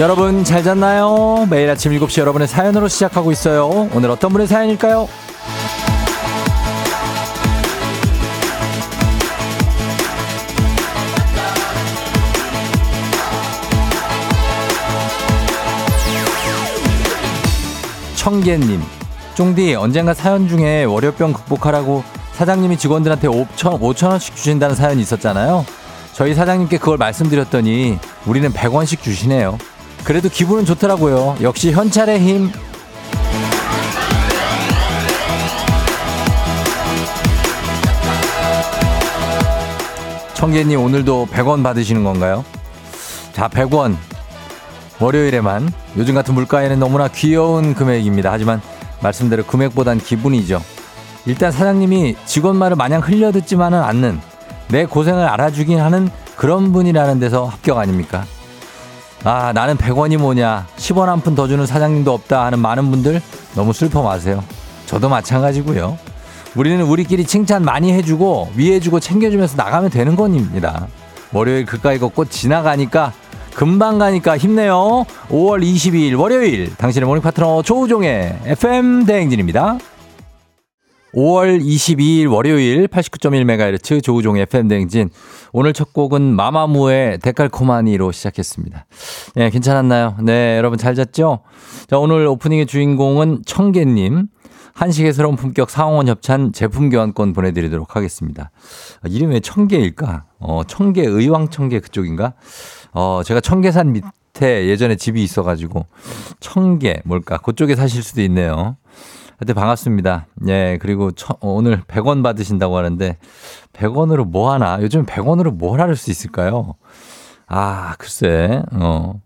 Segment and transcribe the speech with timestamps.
[0.00, 1.46] 여러분 잘 잤나요?
[1.50, 3.86] 매일 아침 7시 여러분의 사연으로 시작하고 있어요.
[3.92, 5.06] 오늘 어떤 분의 사연일까요?
[18.16, 18.80] 청계님,
[19.34, 25.66] 쫑디 언젠가 사연 중에 월요병 극복하라고 사장님이 직원들한테 5천, 5천 원씩 주신다는 사연이 있었잖아요.
[26.14, 29.58] 저희 사장님께 그걸 말씀드렸더니 우리는 100원씩 주시네요.
[30.04, 31.36] 그래도 기분은 좋더라고요.
[31.42, 32.50] 역시 현찰의 힘.
[40.34, 42.44] 청계님 오늘도 100원 받으시는 건가요?
[43.32, 43.96] 자, 100원.
[44.98, 48.32] 월요일에만 요즘 같은 물가에는 너무나 귀여운 금액입니다.
[48.32, 48.60] 하지만
[49.02, 50.62] 말씀대로 금액보단 기분이죠.
[51.26, 54.20] 일단 사장님이 직원 말을 마냥 흘려듣지만은 않는
[54.68, 58.24] 내 고생을 알아주긴 하는 그런 분이라는 데서 합격 아닙니까?
[59.24, 60.66] 아, 나는 100원이 뭐냐.
[60.76, 63.20] 10원 한 푼 더 주는 사장님도 없다 하는 많은 분들
[63.54, 64.42] 너무 슬퍼 마세요.
[64.86, 65.98] 저도 마찬가지고요.
[66.56, 70.86] 우리는 우리끼리 칭찬 많이 해주고 위해주고 챙겨주면서 나가면 되는 겁니다.
[71.32, 73.12] 월요일 그까이 걷고 지나가니까
[73.54, 75.04] 금방 가니까 힘내요.
[75.28, 79.78] 5월 22일 월요일 당신의 morning 파트너 조우종의 FM 대행진입니다.
[81.14, 85.10] 5월 22일 월요일 89.1MHz 조우종의 FM 대행진.
[85.52, 88.86] 오늘 첫 곡은 마마무의 데칼코마니로 시작했습니다.
[89.34, 90.16] 네, 괜찮았나요?
[90.22, 91.40] 네, 여러분 잘 잤죠?
[91.88, 94.28] 자, 오늘 오프닝의 주인공은 청계님.
[94.72, 98.50] 한식의 새로운 품격 상원 협찬 제품 교환권 보내드리도록 하겠습니다.
[99.02, 100.24] 아, 이름이 왜 청계일까?
[100.38, 102.34] 어, 청계, 의왕청계 그쪽인가?
[102.92, 105.86] 어, 제가 청계산 밑에 예전에 집이 있어가지고
[106.38, 107.38] 청계 뭘까?
[107.38, 108.76] 그쪽에 사실 수도 있네요.
[109.40, 110.26] 하여튼 반갑습니다.
[110.48, 113.16] 예, 그리고 처, 오늘 100원 받으신다고 하는데
[113.72, 114.78] 100원으로 뭐 하나?
[114.82, 116.74] 요즘 100원으로 뭘 할 수 있을까요?
[117.46, 119.20] 아, 글쎄, 어.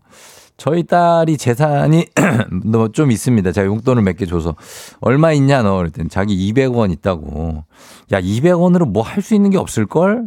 [0.57, 2.07] 저희 딸이 재산이
[2.93, 3.51] 좀 있습니다.
[3.51, 4.55] 제가 용돈을 몇 개 줘서
[5.01, 7.65] 얼마 있냐 너 그랬더니 자기 200원 있다고.
[8.13, 10.23] 야 200원으로 뭐 할 수 있는 게 없을 걸?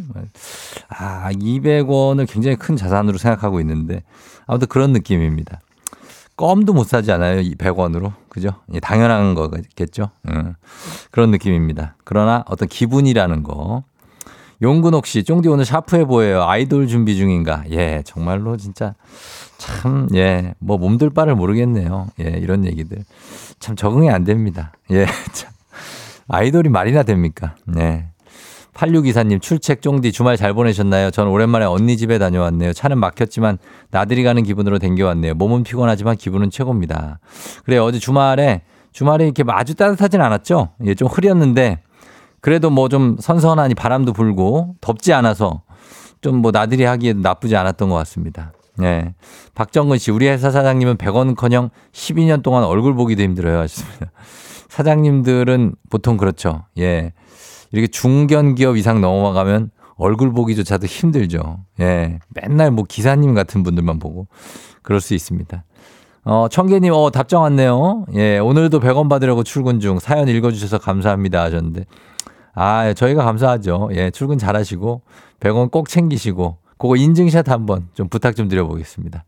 [0.89, 4.03] 아 200원을 굉장히 큰 자산으로 생각하고 있는데
[4.45, 5.61] 아무튼 그런 느낌입니다.
[6.39, 7.41] 껌도 못 사지 않아요?
[7.41, 8.13] 100원으로.
[8.29, 8.51] 그죠?
[8.81, 10.11] 당연한 거겠죠?
[10.29, 10.55] 응.
[11.11, 11.95] 그런 느낌입니다.
[12.05, 13.83] 그러나 어떤 기분이라는 거.
[14.61, 16.43] 용근옥 씨, 쫑디 오늘 샤프해 보여요.
[16.43, 17.65] 아이돌 준비 중인가?
[17.71, 18.93] 예, 정말로 진짜
[19.57, 22.07] 참, 예, 뭐 몸둘 바를 모르겠네요.
[22.21, 23.03] 예, 이런 얘기들.
[23.59, 24.71] 참 적응이 안 됩니다.
[24.91, 25.51] 예, 참.
[26.29, 27.55] 아이돌이 말이나 됩니까?
[27.65, 28.11] 네.
[28.79, 31.11] 8624님 출첵 쫑디 주말 잘 보내셨나요?
[31.11, 32.71] 전 오랜만에 언니 집에 다녀왔네요.
[32.71, 33.57] 차는 막혔지만
[33.91, 35.33] 나들이 가는 기분으로 댕겨왔네요.
[35.33, 37.19] 몸은 피곤하지만 기분은 최고입니다.
[37.65, 38.61] 그래 어제 주말에
[38.93, 40.69] 주말에 이렇게 아주 따뜻하진 않았죠?
[40.85, 41.81] 예, 좀 흐렸는데
[42.41, 45.61] 그래도 뭐 좀 선선하니 바람도 불고 덥지 않아서
[46.21, 48.53] 좀 뭐 나들이 하기에 나쁘지 않았던 것 같습니다.
[48.81, 49.13] 예.
[49.55, 53.59] 박정근 씨, 우리 회사 사장님은 100원 커녕 12년 동안 얼굴 보기도 힘들어요.
[53.59, 54.11] 하셨습니다.
[54.69, 56.63] 사장님들은 보통 그렇죠.
[56.77, 57.13] 예.
[57.71, 61.65] 이렇게 중견 기업 이상 넘어가면 얼굴 보기조차도 힘들죠.
[61.81, 62.19] 예.
[62.29, 64.27] 맨날 뭐 기사님 같은 분들만 보고
[64.81, 65.63] 그럴 수 있습니다.
[66.25, 68.05] 어, 청계님, 어, 답장 왔네요.
[68.13, 71.85] 예, 오늘도 100원 받으려고 출근 중 사연 읽어주셔서 감사합니다 하셨는데.
[72.53, 73.89] 아, 저희가 감사하죠.
[73.93, 75.01] 예, 출근 잘 하시고,
[75.39, 79.25] 100원 꼭 챙기시고, 그거 인증샷 한번 좀 부탁 좀 드려보겠습니다.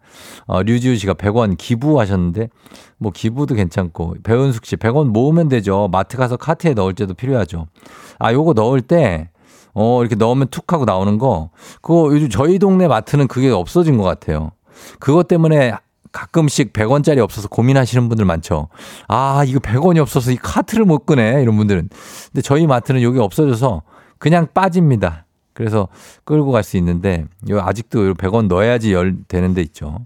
[0.47, 2.49] 어, 류지우 씨가 100원 기부하셨는데,
[2.97, 5.89] 뭐 기부도 괜찮고, 배은숙 씨 100원 모으면 되죠.
[5.91, 7.67] 마트 가서 카트에 넣을 때도 필요하죠.
[8.21, 9.29] 아, 요거 넣을 때,
[9.73, 11.49] 어, 이렇게 넣으면 툭 하고 나오는 거,
[11.81, 14.51] 그거 요즘 저희 동네 마트는 그게 없어진 것 같아요.
[14.99, 15.73] 그것 때문에
[16.11, 18.67] 가끔씩 100원짜리 없어서 고민하시는 분들 많죠.
[19.07, 21.41] 아, 이거 100원이 없어서 이 카트를 못 끄네.
[21.41, 21.89] 이런 분들은.
[22.27, 23.81] 근데 저희 마트는 여기 없어져서
[24.17, 25.25] 그냥 빠집니다.
[25.53, 25.87] 그래서
[26.25, 29.99] 끌고 갈 수 있는데, 요 아직도 100원 넣어야지 열 되는 데 있죠.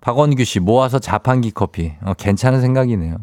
[0.00, 1.92] 박원규 씨 모아서 자판기 커피.
[2.02, 3.16] 어, 괜찮은 생각이네요.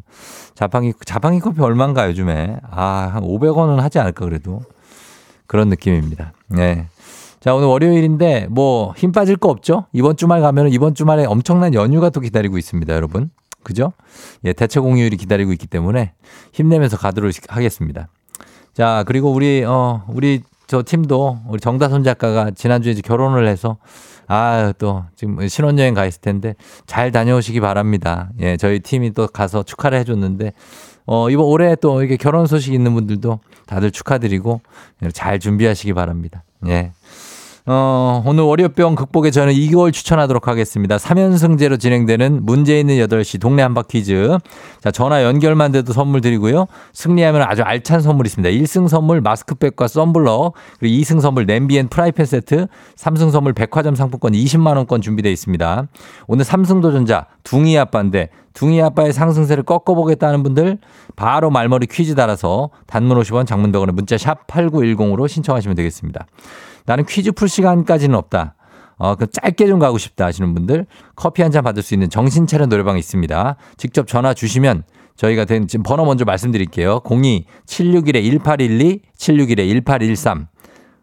[0.56, 2.57] 자판기, 자판기 커피 얼마인가 요즘에?
[2.69, 4.62] 아, 한 500원은 하지 않을까 그래도.
[5.47, 6.33] 그런 느낌입니다.
[6.50, 6.88] 네.
[7.39, 9.85] 자, 오늘 월요일인데 뭐 힘 빠질 거 없죠?
[9.94, 13.29] 이번 주말 가면은 이번 주말에 엄청난 연휴가 또 기다리고 있습니다, 여러분.
[13.63, 13.94] 그죠?
[14.45, 16.13] 예, 대체 공휴일이 기다리고 있기 때문에
[16.53, 18.07] 힘내면서 가도록 하겠습니다.
[18.74, 23.77] 자, 그리고 우리 어 우리 저 팀도 우리 정다선 작가가 지난주에 이제 결혼을 해서
[24.27, 28.29] 아, 또 지금 신혼여행 가 있을 텐데 잘 다녀오시기 바랍니다.
[28.39, 30.53] 예, 저희 팀이 또 가서 축하를 해줬는데
[31.06, 34.62] 어, 이번 올해 또 이렇게 결혼 소식 있는 분들도 다들 축하드리고
[35.13, 36.44] 잘 준비하시기 바랍니다.
[36.68, 36.91] 예.
[37.69, 40.95] 어, 오늘 월요병 극복에 저는 이 게임을 추천하도록 하겠습니다.
[40.95, 44.37] 3연승제로 진행되는 문제 있는 8시 동네 한바 퀴즈.
[44.79, 46.67] 자, 전화 연결만 돼도 선물 드리고요.
[46.93, 48.49] 승리하면 아주 알찬 선물 있습니다.
[48.57, 54.31] 1승 선물 마스크팩과 썬블럭, 그리고 2승 선물 냄비 and 프라이팬 세트, 3승 선물 백화점 상품권
[54.31, 55.87] 20만원권 준비되어 있습니다.
[56.27, 60.77] 오늘 3승 도전자, 둥이 아빠인데, 둥이 아빠의 상승세를 꺾어보겠다는 분들,
[61.17, 66.25] 바로 말머리 퀴즈 달아서 단문 50원, 장문 100원에 문자 샵 8910으로 신청하시면 되겠습니다.
[66.88, 68.56] 나는 퀴즈 풀 시간까지는 없다.
[68.98, 72.48] 어, 그 짧게 좀 가고 싶다 하시는 분들 커피 한 잔 받을 수 있는 정신
[72.48, 73.56] 차려 노래방 있습니다.
[73.78, 74.81] 직접 전화 주시면
[75.16, 77.01] 저희가 된 지금 번호 먼저 말씀드릴게요.
[77.01, 80.48] 02-761-1812, 761-1813.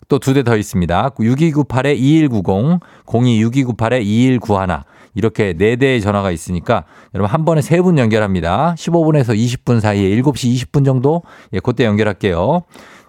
[0.09, 1.11] 또 두 대 더 있습니다.
[1.11, 4.83] 6298-2190, 02-6298-2191.
[5.17, 6.85] 이렇게 네 대의 전화가 있으니까
[7.15, 8.75] 여러분 한 번에 세 분 연결합니다.
[8.77, 11.23] 15분에서 20분 사이에 7시 20분 정도
[11.53, 12.63] 예, 그때 연결할게요.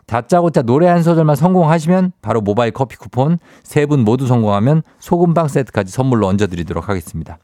[0.07, 5.91] 다짜고짜 노래 한 소절만 성공하시면 바로 모바일 커피 쿠폰 세 분 모두 성공하면 소금빵 세트까지
[5.91, 7.37] 선물로 얹어드리도록 하겠습니다.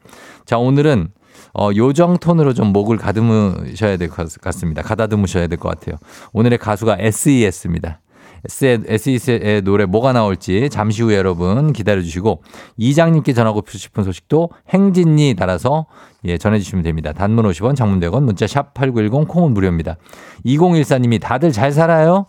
[0.44, 1.08] 자 오늘은
[1.54, 4.82] 어, 요정 톤으로 좀 목을 가듬으셔야 될 것 같습니다.
[4.82, 5.96] 가다듬으셔야 될 것 같아요.
[6.32, 8.00] 오늘의 가수가 SES입니다.
[8.44, 12.42] SES의 노래 뭐가 나올지 잠시 후에 여러분 기다려주시고
[12.76, 15.86] 이장님께 전하고 싶은 소식도 행진이 달아서
[16.24, 17.12] 예, 전해주시면 됩니다.
[17.12, 19.96] 단문 50원, 장문 100원, 문자 샵 8910, 콩은 무료입니다.
[20.44, 22.26] 2014님이 다들 잘 살아요?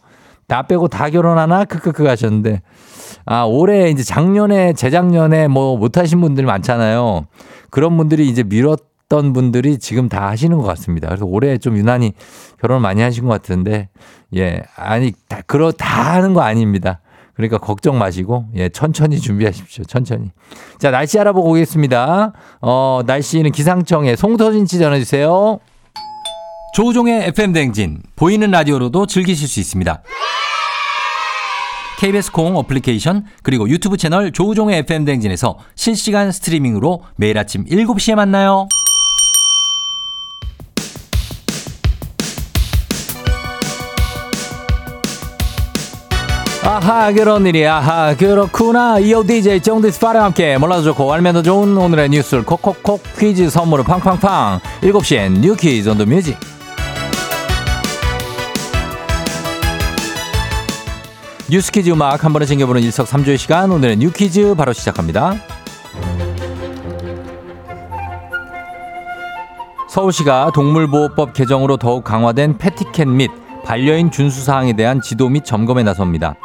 [0.54, 1.66] 나 빼고 다 결혼하나?
[1.66, 2.62] 크크크 하셨는데.
[3.26, 7.26] 아, 올해 이제 작년에, 재작년에 뭐 못하신 분들 많잖아요.
[7.72, 11.08] 그런 분들이 이제 미뤘던 분들이 지금 다 하시는 것 같습니다.
[11.08, 12.14] 그래서 올해 좀 유난히
[12.62, 13.90] 결혼 많이 하신 것 같은데,
[14.36, 17.00] 예, 아니, 다, 그러, 다 하는 거 아닙니다.
[17.34, 19.86] 그러니까 걱정 마시고, 예, 천천히 준비하십시오.
[19.86, 20.30] 천천히.
[20.78, 22.32] 자, 날씨 알아보고 오겠습니다.
[22.62, 25.60] 어, 날씨는 기상청에 송서진 씨 전해주세요.
[26.74, 30.02] 조우종의 FM댕진, 보이는 라디오로도 즐기실 수 있습니다.
[32.00, 38.68] KBS 콩 어플리케이션 그리고 유튜브 채널 조우종의 FM댕진에서 실시간 스트리밍으로 매일 아침 7시에 만나요.
[46.66, 51.76] 아하 그런 일이 아하 그렇구나 이어 DJ 정디스 파랑 함께 몰라도 좋고 알면 더 좋은
[51.78, 56.38] 오늘의 뉴스를 콕콕콕 퀴즈 선물을 팡팡팡 7시엔 New Quiz on the Music
[61.50, 65.36] 뉴스 퀴즈 음악 한 번에 챙겨보는 일석삼조의 시간 오늘의 New Quiz 바로 시작합니다.
[69.90, 73.30] 서울시가 동물보호법 개정으로 더욱 강화된 펫티켓 및
[73.66, 76.36] 반려인 준수사항에 대한 지도 및 점검에 나섭니다.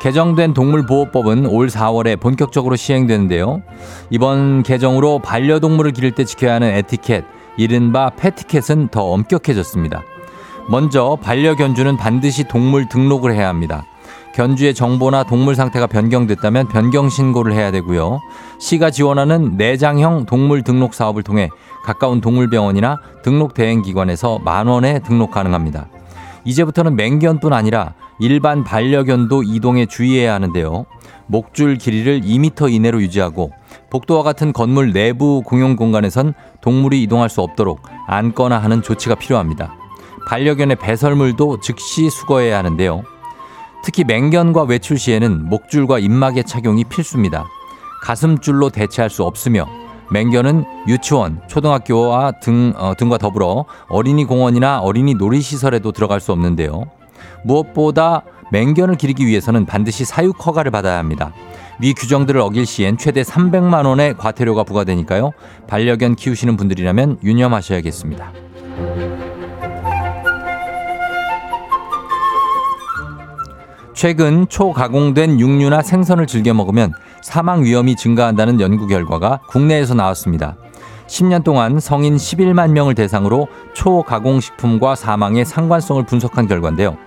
[0.00, 3.62] 개정된 동물보호법은 올 4월에 본격적으로 시행되는데요.
[4.10, 7.24] 이번 개정으로 반려동물을 기를 때 지켜야 하는 에티켓,
[7.56, 10.02] 이른바 패티켓은 더 엄격해졌습니다.
[10.68, 13.84] 먼저 반려견주는 반드시 동물 등록을 해야 합니다.
[14.36, 18.20] 견주의 정보나 동물 상태가 변경됐다면 변경 신고를 해야 되고요.
[18.58, 21.48] 시가 지원하는 내장형 동물 등록 사업을 통해
[21.86, 25.88] 가까운 동물병원이나 등록 대행 기관에서 만 원에 등록 가능합니다.
[26.44, 30.84] 이제부터는 맹견뿐 아니라 일반 반려견도 이동에 주의해야 하는데요.
[31.28, 33.52] 목줄 길이를 2m 이내로 유지하고
[33.88, 39.74] 복도와 같은 건물 내부 공용 공간에선 동물이 이동할 수 없도록 안거나 하는 조치가 필요합니다.
[40.28, 43.15] 반려견의 배설물도 즉시 수거해야 하는데요.
[43.86, 47.46] 특히 맹견과 외출 시에는 목줄과 입막의 착용이 필수입니다.
[48.02, 49.68] 가슴줄로 대체할 수 없으며
[50.10, 56.86] 맹견은 유치원, 초등학교와 등, 어, 등과 더불어 어린이 공원이나 어린이 놀이시설에도 들어갈 수 없는데요.
[57.44, 61.32] 무엇보다 맹견을 기르기 위해서는 반드시 사육 허가를 받아야 합니다.
[61.78, 65.30] 위 규정들을 어길 시엔 최대 300만 원의 과태료가 부과되니까요.
[65.68, 68.32] 반려견 키우시는 분들이라면 유념하셔야겠습니다.
[73.96, 80.56] 최근 초가공된 육류나 생선을 즐겨 먹으면 사망 위험이 증가한다는 연구 결과가 국내에서 나왔습니다.
[81.06, 86.98] 10년 동안 성인 11만 명을 대상으로 초가공식품과 사망의 상관성을 분석한 결과인데요.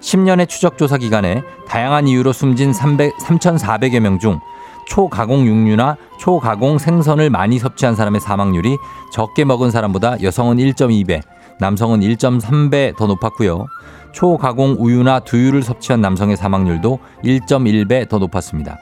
[0.00, 4.40] 10년의 추적 조사 기간에 다양한 이유로 숨진 300, 3,400여 명 중
[4.86, 8.78] 초가공 육류나 초가공 생선을 많이 섭취한 사람의 사망률이
[9.12, 11.20] 적게 먹은 사람보다 여성은 1.2배,
[11.60, 13.66] 남성은 1.3배 더 높았고요.
[14.12, 18.78] 초가공 우유나 두유를 섭취한 남성의 사망률도 1.1배 더 높았습니다.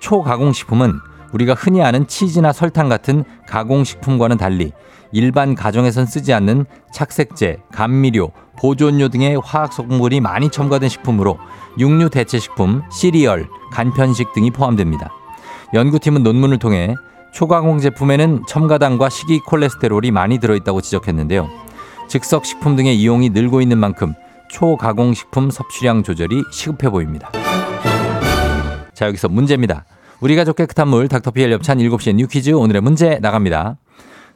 [0.00, 0.94] 초가공식품은
[1.32, 4.72] 우리가 흔히 아는 치즈나 설탕 같은 가공식품과는 달리
[5.12, 11.38] 일반 가정에선 쓰지 않는 착색제, 감미료, 보존료 등의 화학 성분이 많이 첨가된 식품으로
[11.78, 15.10] 육류 대체 식품, 시리얼, 간편식 등이 포함됩니다.
[15.74, 16.94] 연구팀은 논문을 통해
[17.32, 21.48] 초가공 제품에는 첨가당과 식이 콜레스테롤이 많이 들어있다고 지적했는데요.
[22.08, 24.14] 즉석 식품 등의 이용이 늘고 있는 만큼
[24.56, 27.30] 초가공식품 섭취량 조절이 시급해 보입니다.
[28.94, 29.84] 자, 여기서 문제입니다.
[30.20, 33.76] 우리 가족 깨끗한 물 닥터피엘 협찬 7시에 New Quiz 오늘의 문제 나갑니다.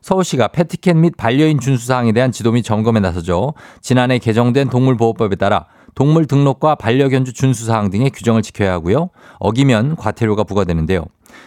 [0.03, 3.55] 서울시가 펫티켓 및 반려인 준수사항에 대한 지도 및 점검에 나서죠.
[3.81, 9.09] 지난해 개정된 동물보호법에 따라 동물 등록과 반려견주 준수사항 등의 규정을 지켜야 하고요.
[9.39, 11.07] 어기면 과태료가 부과되는데요.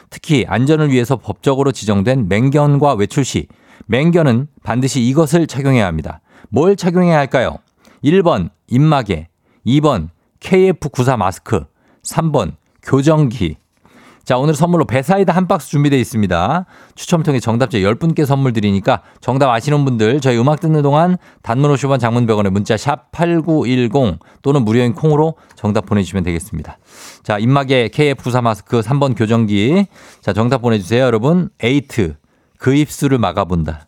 [0.10, 3.46] 특히 안전을 위해서 법적으로 지정된 맹견과 외출 시
[3.86, 6.22] 맹견은 반드시 이것을 착용해야 합니다.
[6.50, 7.60] 뭘 착용해야 할까요?
[8.04, 9.28] 1번 입마개,
[9.66, 11.66] 2번 KF94 마스크,
[12.04, 13.58] 3번 교정기,
[14.24, 16.66] 자, 오늘 선물로 배사이다 한 박스 준비되어 있습니다.
[16.96, 22.00] 추첨 통해 정답자 10분께 선물 드리니까 정답 아시는 분들 저희 음악 듣는 동안 단문 50원
[22.00, 26.78] 장문 100원에 문자 샵 8910 또는 무료인 콩으로 정답 보내주시면 되겠습니다.
[27.24, 29.88] 자, 입마개 KF94 마스크 3번 교정기.
[30.22, 31.50] 자, 정답 보내주세요, 여러분.
[31.62, 32.16] 에이트.
[32.58, 33.88] 그 입술을 막아본다.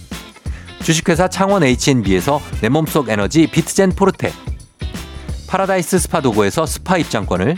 [0.81, 4.31] 주식회사 창원 H&B에서 내 몸속 에너지 비트젠 포르테
[5.47, 7.55] 파라다이스 스파 도고에서 스파 입장권을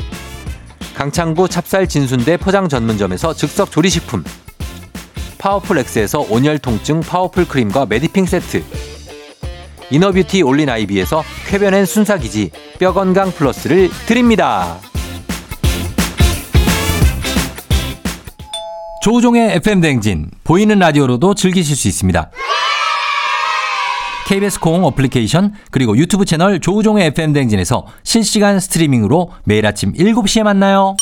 [0.95, 4.23] 강창구 찹쌀 진순대 포장 전문점에서 즉석 조리식품
[5.37, 8.63] 파워풀 엑스에서 온열 통증 파워풀 크림과 메디핑 세트
[9.89, 14.79] inner beauty 올린 아이비에서 쾌변엔 순사기지 뼈건강 플러스를 드립니다.
[19.03, 22.31] 조우종의 FM 댕진 보이는 라디오로도 즐기실 수 있습니다.
[24.27, 30.95] KBS 콩 어플리케이션 그리고 유튜브 채널 조우종의 FM 댕진에서 실시간 스트리밍으로 매일 아침 7시에 만나요.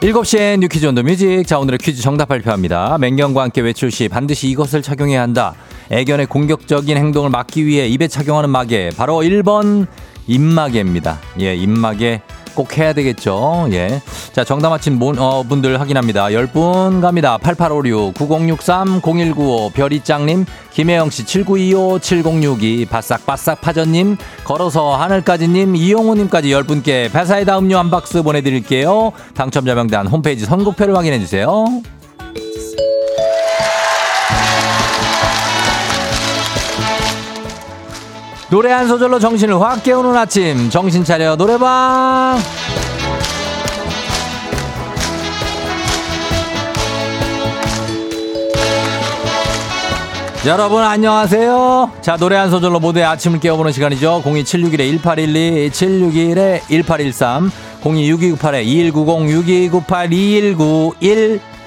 [0.00, 1.44] 7시에 New Quiz on the Music.
[1.44, 2.98] 자, 오늘의 퀴즈 정답 발표합니다.
[2.98, 5.54] 맹견과 함께 외출 시 반드시 이것을 착용해야 한다.
[5.90, 8.90] 애견의 공격적인 행동을 막기 위해 입에 착용하는 마개.
[8.96, 9.88] 바로 1번
[10.28, 11.18] 입마개입니다.
[11.40, 12.20] 예, 입마개
[12.58, 13.68] 꼭 해야 되겠죠.
[13.70, 14.02] 예.
[14.32, 16.24] 자, 정답 맞힌 어, 분들 확인합니다.
[16.24, 17.38] 10분 갑니다.
[17.38, 27.78] 8856, 9063, 0195, 별이짱님, 김혜영씨, 7925, 7062, 바싹바싹 파전님, 걸어서 하늘까지님, 이용우님까지 10분께 배사이다 음료
[27.78, 29.12] 한 박스 보내드릴게요.
[29.34, 31.64] 당첨자 명단 홈페이지 선곡표를 확인해주세요.
[38.50, 40.70] 노래 한 소절로 정신을 확 깨우는 아침.
[40.70, 42.38] 정신 차려 노래방.
[50.46, 51.92] 여러분 안녕하세요.
[52.00, 54.22] 자 노래 한 소절로 모두의 아침을 깨워보는 시간이죠.
[54.24, 55.70] 02761-1812
[56.70, 57.50] 761-1813
[57.82, 59.18] 026298-2190 6298-2191 1812
[59.70, 61.57] 761-1812 761-1813 6298-2190 6298 2191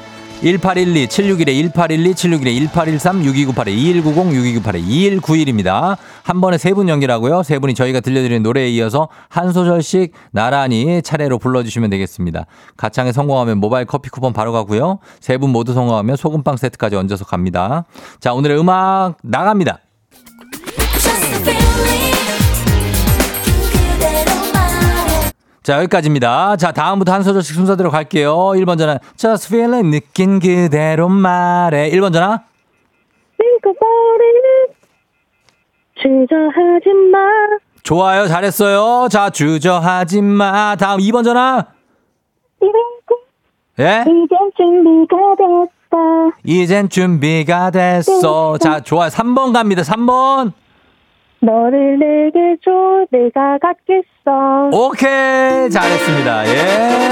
[5.47, 5.97] 입니다.
[6.23, 7.43] 한 번에 세 분 연결하고요.
[7.43, 12.47] 세 분이 저희가 들려드리는 노래에 이어서 한 소절씩 나란히 차례로 불러주시면 되겠습니다.
[12.75, 14.97] 가창에 성공하면 모바일 커피 쿠폰 바로 가고요.
[15.19, 17.85] 세 분 모두 성공하면 소금빵 세트까지 얹어서 갑니다.
[18.19, 19.79] 자, 오늘의 음악 나갑니다.
[25.63, 26.55] 자, 여기까지입니다.
[26.55, 28.33] 자, 다음부터 한 소절씩 순서대로 갈게요.
[28.55, 28.97] 1번 전화.
[29.15, 31.91] Just feeling 느낀 그대로 말해.
[31.91, 32.41] 1번 전화.
[33.37, 34.75] Think about it.
[36.01, 37.19] 주저하지 마.
[37.83, 38.27] 좋아요.
[38.27, 39.07] 잘했어요.
[39.09, 40.75] 자, 주저하지 마.
[40.77, 41.67] 다음 2번 전화.
[43.79, 44.03] 예?
[44.03, 46.37] 이제 준비가 됐다.
[46.43, 48.57] 이젠 준비가 됐어.
[48.57, 49.09] 자, 좋아요.
[49.09, 49.83] 3번 갑니다.
[49.83, 50.53] 3번.
[51.41, 52.71] 너를 내게 줘,
[53.11, 54.69] 내가 갖겠어.
[54.71, 55.69] 오케이.
[55.69, 56.47] 잘했습니다.
[56.47, 57.09] 예.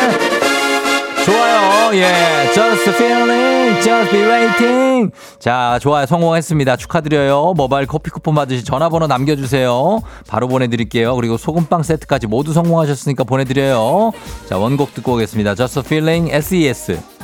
[1.25, 1.95] 좋아요.
[1.95, 2.51] 예.
[2.53, 5.12] Just feeling, just be waiting.
[5.39, 6.05] 자, 좋아요.
[6.05, 6.75] 성공했습니다.
[6.77, 7.53] 축하드려요.
[7.57, 10.01] 모바일 커피 쿠폰 받으시 전화번호 남겨주세요.
[10.27, 11.15] 바로 보내드릴게요.
[11.15, 14.12] 그리고 소금빵 세트까지 모두 성공하셨으니까 보내드려요.
[14.48, 15.55] 자, 원곡 듣고 오겠습니다.
[15.55, 17.18] Just feeling, SES.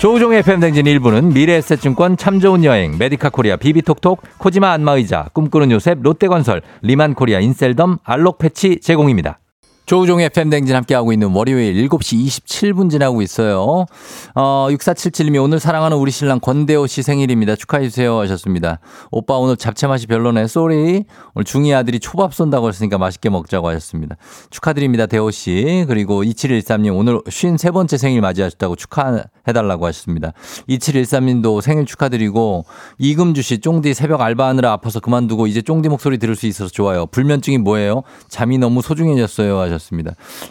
[0.00, 6.02] 조우종의 FM 댕진 1부는 미래에셋증권 참 좋은 여행, 메디카 코리아 비비톡톡, 코지마 안마의자, 꿈꾸는 요셉,
[6.02, 9.38] 롯데건설, 리만 코리아 인셀덤, 알록 패치 제공입니다.
[9.86, 13.86] 조우종의 FM 댕진 함께하고 있는 월요일 7시 27분 지나고 있어요.
[14.34, 17.54] 어, 6477님이 오늘 사랑하는 우리 신랑 권대호 씨 생일입니다.
[17.54, 18.80] 축하해주세요 하셨습니다.
[19.12, 20.48] 오빠 오늘 잡채 맛이 별로네.
[20.48, 21.04] Sorry.
[21.34, 24.16] 오늘 중이 아들이 초밥 쏜다고 했으니까 맛있게 먹자고 하셨습니다.
[24.50, 25.06] 축하드립니다.
[25.06, 25.84] 대호 씨.
[25.86, 30.32] 그리고 2713님 오늘 53번째 생일 맞이하셨다고 축하해달라고 하셨습니다.
[30.68, 32.64] 2713님도 생일 축하드리고
[32.98, 37.06] 이금주 씨 쫑디 새벽 알바하느라 아파서 그만두고 이제 쫑디 목소리 들을 수 있어서 좋아요.
[37.06, 38.02] 불면증이 뭐예요?
[38.28, 39.75] 잠이 너무 소중해졌어요 하셨습니다.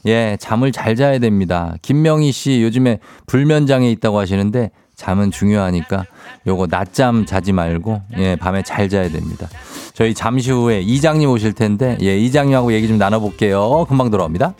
[0.05, 1.75] 예, 잠을 잘 자야 됩니다.
[1.81, 6.05] 김명희 씨 요즘에 불면장애 있다고 하시는데 잠은 중요하니까
[6.47, 9.47] 요거 낮잠 자지 말고 예, 밤에 잘 자야 됩니다.
[9.93, 13.85] 저희 잠시 후에 이장님 오실 텐데 예, 이장님하고 얘기 좀 나눠 볼게요.
[13.87, 14.53] 금방 돌아옵니다.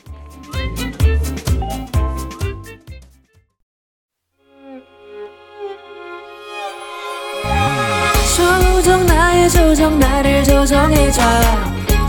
[9.75, 11.75] 조정 나를 조정해줘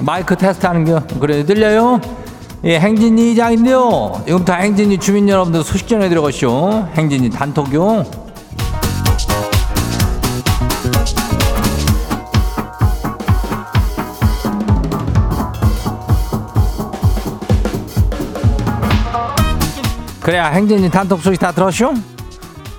[0.00, 1.02] 마이크 테스트 하는 거.
[1.18, 2.00] 그래, 들려요?
[2.64, 4.22] 예, 행진이 이장인데요.
[4.26, 6.88] 지금부터 행진이 주민 여러분들 소식 전해드려 가시오.
[6.94, 8.04] 행진이 단톡요.
[20.20, 21.94] 그래야 행진이 단톡 소식 다 들었쇼?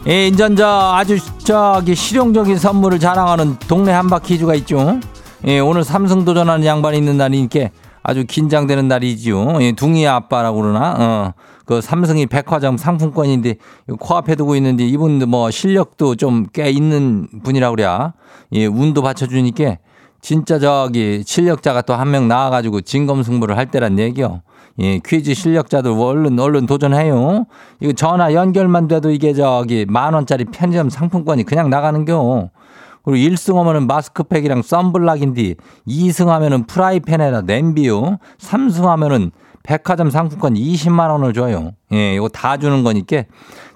[0.08, 5.00] 예, 인전 저 아주 저기 실용적인 선물을 자랑하는 동네 한바퀴주가 있죠.
[5.48, 7.70] 예, 오늘 삼성 도전하는 양반이 있는 날이니까
[8.04, 9.62] 아주 긴장되는 날이지요.
[9.62, 11.34] 예, 둥이 아빠라고 그러나, 어,
[11.66, 13.56] 그 삼성이 백화점 상품권인데
[14.00, 18.14] 코앞에 두고 있는데 이분 뭐 실력도 좀 꽤 있는 분이라고 그래야.
[18.54, 19.78] 예, 운도 받쳐주니까
[20.22, 24.42] 진짜 저기 실력자가 또 한 명 나와가지고 진검승부를 할 때란 얘기요.
[24.80, 27.46] 예, 퀴즈 실력자들 얼른 얼른 도전해요.
[27.80, 32.50] 이거 전화 연결만 돼도 이게 저기 만 원짜리 편의점 상품권이 그냥 나가는겨.
[33.04, 35.56] 그리고 1승 하면은 마스크팩이랑 썬블락인데
[35.88, 38.18] 2승 하면은 프라이팬에다 냄비요.
[38.38, 39.32] 3승 하면은
[39.64, 41.72] 백화점 상품권 20만 원을 줘요.
[41.94, 43.24] 예, 이거 다 주는 거니까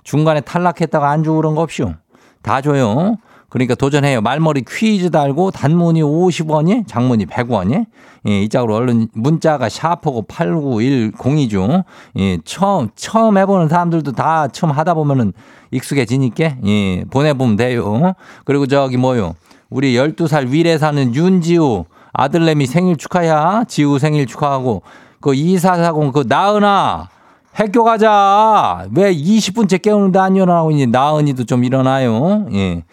[0.03, 1.93] 중간에 탈락했다가 안 주고 그런 거 없쇼.
[2.41, 3.17] 다 줘요.
[3.55, 4.19] 그러니까 도전해요.
[4.19, 7.85] 말머리 퀴즈 달고 단문이 50원이, 장문이 100원이.
[8.27, 11.85] 예, 이 짝으로 얼른 문자가 샤프고 89102죠.
[12.17, 15.31] 예, 처음 처음 해보는 사람들도 다 처음 하다 보면은
[15.71, 18.15] 익숙해지니까 예, 보내보면 돼요.
[18.43, 19.35] 그리고 저기 뭐요.
[19.69, 23.63] 우리 12살 위례 사는 윤지우 아들내미 생일 축하야.
[23.69, 24.81] 지우 생일 축하하고
[25.21, 27.07] 그 2440 그 나은아
[27.53, 28.85] 학교 가자.
[28.93, 30.87] 왜 20분째 깨우는데 안 일어나고 있니?
[30.87, 32.47] 나은이도 좀 일어나요.
[32.51, 32.83] 예.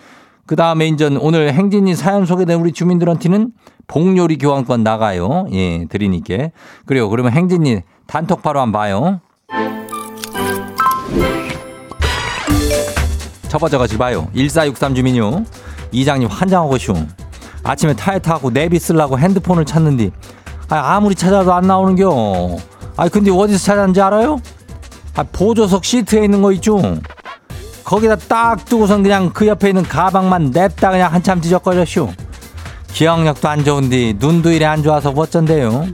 [0.47, 3.53] 그 다음에 인전 오늘 행진이 사연 소개된 우리 주민들한테는
[3.87, 5.47] 복요리 교환권 나가요.
[5.53, 6.51] 예, 드리니까.
[6.87, 9.21] 그리고 그러면 행진이 단톡 바로 한번 봐요.
[13.79, 14.29] 것이 봐요.
[14.35, 15.45] 1463 주민요.
[15.93, 16.93] 이장님 환장하고 쉬
[17.65, 20.11] 아침에 타에 타고 내비 쓰려고 핸드폰을 찾는데
[20.69, 22.57] 아, 아무리 찾아도 안 나오는겨.
[22.97, 24.41] 아 근데 어디서 찾았는지 알아요?
[25.15, 26.81] 아, 보조석 시트에 있는 거 있죠?
[27.93, 32.11] 거기다 딱 두고선 그냥 그 옆에 있는 가방만 냅다 그냥 한참 뒤적거렸쇼.
[32.91, 35.89] 기억력도 안 좋은데 눈도 이래 안 좋아서 어쩐데요.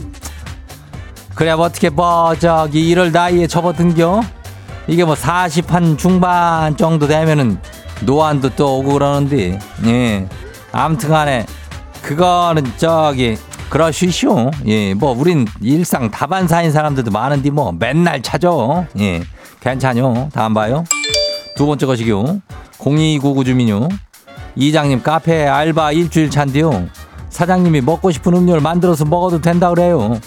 [1.35, 4.21] 그래 뭐 어떻게 뭐 저기 이럴 나이에 접어든겨?
[4.87, 7.59] 이게 뭐 40한 중반 정도 되면은
[8.03, 10.29] 노안도 또 오고 그러는데 예
[10.71, 11.47] 아무튼 간에
[12.03, 13.37] 그거는 저기
[13.71, 19.21] 그러시쇼 예뭐 우린 일상 다반사인 사람들도 많은데 뭐 맨날 찾아 예
[19.61, 20.85] 괜찮요 다음 봐요
[21.59, 22.41] 두 번째 것이요
[22.79, 23.89] 0299 주민요
[24.57, 26.89] 이장님 카페 알바 일주일 차인데요
[27.29, 30.19] 사장님이 먹고 싶은 음료를 만들어서 먹어도 된다 그래요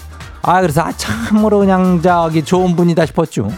[0.42, 3.48] 아, 그래서 아, 참으로 그냥 저기 좋은 분이다 싶었죠.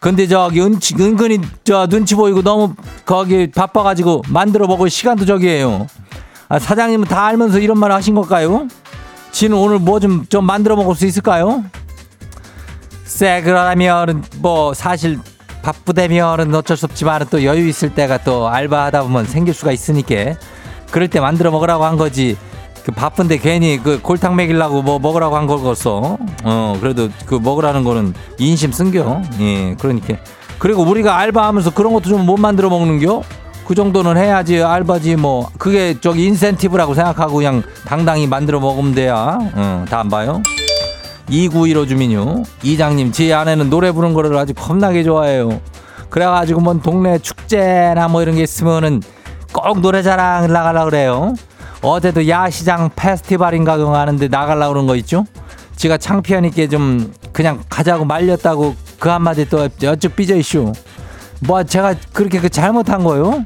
[0.00, 2.74] 근데 저기 은치, 은근히 저 눈치 보이고 너무
[3.06, 5.86] 거기 바빠가지고 만들어 먹을 시간도 저기에요.
[6.48, 8.66] 아, 사장님은 다 알면서 이런 말 하신 걸까요?
[9.30, 11.64] 지는 오늘 뭐좀좀 만들어 먹을 수 있을까요?
[13.04, 15.20] 쎄 그러면 뭐 사실
[15.62, 20.34] 바쁘다면은 어쩔 수 없지만 또 여유 있을 때가 또 알바하다 보면 생길 수가 있으니까
[20.90, 22.36] 그럴 때 만들어 먹으라고 한 거지.
[22.84, 26.18] 그 바쁜데 괜히 그 골탕 먹이려고 뭐 먹으라고 한 거겠어.
[26.44, 29.22] 어 그래도 그 먹으라는 거는 인심 쓴겨.
[29.40, 30.14] 예 그러니까
[30.58, 33.22] 그리고 우리가 알바하면서 그런 것도 좀 못 만들어 먹는겨.
[33.66, 39.38] 그 정도는 해야지 알바지 뭐 그게 저기 인센티브라고 생각하고 그냥 당당히 만들어 먹으면 돼야.
[39.54, 40.42] 어 다 안 봐요.
[41.28, 42.42] 2915 주민요.
[42.62, 45.60] 이장님, 제 아내는 노래 부르는 거를 아주 겁나게 좋아해요.
[46.10, 49.02] 그래가지고 뭔 동네 축제나 뭐 이런 게 있으면은
[49.52, 51.34] 꼭 노래자랑을 나가려고 그래요.
[51.80, 55.26] 어제도 야시장 페스티벌인가 그거 하는데 나가려고 그런 거 있죠?
[55.76, 60.72] 지가 창피하니까 좀 그냥 가자고 말렸다고 그 한마디 또 여쭈 삐져 있슈.
[61.40, 63.44] 뭐 제가 그렇게 그 잘못한 거요?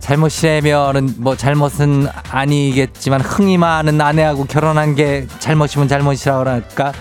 [0.00, 6.92] 잘못이라면은 뭐 잘못은 아니겠지만 흥이 많은 아내하고 결혼한 게 잘못이면 잘못이라고 할까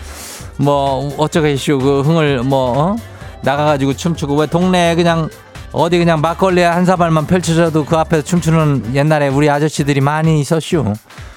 [0.57, 2.95] 뭐 어쩌겠슈 그 흥을 뭐 어?
[3.41, 5.29] 나가가지고 춤추고 왜 동네에 그냥
[5.71, 10.93] 어디 그냥 막걸리에 한 사발만 펼쳐져도 그 앞에서 춤추는 옛날에 우리 아저씨들이 많이 있었슈.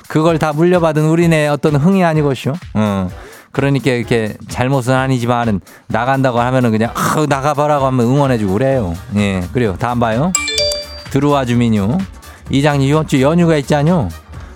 [0.08, 2.52] 그걸 다 물려받은 우리네 어떤 흥이 아니고슈.
[2.74, 3.08] 어.
[3.50, 8.94] 그러니까 이렇게 잘못은 아니지만은 나간다고 하면은 그냥 아, 나가봐라고 하면 응원해주고 그래요.
[9.16, 9.76] 예 그래요.
[9.78, 10.32] 다음 봐요
[11.12, 11.98] 들어와 주민요.
[12.48, 14.08] 이장님 이번 주 연휴가 있잖요.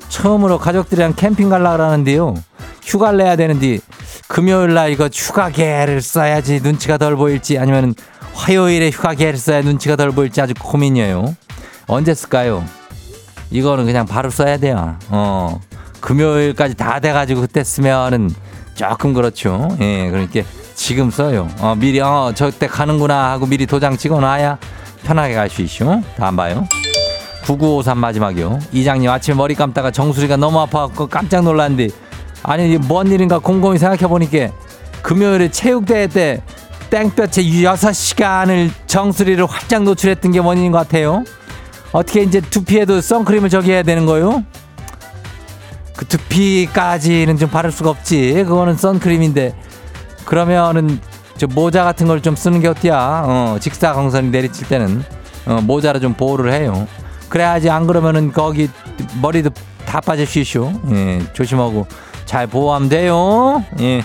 [0.08, 2.34] 처음으로 가족들이랑 캠핑 갈라 그러는데요.
[2.82, 3.78] 휴가를 내야 되는데
[4.26, 7.94] 금요일 날 이거 휴가계를 써야지 눈치가 덜 보일지 아니면
[8.32, 11.36] 화요일에 휴가계를 써야 눈치가 덜 보일지 아주 고민이에요.
[11.88, 12.64] 언제 쓸까요?
[13.50, 14.96] 이거는 그냥 바로 써야 돼요.
[15.10, 15.60] 어.
[16.00, 18.30] 금요일까지 다 돼가지고 그때 쓰면은
[18.74, 19.76] 조금 그렇죠.
[19.80, 20.40] 예, 그러니까
[20.74, 21.48] 지금 써요.
[21.58, 24.58] 어, 미리, 어, 저때 가는구나 하고 미리 도장 찍어 놔야
[25.06, 26.02] 편하게 갈 수 있쇼.
[26.16, 26.66] 다음 봐요.
[27.44, 28.58] 9953 마지막이요.
[28.72, 31.94] 이장님 아침에 머리 감다가 정수리가 너무 아파갖고 깜짝 놀랐는데
[32.42, 34.48] 아니 뭔 일인가 곰곰이 생각해보니까
[35.02, 36.42] 금요일에 체육대회 때
[36.90, 41.22] 땡볕에 6시간을 정수리를 활짝 노출했던 게 원인인 것 같아요.
[41.92, 44.42] 어떻게 이제 두피에도 선크림을 저기 해야 되는 거요?
[45.96, 48.44] 그 두피까지는 좀 바를 수가 없지.
[48.46, 49.54] 그거는 선크림인데
[50.24, 51.00] 그러면은
[51.36, 53.22] 저 모자 같은 걸 좀 쓰는 게 어때야?
[53.26, 55.04] 어, 직사광선이 내리칠 때는
[55.46, 56.86] 어, 모자를 좀 보호를 해요.
[57.28, 58.68] 그래야지 안 그러면은 거기
[59.20, 59.50] 머리도
[59.84, 60.72] 다 빠질 수 있쇼.
[60.92, 61.86] 예, 조심하고
[62.24, 63.62] 잘 보호하면 돼요.
[63.80, 64.02] 예.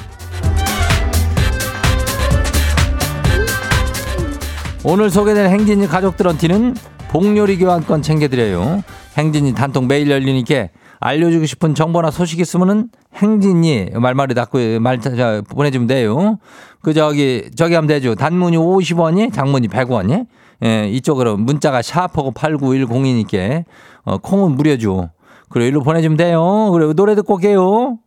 [4.83, 6.75] 오늘 소개된 행진이 가족들한테는
[7.09, 8.83] 복요리 교환권 챙겨드려요.
[9.17, 10.67] 행진이 단통 매일 열리니까
[11.01, 16.37] 알려주고 싶은 정보나 소식 있으면은 행진이 말말이 닫고 말 자, 보내주면 돼요.
[16.81, 18.15] 그 저기 저기 하면 되죠.
[18.15, 20.27] 단문이 50원이, 장문이 100원이.
[20.63, 23.65] 예, 이쪽으로 문자가 샤프고 8910이니까
[24.03, 25.09] 어, 콩은 무료죠.
[25.49, 26.69] 그리고 일로 보내주면 돼요.
[26.71, 27.97] 그리고 노래 듣고 올게요.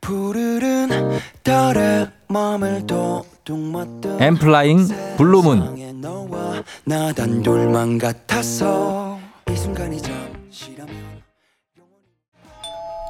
[0.00, 0.88] 푸르른
[1.44, 2.84] 달에 맘을
[4.18, 5.60] 엠플라잉 Blue Moon.
[5.60, 9.18] 세상에 너와 나 단둘만 같아서
[9.50, 10.31] 이 순간이 잠시라면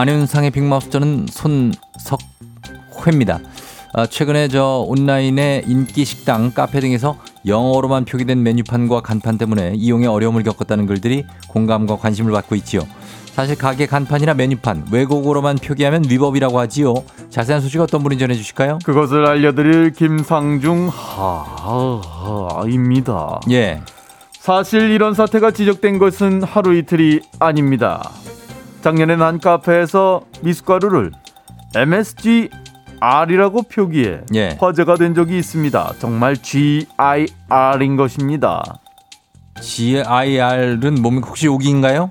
[0.00, 3.38] 안윤상의 빅마우스 저는 손석회입니다.
[3.92, 10.42] 아, 최근에 저 온라인의 인기 식당, 카페 등에서 영어로만 표기된 메뉴판과 간판 때문에 이용에 어려움을
[10.42, 12.80] 겪었다는 글들이 공감과 관심을 받고 있지요.
[13.34, 16.94] 사실 가게 간판이나 메뉴판 외국어로만 표기하면 위법이라고 하지요.
[17.28, 18.78] 자세한 소식 어떤 분이 전해 주실까요?
[18.82, 20.90] 그것을 알려드릴 김상중
[22.08, 23.40] 하하입니다.
[23.50, 23.82] 예,
[24.32, 28.10] 사실 이런 사태가 지적된 것은 하루 이틀이 아닙니다.
[28.82, 31.12] 작년엔 한 카페에서 미숫가루를
[31.74, 32.50] MSG
[33.00, 34.56] R이라고 표기해 예.
[34.60, 35.94] 화제가 된 적이 있습니다.
[35.98, 38.62] 정말 GIR인 것입니다.
[39.60, 41.28] GIR은 뭡니까?
[41.28, 42.10] 혹시 여기인가요?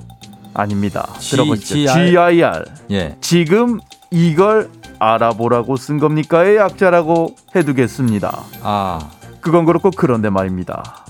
[0.54, 1.08] 아닙니다.
[1.20, 1.94] G- 들어보시죠.
[1.94, 2.66] GIR.
[2.92, 3.80] 예, 지금
[4.12, 8.38] 이걸 알아보라고 쓴 겁니까의 약자라고 해두겠습니다.
[8.64, 9.00] 아,
[9.42, 11.06] 그건 그렇고 그런데 말입니다.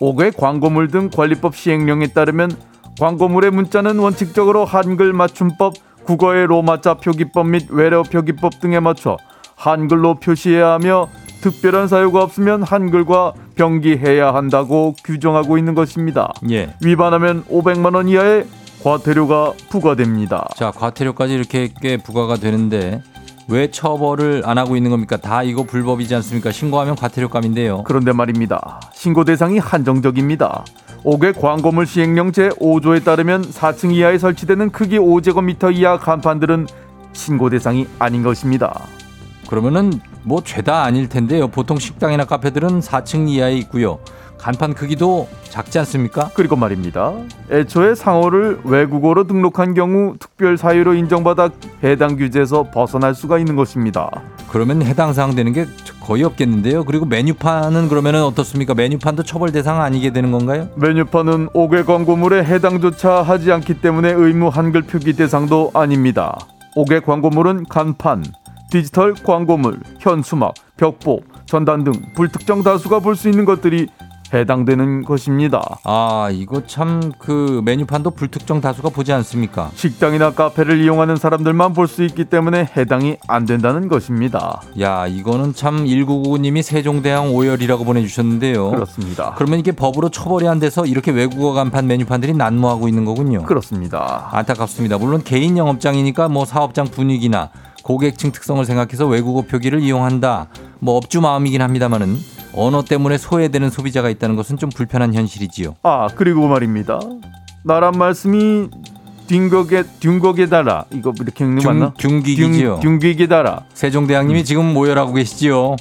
[0.00, 2.50] 5개 광고물 등 관리법 시행령에 따르면
[2.98, 5.74] 광고물의 문자는 원칙적으로 한글 맞춤법
[6.04, 9.16] 국어의 로마자 표기법 및 외래어 표기법 등에 맞춰
[9.56, 11.08] 한글로 표시해야 하며
[11.40, 16.32] 특별한 사유가 없으면 한글과 병기해야 한다고 규정하고 있는 것입니다.
[16.50, 16.74] 예.
[16.82, 18.46] 위반하면 500만 원 이하의
[18.82, 20.48] 과태료가 부과됩니다.
[20.56, 23.02] 자, 과태료까지 이렇게 꽤 부과가 되는데
[23.48, 25.16] 왜 처벌을 안 하고 있는 겁니까?
[25.16, 26.52] 다 이거 불법이지 않습니까?
[26.52, 27.84] 신고하면 과태료감인데요.
[27.84, 28.80] 그런데 말입니다.
[28.94, 30.64] 신고 대상이 한정적입니다.
[31.04, 36.68] 5개 광고물 시행령 제5조에 따르면 4층 이하에 설치되는 크기 5제곱미터 이하 간판들은
[37.12, 38.82] 신고 대상이 아닌 것입니다.
[39.48, 41.48] 그러면은 뭐 죄다 아닐 텐데요.
[41.48, 43.98] 보통 식당이나 카페들은 4층 이하에 있고요.
[44.42, 46.30] 간판 크기도 작지 않습니까?
[46.34, 47.12] 그리고 말입니다.
[47.48, 51.50] 애초에 상호를 외국어로 등록한 경우 특별 사유로 인정받아
[51.84, 54.10] 해당 규제에서 벗어날 수가 있는 것입니다.
[54.50, 55.66] 그러면 해당 사항 되는 게
[56.00, 56.84] 거의 없겠는데요.
[56.84, 58.74] 그리고 메뉴판은 그러면은 어떻습니까?
[58.74, 60.68] 메뉴판도 처벌 대상 아니게 되는 건가요?
[60.74, 66.36] 메뉴판은 5개 광고물에 해당조차 하지 않기 때문에 의무 한글 표기 대상도 아닙니다.
[66.76, 68.24] 5개 광고물은 간판,
[68.72, 73.86] 디지털 광고물, 현수막, 벽보, 전단 등 불특정 다수가 볼 수 있는 것들이
[74.32, 75.62] 해당되는 것입니다.
[75.84, 79.70] 아, 이거 참 그 메뉴판도 불특정 다수가 보지 않습니까?
[79.74, 84.62] 식당이나 카페를 이용하는 사람들만 볼 수 있기 때문에 해당이 안 된다는 것입니다.
[84.80, 88.70] 야, 이거는 참 1999님이 세종대왕 오열이라고 보내주셨는데요.
[88.70, 89.34] 그렇습니다.
[89.36, 93.42] 그러면 이게 법으로 처벌이 안 돼서 이렇게 외국어 간판 메뉴판들이 난무하고 있는 거군요.
[93.42, 94.28] 그렇습니다.
[94.32, 94.96] 안타깝습니다.
[94.98, 97.50] 물론 개인 영업장이니까 뭐 사업장 분위기나
[97.82, 100.48] 고객층 특성을 생각해서 외국어 표기를 이용한다.
[100.78, 102.16] 뭐 업주 마음이긴 합니다만은
[102.54, 105.76] 언어 때문에 소외되는 소비자가 있다는 것은 좀 불편한 현실이지요.
[105.82, 107.00] 아 그리고 말입니다.
[107.64, 108.68] 나란 말씀이
[109.26, 111.92] 뒹거게 뒹거게 달아 이거 이렇게 읽는 거 맞나?
[111.96, 112.80] 중, 중기기지요.
[112.80, 115.76] 뒹- 뒹기게 달아 세종대왕님이 지금 모열하고 계시지요.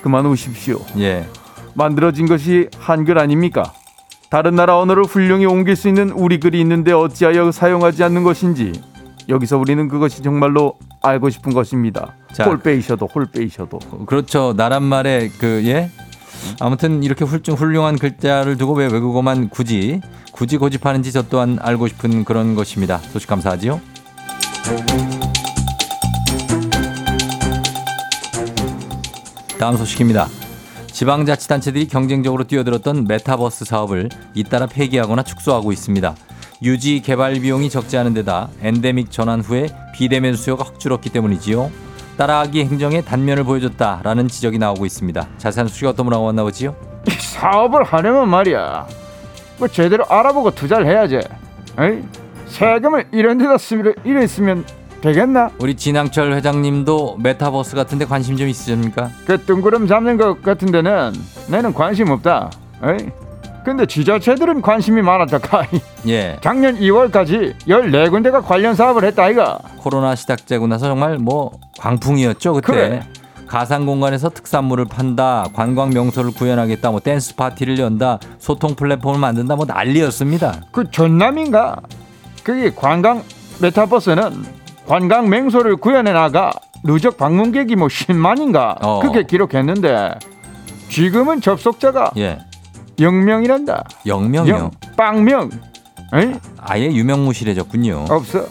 [0.00, 0.80] 그만 오십시오.
[0.98, 1.26] 예.
[1.74, 3.72] 만들어진 것이 한글 아닙니까?
[4.30, 8.72] 다른 나라 언어를 훌륭히 옮길 수 있는 우리 글이 있는데 어찌하여 사용하지 않는 것인지
[9.28, 12.14] 여기서 우리는 그것이 정말로 알고 싶은 것입니다.
[12.32, 12.44] 자.
[12.44, 14.54] 홀 빼이셔도 홀 빼이셔도 그렇죠.
[14.56, 15.90] 나란 말에 그 예.
[16.60, 20.00] 아무튼 이렇게 훌륭 훌륭한 글자를 두고 왜 외국어만 굳이
[20.32, 22.98] 굳이 고집하는지 저 또한 알고 싶은 그런 것입니다.
[22.98, 23.80] 소식 감사하지요.
[29.58, 30.28] 다음 소식입니다.
[30.88, 36.14] 지방자치단체들이 경쟁적으로 뛰어들었던 메타버스 사업을 잇따라 폐기하거나 축소하고 있습니다.
[36.64, 41.70] 유지 개발 비용이 적지 않은 데다 엔데믹 전환 후에 비대면 수요가 확 줄었기 때문이지요.
[42.16, 45.28] 따라하기 행정에 단면을 보여줬다라는 지적이 나오고 있습니다.
[45.36, 46.74] 자세한 소식 어떤 분하고 만나보지요?
[47.20, 48.86] 사업을 하려면 말이야
[49.58, 51.20] 뭐 제대로 알아보고 투자를 해야지
[51.78, 52.02] 에이?
[52.46, 54.64] 세금을 이런 데다 쓰면 이래 쓰면
[55.02, 55.50] 되겠나?
[55.58, 59.10] 우리 진항철 회장님도 메타버스 같은 데 관심 좀 있으십니까?
[59.26, 61.12] 그 뜬구름 잡는 것 같은 데는
[61.48, 62.50] 나는 관심 없다
[62.84, 63.10] 에이?
[63.64, 65.66] 근데 지자체들은 관심이 많았다 카이
[66.06, 66.38] 예.
[66.42, 72.66] 작년 2월까지 14군데가 관련 사업을 했다 아이가 코로나 시작되고 나서 정말 뭐 광풍이었죠 그때.
[72.72, 73.02] 그래.
[73.46, 79.66] 가상 공간에서 특산물을 판다, 관광 명소를 구현하겠다, 뭐 댄스 파티를 연다, 소통 플랫폼을 만든다, 뭐
[79.66, 80.62] 난리였습니다.
[80.72, 81.76] 그 전남인가?
[82.42, 83.22] 그게 관광
[83.60, 84.44] 메타버스는
[84.86, 89.00] 관광 명소를 구현해 나가 누적 방문객이 뭐 10만인가 어.
[89.00, 90.14] 그렇게 기록했는데
[90.88, 92.38] 지금은 접속자가 예.
[92.96, 93.84] 0명이란다.
[94.06, 94.70] 영명이요.
[94.96, 95.50] 빵명.
[96.14, 96.34] 에이?
[96.58, 98.06] 아예 유명무실해졌군요.
[98.08, 98.46] 없어.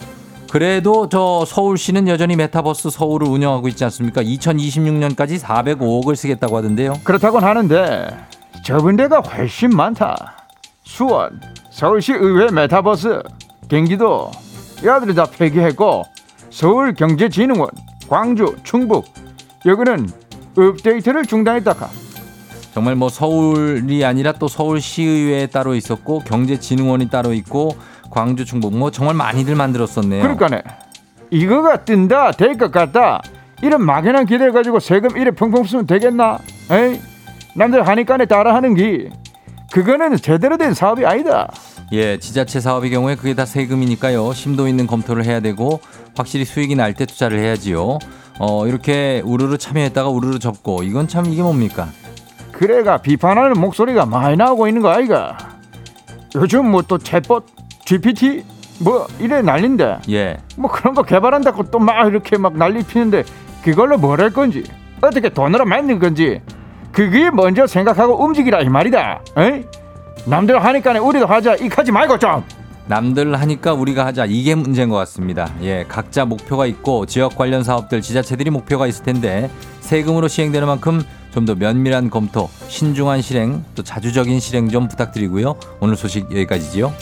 [0.49, 4.21] 그래도 저 서울시는 여전히 메타버스 서울을 운영하고 있지 않습니까?
[4.21, 6.99] 2026년까지 405억을 쓰겠다고 하던데요.
[7.03, 8.15] 그렇다곤 하는데
[8.63, 10.36] 접은 데가 훨씬 많다.
[10.84, 13.23] 수원, 서울시 의회 메타버스,
[13.67, 14.29] 경기도
[14.84, 16.03] 여기들이 다 폐기했고
[16.51, 17.69] 서울경제진흥원,
[18.08, 19.06] 광주, 충북
[19.65, 20.08] 여기는
[20.56, 21.89] 업데이트를 중단했다카.
[22.73, 27.75] 정말 뭐 서울이 아니라 또 서울시의회에 따로 있었고 경제진흥원이 따로 있고
[28.09, 30.21] 광주 충북 뭐 정말 많이들 만들었었네요.
[30.21, 30.62] 그러니까네
[31.29, 33.21] 이거가 뜬다 될 것 같다
[33.62, 36.39] 이런 막연한 기대를 가지고 세금 이래 펑펑 쓰면 되겠나
[36.71, 36.99] 에이
[37.55, 39.09] 남들 하니까네 따라 하는 기
[39.71, 41.51] 그거는 제대로 된 사업이 아니다
[41.91, 44.33] 예, 지자체 사업의 경우에 그게 다 세금이니까요.
[44.33, 45.79] 심도 있는 검토를 해야 되고
[46.15, 47.99] 확실히 수익이 날 때 투자를 해야지요.
[48.39, 51.88] 어, 이렇게 우르르 참여했다가 우르르 접고 이건 참 이게 뭡니까?
[52.53, 55.37] 그래가 비판하는 목소리가 많이 나오고 있는 거 아이가?
[56.35, 57.43] 요즘 뭐 또 챗봇
[57.83, 58.45] GPT
[58.79, 59.99] 뭐 이래 난린데.
[60.11, 60.37] 예.
[60.55, 63.23] 뭐 그런 거 개발한다고 또 막 이렇게 막 난리 피는데
[63.63, 64.63] 그걸로 뭘 할 건지
[65.01, 66.41] 어떻게 돈으로 만든 건지
[66.91, 69.21] 그게 먼저 생각하고 움직이라 이 말이다.
[69.37, 69.65] 에이?
[70.25, 71.55] 남들 하니까 우리도 하자.
[71.55, 72.43] 이하지 말고 좀
[72.87, 75.53] 남들 하니까 우리가 하자 이게 문제인 것 같습니다.
[75.61, 79.49] 예, 각자 목표가 있고 지역 관련 사업들 지자체들이 목표가 있을 텐데
[79.81, 81.01] 세금으로 시행되는 만큼
[81.33, 85.55] 좀 더 면밀한 검토, 신중한 실행, 또 자주적인 실행 좀 부탁드리고요.
[85.79, 86.93] 오늘 소식 여기까지지요.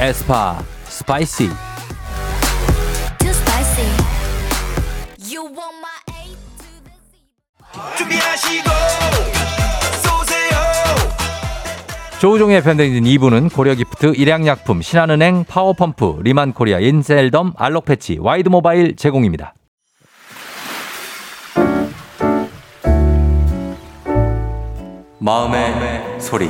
[0.00, 1.50] 에스파 Spicy
[12.20, 19.54] 조우종의 팬데믹 2부는 고려기프트, 일양약품, 신한은행, 파워펌프, 리만코리아, 인셀덤, 알록패치, 와이드모바일 제공입니다.
[25.20, 26.48] 마음의 소리.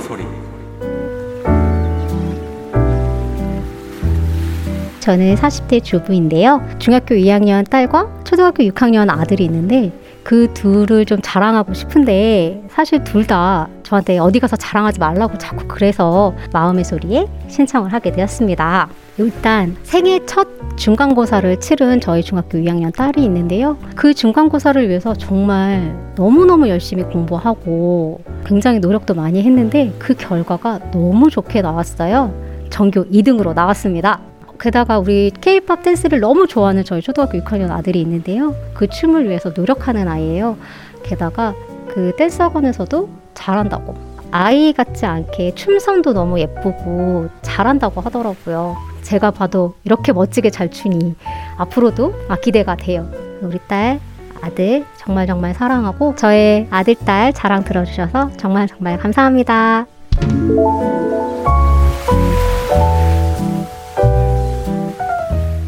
[5.00, 6.66] 저는 40대 주부인데요.
[6.78, 9.92] 중학교 2학년 딸과 초등학교 6학년 아들이 있는데
[10.28, 16.34] 그 둘을 좀 자랑하고 싶은데 사실 둘 다 저한테 어디 가서 자랑하지 말라고 자꾸 그래서
[16.52, 18.88] 마음의 소리에 신청을 하게 되었습니다.
[19.16, 23.78] 일단 생애 첫 중간고사를 치른 저희 중학교 2학년 딸이 있는데요.
[23.96, 31.62] 그 중간고사를 위해서 정말 너무너무 열심히 공부하고 굉장히 노력도 많이 했는데 그 결과가 너무 좋게
[31.62, 32.34] 나왔어요.
[32.68, 34.20] 전교 2등으로 나왔습니다.
[34.60, 38.54] 게다가 우리 케이팝 댄스를 너무 좋아하는 저희 초등학교 6학년 아들이 있는데요.
[38.74, 40.58] 그 춤을 위해서 노력하는 아이예요.
[41.04, 41.54] 게다가
[41.88, 43.94] 그 댄스 학원에서도 잘한다고.
[44.30, 48.76] 아이 같지 않게 춤선도 너무 예쁘고 잘한다고 하더라고요.
[49.02, 51.14] 제가 봐도 이렇게 멋지게 잘 추니
[51.56, 53.08] 앞으로도 아, 기대가 돼요.
[53.40, 54.00] 우리 딸,
[54.42, 59.86] 아들 정말 정말 사랑하고 저의 아들, 딸 자랑 들어주셔서 정말 정말 감사합니다.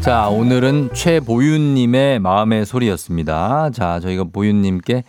[0.01, 3.69] 자, 오늘은 최보윤님의 마음의 소리였습니다.
[3.69, 5.03] 자, 저희가 보윤님께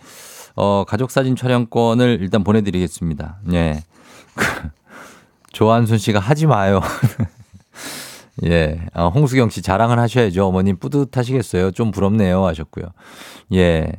[0.55, 3.39] 어, 가족사진 촬영권을 일단 보내드리겠습니다.
[3.53, 3.83] 예.
[5.51, 6.79] 조한순 씨가 하지 마요.
[8.45, 8.85] 예.
[8.93, 10.45] 아, 홍수경 씨 자랑을 하셔야죠.
[10.45, 11.71] 어머님 뿌듯하시겠어요.
[11.71, 12.45] 좀 부럽네요.
[12.45, 12.85] 하셨고요.
[13.53, 13.91] 예.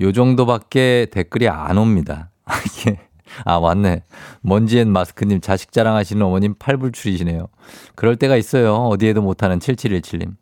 [0.00, 2.30] 요 정도밖에 댓글이 안 옵니다.
[2.86, 2.98] 예.
[3.44, 4.02] 아, 맞네.
[4.42, 7.46] 먼지앤 마스크님 자식 자랑하시는 어머님 팔불출이시네요.
[7.94, 8.74] 그럴 때가 있어요.
[8.74, 10.34] 어디에도 못하는 7717님.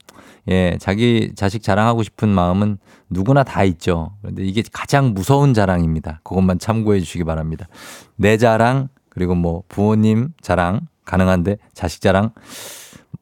[0.49, 2.79] 예, 자기 자식 자랑하고 싶은 마음은
[3.11, 4.13] 누구나 다 있죠.
[4.23, 6.21] 그런데 이게 가장 무서운 자랑입니다.
[6.25, 7.69] 그것만 참고해 주시기 바랍니다.
[8.17, 12.31] 내 자랑, 그리고 뭐 부모님 자랑 가능한데 자식 자랑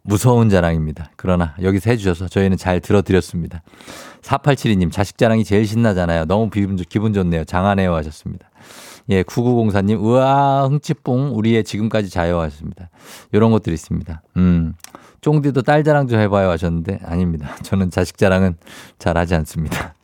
[0.02, 1.10] 무서운 자랑입니다.
[1.16, 3.62] 그러나 여기서 해주셔서 저희는 잘 들어드렸습니다.
[4.22, 6.24] 4872님, 자식 자랑이 제일 신나잖아요.
[6.26, 7.44] 너무 기분, 좋- 기분 좋네요.
[7.44, 8.47] 장하네요 하셨습니다.
[9.10, 12.90] 예, 9904님, 우와, 흥치뽕, 우리의 지금까지 자요 하셨습니다.
[13.32, 14.22] 이런 것들이 있습니다.
[14.36, 14.74] 음,
[15.20, 17.54] 쫑디도 딸 자랑 좀 해봐요 하셨는데, 아닙니다.
[17.62, 18.56] 저는 자식 자랑은
[18.98, 19.94] 잘 하지 않습니다.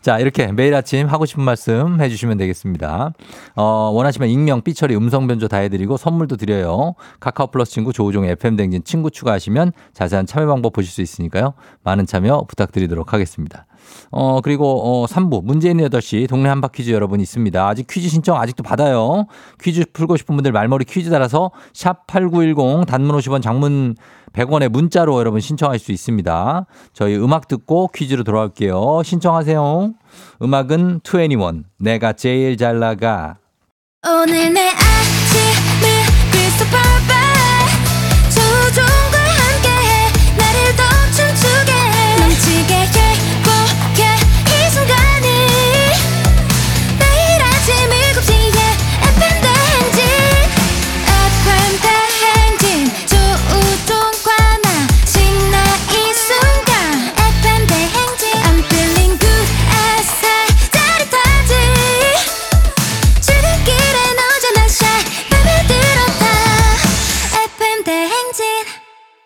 [0.00, 3.12] 자, 이렇게 매일 아침 하고 싶은 말씀 해주시면 되겠습니다.
[3.56, 6.94] 어, 원하시면 익명, 삐처리, 음성 변조 다 해드리고 선물도 드려요.
[7.20, 11.54] 카카오 플러스 친구 조우종 FM 댕진 친구 추가하시면 자세한 참여 방법 보실 수 있으니까요.
[11.82, 13.66] 많은 참여 부탁드리도록 하겠습니다.
[14.10, 17.66] 어, 그리고, 어, 3부, 문제 있는 8시 동네 한바 퀴즈 여러분 있습니다.
[17.66, 19.26] 아직 퀴즈 신청 아직도 받아요.
[19.60, 23.96] 퀴즈 풀고 싶은 분들 말머리 퀴즈 달아서 샵 8910 단문 50원 장문
[24.32, 26.66] 100원의 문자로 여러분 신청할 수 있습니다.
[26.92, 29.02] 저희 음악 듣고 퀴즈로 돌아올게요.
[29.04, 29.92] 신청하세요.
[30.42, 31.64] 음악은 21.
[31.78, 33.36] 내가 제일 잘 나가.
[34.06, 35.73] 오늘 내 아침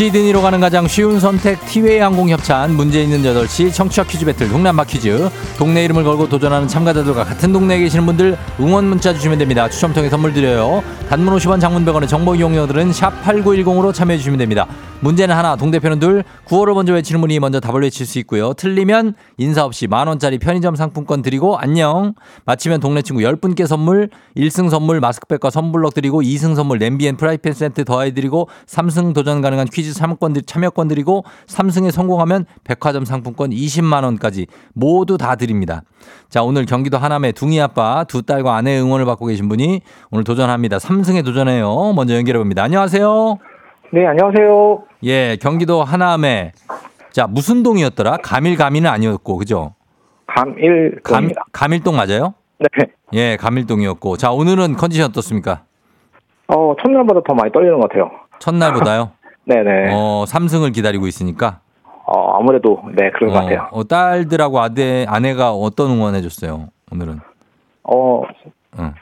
[0.00, 4.84] 시드니로 가는 가장 쉬운 선택 티웨이 항공 협찬 문제 있는 8시 청취자 퀴즈 배틀 한바
[4.84, 5.28] 퀴즈.
[5.58, 9.68] 동네 이름을 걸고 도전하는 참가자들과 같은 동네에 계시는 분들 응원 문자 주시면 됩니다.
[9.68, 10.82] 추첨 통해 선물 드려요.
[11.10, 14.66] 단문 50원 장문 100원의 정보 이용료들은 샵 8910으로 참여해 주시면 됩니다.
[15.00, 16.24] 문제는 하나 동대표는 둘.
[16.44, 18.54] 구호를 먼저 외치는 분이 먼저 답을 외칠 수 있고요.
[18.54, 22.14] 틀리면 인사 없이 만원짜리 편의점 상품권 드리고 안녕.
[22.46, 27.52] 마치면 동네 친구 10분께 선물 1승 선물 마스크팩과 선블럭 드리고 2승 선물 냄비 and 프라이팬
[27.52, 34.04] 세트 더해드리고 3승 도전 가능한 퀴즈 참여권, 드- 참여권 드리고 3승에 성공하면 백화점 상품권 20만
[34.04, 35.82] 원까지 모두 다 드립니다.
[36.28, 39.80] 자 오늘 경기도 하남의 둥이 아빠 두 딸과 아내의 응원을 받고 계신 분이
[40.10, 40.78] 오늘 도전합니다.
[40.78, 41.92] 3승에 도전해요.
[41.94, 42.62] 먼저 연결해 봅니다.
[42.62, 43.38] 안녕하세요.
[43.92, 44.82] 네, 안녕하세요.
[45.04, 46.52] 예, 경기도 하남에
[47.10, 48.18] 자 무슨 동이었더라?
[48.22, 49.74] 감일 감이는 아니었고 그죠?
[50.26, 51.42] 감일 감 동입니다.
[51.52, 52.34] 감일동 맞아요?
[52.60, 52.86] 네.
[53.14, 55.62] 예, 감일동이었고 자 오늘은 컨디션 어떻습니까?
[56.46, 58.10] 어, 첫날보다 더 많이 떨리는 것 같아요.
[58.38, 59.10] 첫날보다요?
[59.54, 59.92] 네네.
[59.92, 61.60] 어, 어, 삼승을 기다리고 있으니까.
[62.06, 63.68] 아무래도, 네, 그런 것 같아요.
[63.70, 67.20] 어, 딸들하고 아내, 아내가 어떤 응원해 줬어요, 오늘은?
[67.84, 68.22] 어,
[68.78, 68.94] 응.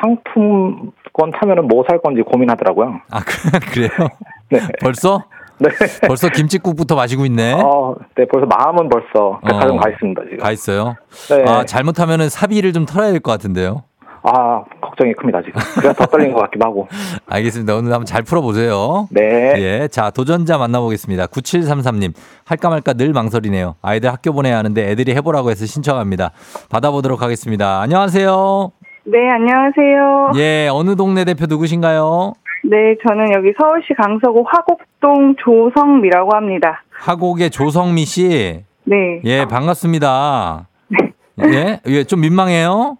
[0.00, 3.00] 상품권 타면은 뭐 살 건지 고민하더라고요.
[3.10, 3.90] 아, 그- 그래요?
[4.50, 4.60] 네.
[4.80, 5.24] 벌써?
[5.58, 5.68] 네.
[6.06, 7.54] 벌써 김치국부터 마시고 있네?
[7.54, 9.80] 어, 네, 벌써 마음은 벌써 백화점 어.
[9.80, 10.38] 가 있습니다, 지금.
[10.38, 10.94] 가 있어요?
[11.30, 11.44] 네.
[11.50, 13.82] 아, 잘못하면은 사비를 좀 털어야 될 것 같은데요?
[14.26, 15.60] 아, 걱정이 큽니다, 지금.
[15.74, 16.88] 그래서 더 떨리는 것 같기도 하고.
[17.28, 17.74] 알겠습니다.
[17.74, 19.06] 오늘 한번 잘 풀어보세요.
[19.10, 19.52] 네.
[19.58, 19.88] 예.
[19.88, 21.26] 자, 도전자 만나보겠습니다.
[21.26, 22.14] 9733님.
[22.46, 23.76] 할까 말까 늘 망설이네요.
[23.82, 26.30] 아이들 학교 보내야 하는데 애들이 해보라고 해서 신청합니다.
[26.70, 27.82] 받아보도록 하겠습니다.
[27.82, 28.72] 안녕하세요.
[29.04, 30.32] 네, 안녕하세요.
[30.36, 32.32] 예, 어느 동네 대표 누구신가요?
[32.64, 36.82] 네, 저는 여기 서울시 강서구 화곡동 조성미라고 합니다.
[36.90, 38.64] 하곡의 조성미 씨.
[38.84, 39.20] 네.
[39.24, 40.66] 예, 반갑습니다.
[41.44, 42.96] 예, 예, 좀 민망해요?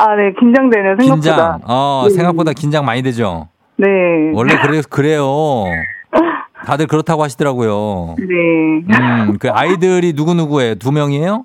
[0.00, 1.58] 아, 네, 긴장되는 생각보다.
[1.58, 1.60] 긴장.
[1.64, 2.14] 어, 네.
[2.14, 3.48] 생각보다 긴장 많이 되죠?
[3.76, 3.86] 네.
[4.32, 5.24] 원래 그래, 그래요.
[6.64, 8.16] 다들 그렇다고 하시더라고요.
[8.18, 8.24] 네.
[8.98, 10.76] 음, 그 아이들이 누구누구예요?
[10.76, 11.44] 두 명이에요?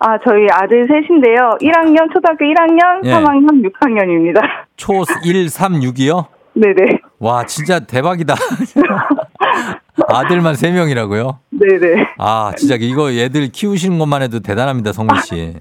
[0.00, 1.56] 아, 저희 아들 셋인데요.
[1.62, 3.12] 1학년, 초등학교 1학년, 예.
[3.14, 4.42] 3학년, 6학년입니다.
[4.76, 6.26] 초 1, 3, 6이요?
[6.54, 6.98] 네네.
[7.20, 8.34] 와, 진짜 대박이다.
[10.08, 12.08] 아들만 세명이라고요 네네.
[12.18, 15.54] 아, 진짜 이거 얘들 키우시는 것만 해도 대단합니다, 성미 씨.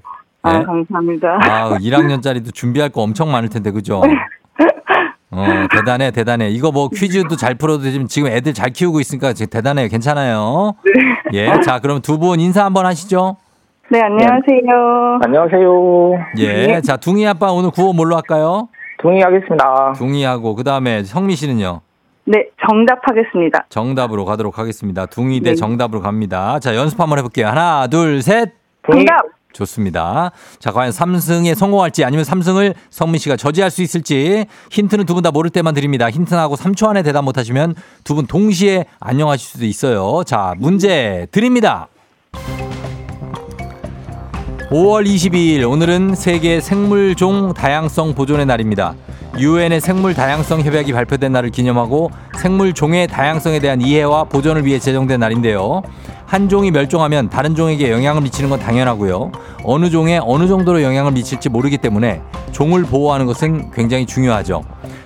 [0.43, 0.63] 아, 예?
[0.63, 1.39] 감사합니다.
[1.41, 4.01] 아, 1학년짜리도 준비할 거 엄청 많을 텐데, 그죠?
[5.31, 6.49] 어, 대단해, 대단해.
[6.49, 9.87] 이거 뭐 퀴즈도 잘 풀어도 되지만 지금 애들 잘 키우고 있으니까 지금 대단해요.
[9.87, 10.75] 괜찮아요.
[11.33, 11.59] 예.
[11.61, 13.37] 자, 그럼 두 분 인사 한번 하시죠.
[13.89, 15.19] 네, 안녕하세요.
[15.23, 16.25] 안녕하세요.
[16.39, 16.81] 예.
[16.81, 18.67] 자, 둥이 아빠 오늘 구호 뭘로 할까요?
[19.01, 19.93] 동의하겠습니다.
[19.97, 21.81] 둥이 하고, 그 다음에 성미 씨는요?
[22.25, 23.65] 네, 정답하겠습니다.
[23.69, 25.05] 정답으로 가도록 하겠습니다.
[25.07, 25.55] 둥이 대 네.
[25.55, 26.59] 정답으로 갑니다.
[26.59, 27.47] 자, 연습 한번 해볼게요.
[27.47, 28.53] 하나, 둘, 셋.
[28.89, 29.19] 정답!
[29.53, 30.31] 좋습니다.
[30.59, 35.31] 자, 과연 삼승에 성공할지 아니면 삼승을 성민 씨가 저지할 수 있을지 힌트는 두 분 다
[35.31, 36.09] 모를 때만 드립니다.
[36.09, 40.23] 힌트 나고 3초 안에 대답 못 하시면 두 분 동시에 안녕하실 수도 있어요.
[40.25, 41.87] 자, 문제 드립니다.
[44.71, 48.95] 5월 22일 오늘은 세계 생물종 다양성 보존의 날입니다.
[49.37, 55.81] 유엔의 생물 다양성 협약이 발표된 날을 기념하고 생물종의 다양성에 대한 이해와 보존을 위해 제정된 날인데요.
[56.33, 59.31] 한 종이 멸종하면 다른 종에게 영향을 미치는 건 당연하고요.
[59.63, 64.63] 어느 종에 어느 정도로 영향을 미칠지 모르기 때문에 종을 보호하는 것은 굉장히 중요하죠.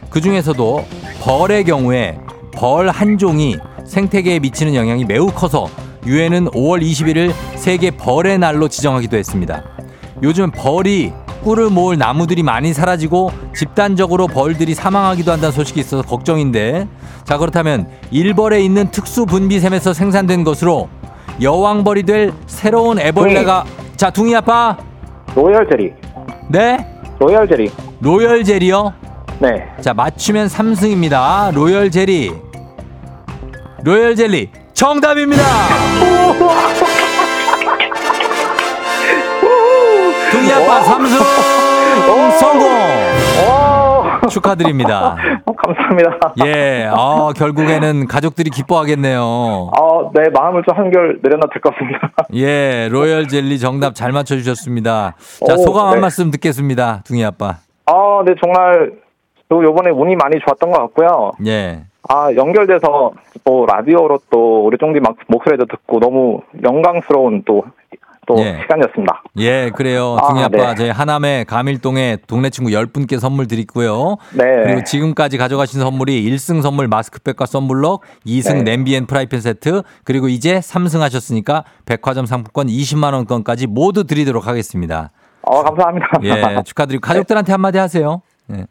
[0.10, 0.86] 그 중에서도
[1.22, 2.18] 벌의 경우에
[2.54, 5.68] 벌 한 종이 생태계에 미치는 영향이 매우 커서
[6.06, 9.64] 유엔은 5월 21일 세계 벌의 날로 지정하기도 했습니다.
[10.24, 11.12] 요즘 벌이
[11.44, 16.88] 꿀을 모을 나무들이 많이 사라지고 집단적으로 벌들이 사망하기도 한다는 소식이 있어서 걱정인데
[17.26, 20.88] 자 그렇다면 일벌에 있는 특수 분비샘에서 생산된 것으로
[21.42, 23.64] 여왕벌이 될 새로운 애벌레가
[23.96, 24.78] 자 둥이 아빠.
[25.36, 25.94] 로열 제리.
[26.50, 26.78] 네?
[27.20, 27.72] 로열 제리.
[28.00, 28.94] 로열 젤이요?
[29.40, 29.68] 네.
[29.82, 31.54] 자 맞추면 3승입니다.
[31.54, 32.34] 로열 젤리.
[33.84, 34.50] 로열 젤리.
[34.74, 35.44] 정답입니다.
[40.32, 41.18] 둥이 아빠 3승.
[42.40, 42.68] 성공.
[42.70, 43.27] 오,
[44.32, 45.16] 축하드립니다
[45.46, 46.34] 어, 감사합니다.
[46.46, 49.22] 예, 아, 결국에는 가족들이 기뻐하겠네요.
[49.22, 52.12] 어, 네, 마음을 좀 한결 내려놔도 될것 같습니다.
[52.34, 55.16] 예, 로열 젤리 정답 잘 맞춰주셨습니다.
[55.48, 56.02] 자, 오, 소감 한 네.
[56.02, 57.02] 말씀 듣겠습니다.
[57.06, 57.58] 둥이 아빠.
[57.86, 58.94] 아, 네, 정말,
[59.50, 61.32] 또 요번에 운이 많이 좋았던 것 같고요.
[61.46, 61.84] 예.
[62.10, 63.12] 아, 연결돼서
[63.44, 67.64] 또 라디오로 또 우리 쫑디 막 목소리도 듣고 너무 영광스러운 또,
[68.28, 68.60] 또 예.
[68.62, 69.24] 시간이었습니다.
[69.38, 70.18] 예, 그래요.
[70.20, 70.76] 아, 둥이 아빠, 네.
[70.76, 74.18] 저희 하남의 감일동에 동네 친구 10분께 선물 드리고요.
[74.38, 74.64] 네.
[74.64, 78.64] 그리고 지금까지 가져가신 선물이 1승 선물 마스크팩과 썬블럭, 2승 네.
[78.64, 85.12] 냄비 and 프라이팬 세트, 그리고 이제 3승 하셨으니까 백화점 상품권 20만 원권까지 모두 드리도록 하겠습니다.
[85.44, 86.08] 어, 감사합니다.
[86.24, 88.22] 예, 축하드리고 가족들한테 한마디 하세요.
[88.52, 88.66] 예.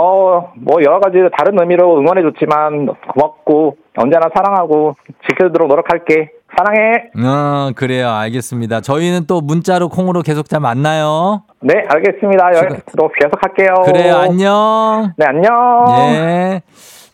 [0.00, 4.96] 어, 뭐 여러 가지 다른 의미로 응원해줬지만 고맙고 언제나 사랑하고
[5.28, 6.30] 지켜주도록 노력할게.
[6.56, 7.10] 사랑해.
[7.26, 8.10] 어, 그래요.
[8.10, 8.80] 알겠습니다.
[8.82, 11.44] 저희는 또 문자로 콩으로 계속 잘 만나요.
[11.60, 12.54] 네, 알겠습니다.
[12.54, 13.74] 여- 또 계속 할게요.
[13.84, 14.16] 그래요.
[14.16, 15.12] 안녕.
[15.16, 15.84] 네, 안녕.
[16.10, 16.62] 예.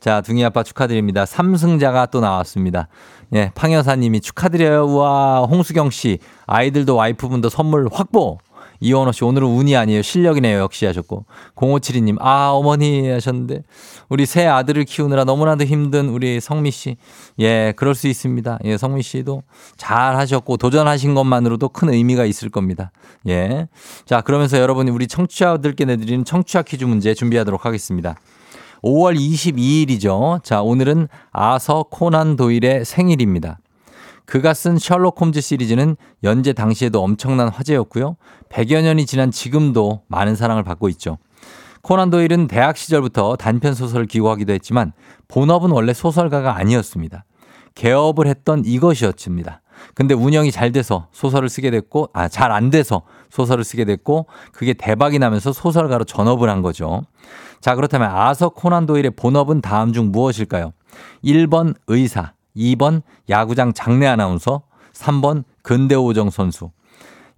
[0.01, 1.25] 자, 둥이 아빠 축하드립니다.
[1.27, 2.89] 삼승자가 또 나왔습니다.
[3.35, 4.85] 예, 팡여사님이 축하드려요.
[4.87, 6.19] 우와, 홍수경 씨.
[6.47, 8.39] 아이들도 와이프분도 선물 확보.
[8.81, 10.03] 이원호 씨, 오늘은 운이 아니에요.
[10.03, 10.59] 실력이네요.
[10.59, 11.25] 역시 하셨고.
[11.57, 13.63] 0572님, 아, 어머니 하셨는데.
[14.09, 16.97] 우리 새 아들을 키우느라 너무나도 힘든 우리 성미 씨.
[17.41, 18.59] 예, 그럴 수 있습니다.
[18.65, 19.43] 예, 성미 씨도
[19.77, 22.93] 잘 하셨고, 도전하신 것만으로도 큰 의미가 있을 겁니다.
[23.29, 23.69] 예.
[24.05, 28.17] 자, 그러면서 여러분이 우리 청취자들께 내드리는 청취자 퀴즈 문제 준비하도록 하겠습니다.
[28.83, 30.43] 5월 22일이죠.
[30.45, 33.59] 자, 오늘은 아서 코난 도일의 생일입니다.
[34.29, 38.17] 그가 쓴 셜록 홈즈 시리즈는 연재 당시에도 엄청난 화제였고요.
[38.51, 41.17] 100여 년이 지난 지금도 많은 사랑을 받고 있죠.
[41.81, 44.93] 코난 도일은 대학 시절부터 단편 소설을 기고하기도 했지만
[45.29, 47.25] 본업은 원래 소설가가 아니었습니다.
[47.75, 49.63] 개업을 했던 이것이었습니다.
[49.95, 54.75] 근데 운영이 잘 돼서 소설을 쓰게 됐고, 아, 잘 안 돼서 소설을 쓰게 됐고, 그게
[54.75, 57.03] 대박이 나면서 소설가로 전업을 한 거죠.
[57.61, 60.73] 자, 그렇다면 아서 코난 도일의 본업은 다음 중 무엇일까요?
[61.25, 66.71] 1번 의사, 2번 야구장 장내 아나운서, 3번 근대오정 선수.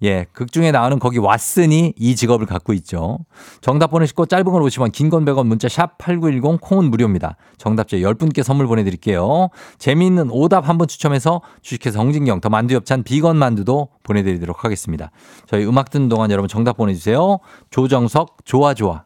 [0.03, 3.19] 예, 극 중에 나오는 거기 왓슨이 이 직업을 갖고 있죠.
[3.61, 7.37] 정답 보내시고 짧은 걸 오시면 긴건 100원 문자 샵 8910 콩은 무료입니다.
[7.59, 9.51] 정답자 10분께 선물 보내드릴게요.
[9.79, 15.11] 재미있는 오답 한 번 추첨해서 주식회사 홍진경 더 만두 엽찬 비건 만두도 보내드리도록 하겠습니다.
[15.47, 17.39] 저희 음악 듣는 동안 여러분 정답 보내주세요.
[17.71, 19.05] 조정석 좋아 좋아.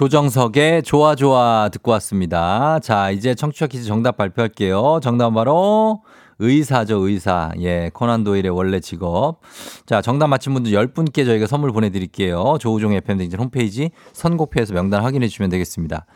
[0.00, 2.78] 조정석의 좋아 좋아 듣고 왔습니다.
[2.80, 4.98] 자, 이제 청취자 퀴즈 정답 발표할게요.
[5.02, 6.04] 정답 바로
[6.38, 7.52] 의사죠, 의사.
[7.60, 9.40] 예, 코난 도일의 원래 직업.
[9.84, 12.56] 자, 정답 맞힌 분들 10분께 저희가 선물 보내드릴게요.
[12.60, 16.06] 조우종 FM등진 홈페이지 선곡표에서 명단 확인해 주시면 되겠습니다.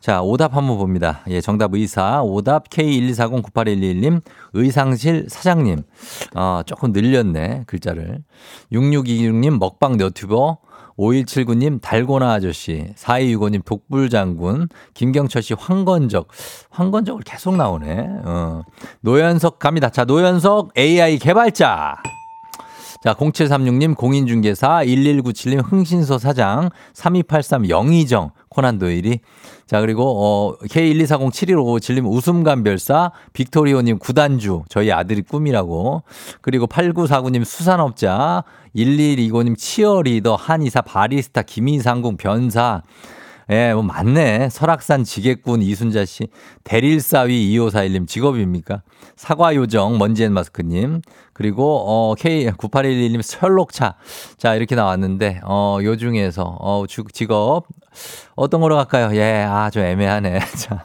[0.00, 1.20] 자, 오답 한번 봅니다.
[1.28, 2.20] 예, 정답 의사.
[2.24, 4.20] 오답 K124098111님,
[4.54, 5.82] 의상실 사장님.
[6.34, 8.24] 어, 조금 늘렸네, 글자를.
[8.72, 10.58] 6626님, 먹방 너튜버.
[10.98, 16.28] 5179님 달고나 아저씨, 4265님 독불장군, 김경철 씨 황건적.
[16.70, 18.06] 황건적을 계속 나오네.
[18.24, 18.62] 어.
[19.00, 19.90] 노현석 갑니다.
[19.90, 22.02] 자, 노현석 AI 개발자.
[23.00, 29.20] 자, 0736님 공인중개사, 1197님 흥신소 사장, 3283 영희정, 코난 도일이.
[29.66, 36.02] 자, 그리고 어 K124071557님 웃음감별사, 빅토리오님 구단주, 저희 아들이 꿈이라고.
[36.40, 38.42] 그리고 8949님 수산업자,
[38.74, 42.82] 1125님 치어리더, 한의사, 바리스타, 김이상궁 변사.
[43.50, 44.50] 예, 뭐 맞네.
[44.50, 46.28] 설악산 지게꾼 이순자 씨,
[46.64, 48.82] 대릴사위 2541님 직업입니까?
[49.16, 51.00] 사과 요정 먼지앤 마스크님,
[51.32, 53.94] 그리고 어 K9811님 설록차.
[54.36, 57.64] 자, 이렇게 나왔는데 어요 중에서 어 주- 직업
[58.36, 59.16] 어떤 거로 갈까요?
[59.16, 60.40] 예, 아, 좀 애매하네.
[60.58, 60.84] 자.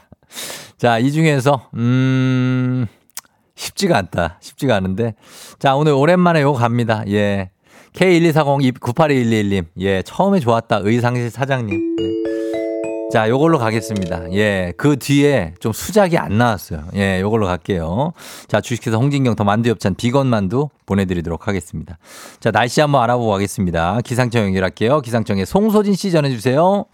[0.78, 2.86] 자, 이 중에서 음
[3.56, 4.38] 쉽지가 않다.
[4.42, 5.16] 쉽지가 않은데.
[5.60, 7.04] 자, 오늘 오랜만에 요거 갑니다.
[7.10, 7.50] 예.
[7.94, 9.66] K12402 9811님.
[9.82, 10.80] 예, 처음에 좋았다.
[10.84, 11.98] 의상실 사장님.
[12.00, 12.43] 예.
[13.14, 14.34] 자, 요걸로 가겠습니다.
[14.34, 16.86] 예, 그 뒤에 좀 수작이 안 나왔어요.
[16.96, 18.14] 예, 요걸로 갈게요.
[18.48, 22.00] 자, 주식회사 홍진경 더 만두 엽찬 비건 만두 보내드리도록 하겠습니다.
[22.40, 24.00] 자, 날씨 한번 알아보고 가겠습니다.
[24.04, 25.02] 기상청 연결할게요.
[25.02, 26.86] 기상청에 송소진 씨 전해주세요.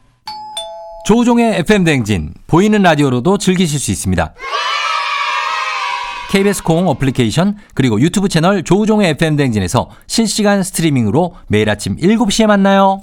[1.05, 4.33] 조우종의 FM 댕진 보이는 라디오로도 즐기실 수 있습니다.
[6.31, 12.99] KBS 콩 어플리케이션 그리고 유튜브 채널 조우종의 FM 댕진에서 실시간 스트리밍으로 매일 아침 7시에 만나요.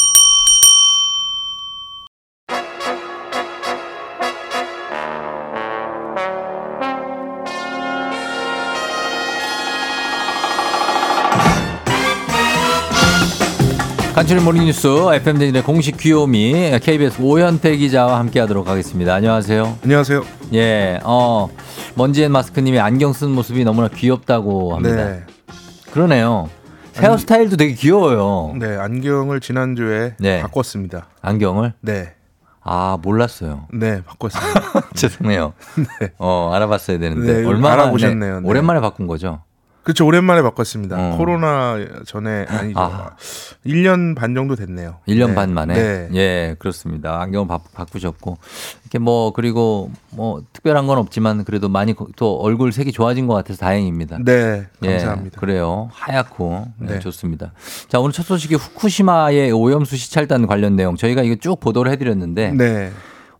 [14.16, 19.12] 간추린 모닝뉴스 FM 댕진의 공식 귀요미 KBS 오현태 기자와 함께하도록 하겠습니다.
[19.14, 19.76] 안녕하세요.
[19.84, 20.24] 안녕하세요.
[20.54, 21.50] 예, 어
[21.96, 24.96] 먼지앤 마스크님이 안경 쓴 모습이 너무나 귀엽다고 합니다.
[24.96, 25.22] 네.
[25.92, 26.48] 그러네요.
[26.96, 28.54] 헤어스타일도 되게 귀여워요.
[28.58, 30.40] 네, 안경을 지난주에 네.
[30.40, 31.08] 바꿨습니다.
[31.20, 31.74] 안경을?
[31.82, 32.14] 네.
[32.62, 33.66] 아 몰랐어요.
[33.70, 34.88] 네, 바꿨습니다.
[34.96, 35.52] 죄송해요.
[36.16, 38.40] 어 알아봤어야 되는데 네, 얼마나 알아보셨네요.
[38.40, 38.48] 네.
[38.48, 39.42] 오랜만에 바꾼 거죠?
[39.86, 40.04] 그렇죠.
[40.04, 40.96] 오랜만에 바꿨습니다.
[40.98, 41.16] 어.
[41.16, 41.76] 코로나
[42.06, 42.80] 전에 아니죠.
[42.80, 43.10] 아.
[43.64, 44.96] 1년 반 정도 됐네요.
[45.06, 45.34] 1년 네.
[45.36, 45.74] 반 만에.
[45.74, 46.08] 네.
[46.14, 47.20] 예, 그렇습니다.
[47.22, 48.36] 안경을 바, 바꾸셨고.
[48.82, 53.34] 이렇게 뭐, 그리고 뭐, 특별한 건 없지만 그래도 많이 거- 또 얼굴 색이 좋아진 것
[53.34, 54.18] 같아서 다행입니다.
[54.24, 55.38] 네, 예, 감사합니다.
[55.40, 55.88] 그래요.
[55.92, 56.66] 하얗고.
[56.78, 56.98] 네, 네.
[56.98, 57.52] 좋습니다.
[57.88, 60.96] 자, 오늘 첫 소식이 후쿠시마의 오염수 시찰단 관련 내용.
[60.96, 62.50] 저희가 이거 쭉 보도를 해 드렸는데.
[62.50, 62.90] 네.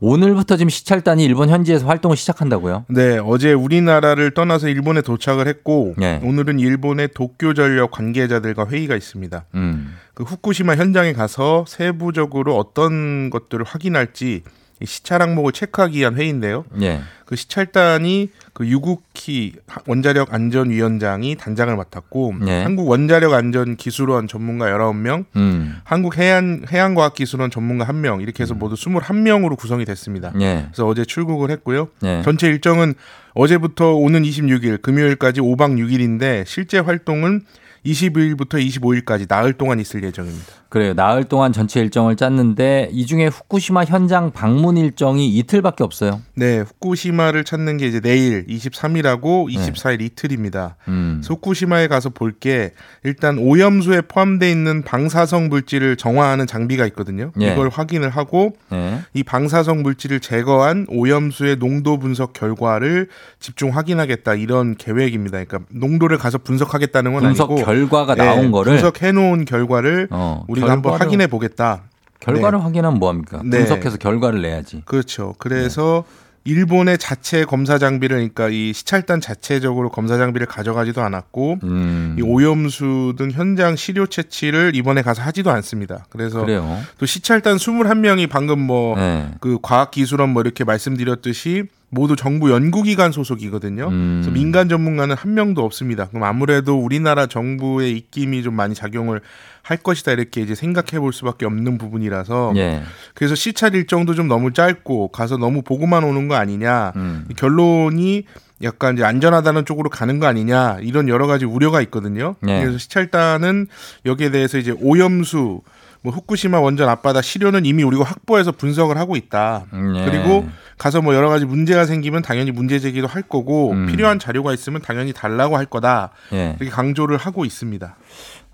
[0.01, 2.85] 오늘부터 지금 시찰단이 일본 현지에서 활동을 시작한다고요?
[2.89, 6.21] 네, 어제 우리나라를 떠나서 일본에 도착을 했고 네.
[6.23, 9.45] 오늘은 일본의 도쿄 전력 관계자들과 회의가 있습니다.
[9.55, 9.97] 음.
[10.15, 16.65] 그 후쿠시마 현장에 가서 세부적으로 어떤 것들을 확인할지 이 시찰 항목을 체크하기 위한 회의인데요.
[16.83, 17.01] 예.
[17.25, 19.55] 그 시찰단이 그 유국희
[19.87, 22.63] 원자력 안전위원장이 단장을 맡았고 네.
[22.63, 25.79] 한국 원자력 안전 기술원 전문가 19명, 음.
[25.83, 30.33] 한국 해안 해양과학 기술원 전문가 1명 이렇게 해서 모두 21명으로 구성이 됐습니다.
[30.41, 30.67] 예.
[30.67, 31.89] 그래서 어제 출국을 했고요.
[32.05, 32.23] 예.
[32.23, 32.95] 전체 일정은
[33.35, 37.43] 어제부터 오는 26일 금요일까지 5박 6일인데 실제 활동은
[37.85, 40.47] 22일부터 25일까지 나흘 동안 있을 예정입니다.
[40.77, 40.93] 그래요.
[40.93, 46.21] 나흘 동안 전체 일정을 짰는데 이 중에 후쿠시마 현장 방문 일정이 이틀밖에 없어요.
[46.35, 50.77] 네, 후쿠시마를 찾는 게 이제 내일 23일하고 24일 이틀입니다.
[50.89, 51.23] 음.
[51.27, 52.73] 후쿠시마에 가서 볼 게
[53.03, 57.33] 일단 오염수에 포함되어 있는 방사성 물질을 정화하는 장비가 있거든요.
[57.41, 57.53] 예.
[57.53, 59.01] 이걸 확인을 하고 네.
[59.15, 63.09] 이 방사성 물질을 제거한 오염수의 농도 분석 결과를
[63.41, 65.43] 집중 확인하겠다 이런 계획입니다.
[65.45, 70.45] 그러니까 농도를 가서 분석하겠다는 건 분석 아니고 결과가 네, 나온 거를 분석해 놓은 결과를 어,
[70.49, 71.83] 우리가 한번 결과를- 확인해 보겠다.
[72.21, 72.63] 결과를 네.
[72.65, 73.41] 확인하면 뭐 합니까?
[73.45, 73.59] 네.
[73.59, 74.83] 분석해서 결과를 내야지.
[74.85, 75.35] 그렇죠.
[75.39, 76.05] 그래서
[76.45, 82.17] 일본의 자체 검사 장비를 그러니까 이 시찰단 자체적으로 검사 장비를 가져가지도 않았고 음.
[82.19, 86.07] 이 오염수 등 현장 시료 채취를 이번에 가서 하지도 않습니다.
[86.09, 86.81] 그래서 그래요.
[86.99, 89.29] 또 시찰단 21명이 방금 뭐 네.
[89.41, 91.65] 그 과학기술원 뭐 이렇게 말씀드렸듯이
[91.97, 93.89] 모두 정부 연구기관 소속이거든요.
[93.89, 94.21] 음.
[94.21, 96.07] 그래서 민간 전문가는 한 명도 없습니다.
[96.09, 99.23] 그럼 아무래도 우리나라 정부의 입김이 좀 많이 작용을
[99.63, 102.83] 할 것이다 이렇게 이제 생각해 볼 수밖에 없는 부분이라서 예.
[103.15, 107.25] 그래서 시찰 일정도 좀 너무 짧고 가서 너무 보고만 오는 거 아니냐 음.
[107.31, 108.25] 이 결론이
[108.63, 112.37] 약간 이제 안전하다는 쪽으로 가는 거 아니냐 이런 여러 가지 우려가 있거든요.
[112.43, 112.61] 네.
[112.61, 113.67] 그래서 시찰단은
[114.05, 115.63] 여기에 대해서 이제 오염수
[116.03, 119.65] 뭐 후쿠시마 원전 앞바다 시료는 이미 우리가 확보해서 분석을 하고 있다.
[119.73, 120.05] 음, 예.
[120.05, 123.87] 그리고 가서 뭐 여러 가지 문제가 생기면 당연히 문제 제기도 할 거고 음.
[123.87, 126.11] 필요한 자료가 있으면 당연히 달라고 할 거다.
[126.33, 126.57] 예.
[126.59, 127.97] 이렇게 강조를 하고 있습니다.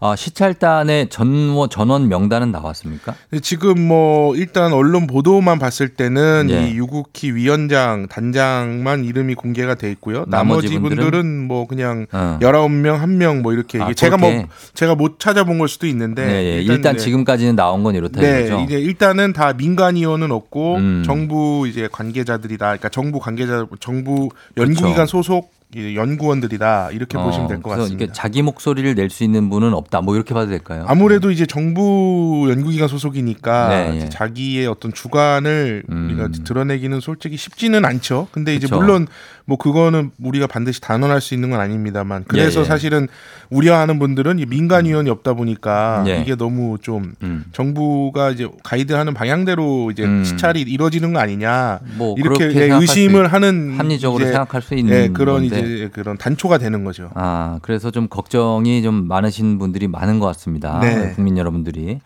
[0.04, 3.14] 아, 시찰단의 전원 전원 명단은 나왔습니까?
[3.30, 6.66] 근데 지금 뭐 일단 언론 보도만 봤을 때는 예.
[6.66, 10.24] 이 유국희 위원장 단장만 이름이 공개가 돼 있고요.
[10.26, 11.04] 나머지 나머지 분들은?
[11.04, 12.36] 분들은 뭐 그냥 어.
[12.42, 14.38] 19명 한명뭐 이렇게 아, 제가 그렇게?
[14.38, 16.62] 뭐 제가 못 찾아본 걸 수도 있는데 네, 예.
[16.62, 16.98] 일단, 네.
[16.98, 18.64] 지금까지는 나온 건 이렇다 네, 이거죠.
[18.64, 21.02] 이제 일단은 다 민간 의원은 없고 음.
[21.06, 22.66] 정부 이제 관계자들이다.
[22.66, 28.12] 그러니까 정부 관계자, 정부 연구기관 소속 이 연구원들이다 이렇게 어, 보시면 될 것 같습니다.
[28.12, 30.00] 자기 목소리를 낼 수 있는 분은 없다.
[30.00, 30.84] 뭐 이렇게 봐도 될까요?
[30.88, 34.08] 아무래도 이제 정부 연구기관 소속이니까 네, 이제 예.
[34.08, 36.06] 자기의 어떤 주관을 음.
[36.06, 38.28] 우리가 드러내기는 솔직히 쉽지는 않죠.
[38.32, 38.76] 근데 이제 그쵸.
[38.80, 39.06] 물론
[39.44, 42.68] 뭐 그거는 우리가 반드시 단언할 수 있는 건 아닙니다만 그래서 예, 예.
[42.68, 43.08] 사실은
[43.50, 46.20] 우려하는 분들은 이 민간 위원이 없다 보니까 예.
[46.20, 47.44] 이게 너무 좀 음.
[47.52, 50.24] 정부가 이제 가이드하는 방향대로 이제 음.
[50.24, 54.94] 시찰이 이루어지는 거 아니냐 뭐 이렇게 예, 의심을 수 하는 합리적으로 이제, 생각할 수 있는
[54.94, 55.58] 예, 그런 건데.
[55.58, 55.61] 이제
[55.92, 57.10] 그런 단초가 되는 거죠.
[57.14, 60.78] 아, 그래서 좀 걱정이 좀 많으신 분들이 많은 것 같습니다.
[60.80, 61.12] 네.
[61.14, 62.00] 국민 여러분들이.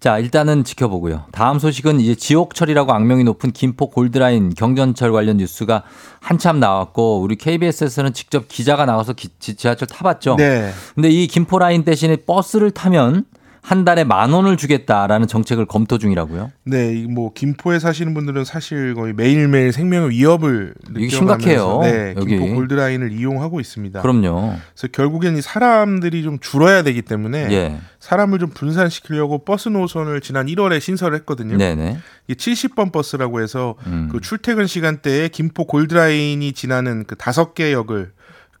[0.00, 1.26] 자, 일단은 지켜보고요.
[1.30, 5.84] 다음 소식은 이제 지옥철이라고 악명이 높은 김포 골드라인 경전철 관련 뉴스가
[6.20, 10.34] 한참 나왔고 우리 KBS에서는 직접 기자가 나가서 기- 지- 지하철 타봤죠.
[10.36, 10.72] 네.
[10.96, 13.26] 근데 이 김포 라인 대신에 버스를 타면
[13.62, 16.50] 한 달에 만 원을 주겠다라는 정책을 검토 중이라고요.
[16.64, 22.36] 네, 이뭐 김포에 사시는 분들은 사실 거의 매일매일 생명의 위협을 느껴가면서 심각해요, 네, 여기.
[22.36, 24.02] 김포 골드라인을 이용하고 있습니다.
[24.02, 24.56] 그럼요.
[24.74, 27.78] 그래서 결국엔 이 사람들이 좀 줄어야 되기 때문에 예.
[28.00, 31.56] 사람을 좀 분산시키려고 버스 노선을 지난 1월에 신설을 했거든요.
[31.56, 31.98] 네네.
[32.26, 34.08] 이 70번 버스라고 해서 음.
[34.10, 38.10] 그 출퇴근 시간대에 김포 골드라인이 지나는 그 다섯 개 역을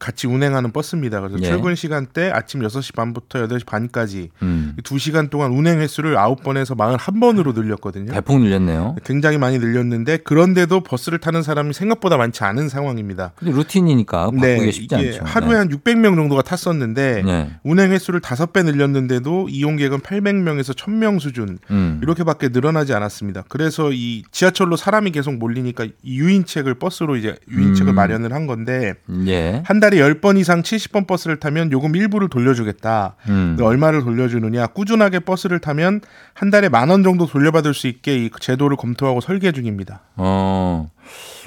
[0.02, 1.20] 같이 운행하는 버스입니다.
[1.20, 1.46] 그래서 예.
[1.46, 4.74] 출근 시간대 아침 6시 반부터 8시 반까지 음.
[4.76, 8.12] 이 2시간 동안 운행 횟수를 9번에서 41번으로 늘렸거든요.
[8.12, 8.96] 대폭 늘렸네요.
[9.04, 13.30] 굉장히 많이 늘렸는데 그런데도 버스를 타는 사람이 생각보다 많지 않은 상황입니다.
[13.36, 15.20] 근데 루틴이니까 바꾸기 네, 쉽지 않죠.
[15.24, 15.56] 하루에 네.
[15.58, 17.50] 한 600명 정도가 탔었는데 네.
[17.62, 22.00] 운행 횟수를 5배 늘렸는데도 이용객은 800명에서 1000명 수준 음.
[22.02, 23.44] 이렇게밖에 늘어나지 않았습니다.
[23.48, 27.94] 그래서 이 지하철로 사람이 계속 몰리니까 이 유인책을 버스로 이제 유인책을 음.
[27.94, 28.94] 마련을 한 건데
[29.28, 29.62] 예.
[29.64, 33.16] 한달 에 10번 이상 70번 버스를 타면 요금 일부를 돌려주겠다.
[33.28, 33.54] 음.
[33.56, 34.68] 근데 얼마를 돌려주느냐?
[34.68, 36.00] 꾸준하게 버스를 타면
[36.34, 40.00] 한 달에 만 원 정도 돌려받을 수 있게 이 제도를 검토하고 설계 중입니다.
[40.16, 40.90] 어.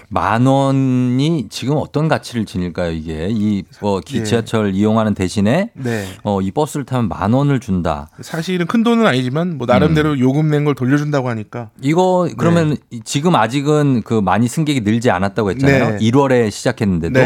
[0.09, 3.27] 만 원이 지금 어떤 가치를 지닐까요, 이게?
[3.31, 4.23] 이, 뭐, 기- 예.
[4.23, 6.05] 지하철 이용하는 대신에, 네.
[6.23, 8.09] 어, 이 버스를 타면 만 원을 준다.
[8.21, 10.19] 사실은 큰 돈은 아니지만 뭐 나름대로 음.
[10.19, 12.75] 요금 낸 걸 돌려준다고 하니까 이거, 그러면 네.
[12.91, 15.97] 이- 지금 아직은 그 많이 승객이 늘지 않았다고 했잖아요.
[15.97, 15.97] 네.
[15.99, 17.19] 1월에 시작했는데도.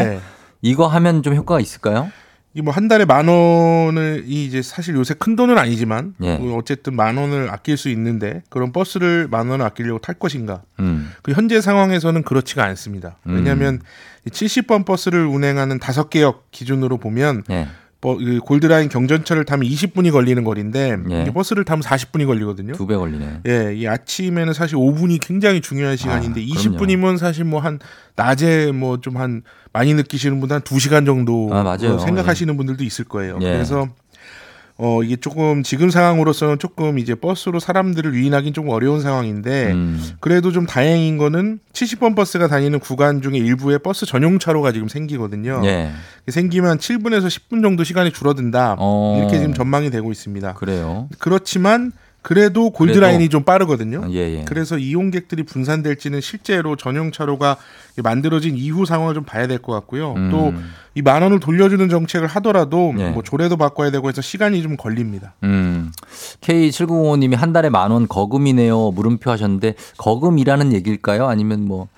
[0.62, 0.70] 네.
[0.70, 2.10] 이거 하면 좀 효과가 있을까요?
[2.52, 6.36] 이 뭐 한 달에 만 원을 이 이제 사실 요새 큰 돈은 아니지만 예.
[6.36, 10.62] 뭐 어쨌든 만 원을 아낄 수 있는데 그런 버스를 만 원을 아끼려고 탈 것인가?
[10.80, 11.12] 음.
[11.22, 13.18] 그 현재 상황에서는 그렇지가 않습니다.
[13.24, 13.80] 왜냐하면
[14.26, 17.68] 이 70번 버스를 운행하는 다섯 개역 기준으로 보면 예.
[18.00, 21.24] 버- 그 골드라인 경전철을 타면 20분이 걸리는 거리인데 예.
[21.28, 22.72] 이 버스를 타면 40분이 걸리거든요.
[22.72, 23.40] 두 배 걸리네.
[23.46, 27.78] 예, 이 아침에는 사실 5분이 굉장히 중요한 시간인데 아, 20분이면 사실 뭐 한
[28.16, 29.42] 낮에 뭐 좀 한
[29.72, 31.76] 많이 느끼시는 분들 한 2시간 정도 아.
[31.76, 33.38] 생각하시는 분들도 있을 거예요.
[33.42, 33.52] 예.
[33.52, 33.88] 그래서
[34.82, 40.02] 어 이게 조금 지금 상황으로서는 조금 이제 버스로 사람들을 유인하기는 좀 어려운 상황인데 음.
[40.20, 45.60] 그래도 좀 다행인 거는 70번 버스가 다니는 구간 중에 일부에 버스 전용 차로가 지금 생기거든요.
[45.64, 45.90] 예.
[46.28, 48.76] 생기면 7분에서 10분 정도 시간이 줄어든다.
[48.78, 49.18] 어.
[49.18, 50.54] 이렇게 지금 전망이 되고 있습니다.
[50.54, 51.10] 그래요.
[51.18, 54.06] 그렇지만 그래도 골드라인이 좀 빠르거든요.
[54.10, 54.44] 예, 예.
[54.46, 57.56] 그래서 이용객들이 분산될지는 실제로 전용 차로가
[58.02, 60.12] 만들어진 이후 상황을 좀 봐야 될 것 같고요.
[60.14, 60.30] 음.
[60.30, 63.08] 또이 만 원을 돌려주는 정책을 하더라도 예.
[63.10, 65.34] 뭐 조례도 바꿔야 되고 해서 시간이 좀 걸립니다.
[65.44, 65.92] 음.
[66.42, 68.90] K7905님이 한 달에 만 원 거금이네요.
[68.90, 71.26] 물음표 하셨는데 거금이라는 얘기일까요?
[71.26, 71.88] 아니면 뭐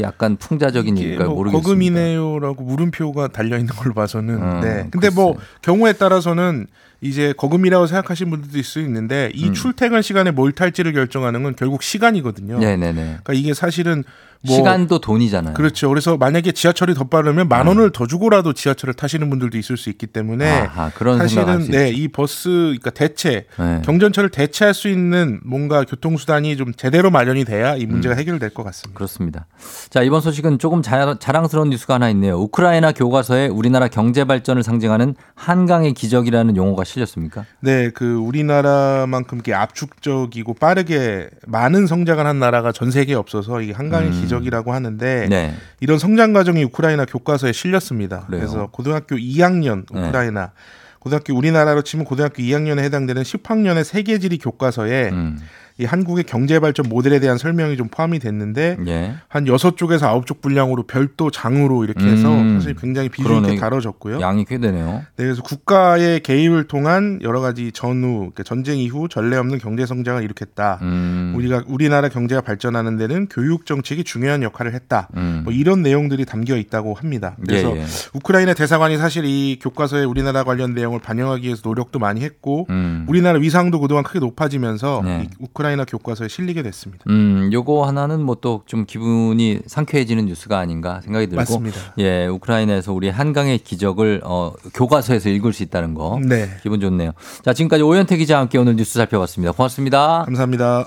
[0.00, 1.28] 약간 풍자적인 얘기일까요?
[1.28, 1.68] 뭐 모르겠습니다.
[1.68, 4.88] 거금이네요라고 물음표가 달려 있는 걸로 봐서는 음, 네.
[4.90, 6.66] 근데 뭐 경우에 따라서는
[7.00, 9.54] 이제 거금이라고 생각하시는 분들도 있을 수 있는데 이 음.
[9.54, 12.58] 출퇴근 시간에 뭘 탈지를 결정하는 건 결국 시간이거든요.
[12.58, 12.92] 네네네.
[12.92, 14.02] 그러니까 이게 사실은
[14.46, 15.54] 뭐 시간도 돈이잖아요.
[15.54, 15.88] 그렇죠.
[15.88, 20.06] 그래서 만약에 지하철이 더 빠르면 만 원을 더 주고라도 지하철을 타시는 분들도 있을 수 있기
[20.06, 21.90] 때문에 아하, 사실은 수 네.
[21.90, 23.82] 이 버스 그러니까 대체 네.
[23.84, 28.18] 경전철을 대체할 수 있는 뭔가 교통수단이 좀 제대로 마련이 돼야 이 문제가 음.
[28.18, 28.96] 해결될 것 같습니다.
[28.96, 29.46] 그렇습니다.
[29.90, 32.36] 자, 이번 소식은 조금 자, 자랑스러운 뉴스가 하나 있네요.
[32.38, 37.44] 우크라이나 교과서에 우리나라 경제 발전을 상징하는 한강의 기적이라는 용어가 실렸습니까?
[37.60, 44.08] 네, 그 우리나라만큼 이렇게 압축적이고 빠르게 많은 성장을 한 나라가 전 세계에 없어서 이게 한강의
[44.08, 44.12] 음.
[44.28, 45.54] 기적이라고 하는데 네.
[45.80, 48.26] 이런 성장 과정이 우크라이나 교과서에 실렸습니다.
[48.26, 48.40] 그래요?
[48.40, 50.06] 그래서 고등학교 2학년 네.
[50.06, 50.52] 우크라이나
[50.98, 55.38] 고등학교 우리나라로 치면 고등학교 2학년에 해당되는 10학년의 세계지리 교과서에 음.
[55.78, 59.14] 이 한국의 경제 발전 모델에 대한 설명이 좀 포함이 됐는데 예.
[59.28, 62.58] 한 여섯 쪽에서 아홉 쪽 분량으로 별도 장으로 이렇게 해서 음.
[62.58, 63.56] 사실 굉장히 비중 있게.
[63.56, 64.20] 다뤄졌고요.
[64.20, 65.04] 양이 꽤 되네요.
[65.16, 70.20] 네, 그래서 국가의 개입을 통한 여러 가지 전후 그러니까 전쟁 이후 전례 없는 경제 성장을
[70.22, 70.80] 일으켰다.
[70.82, 71.34] 음.
[71.36, 75.08] 우리가 우리나라 경제가 발전하는 데는 교육 정책이 중요한 역할을 했다.
[75.16, 75.42] 음.
[75.44, 77.36] 뭐 이런 내용들이 담겨 있다고 합니다.
[77.46, 77.86] 그래서 예, 예.
[78.14, 83.04] 우크라이나 대사관이 사실 이 교과서에 우리나라 관련 내용을 반영하기 위해서 노력도 많이 했고 음.
[83.08, 85.22] 우리나라 위상도 그동안 크게 높아지면서 네.
[85.22, 85.34] 이
[85.68, 87.04] 우크라이나 교과서에 실리게 됐습니다.
[87.08, 91.36] 음, 요거 하나는 뭐 또 좀 기분이 상쾌해지는 뉴스가 아닌가 생각이 들고.
[91.40, 91.78] 맞습니다.
[91.98, 96.18] 예, 우크라이나에서 우리 한강의 기적을 어, 교과서에서 읽을 수 있다는 거.
[96.22, 96.48] 네.
[96.62, 97.12] 기분 좋네요.
[97.44, 99.52] 자, 지금까지 오현태 기자와 함께 오늘 뉴스 살펴봤습니다.
[99.52, 100.22] 고맙습니다.
[100.24, 100.86] 감사합니다.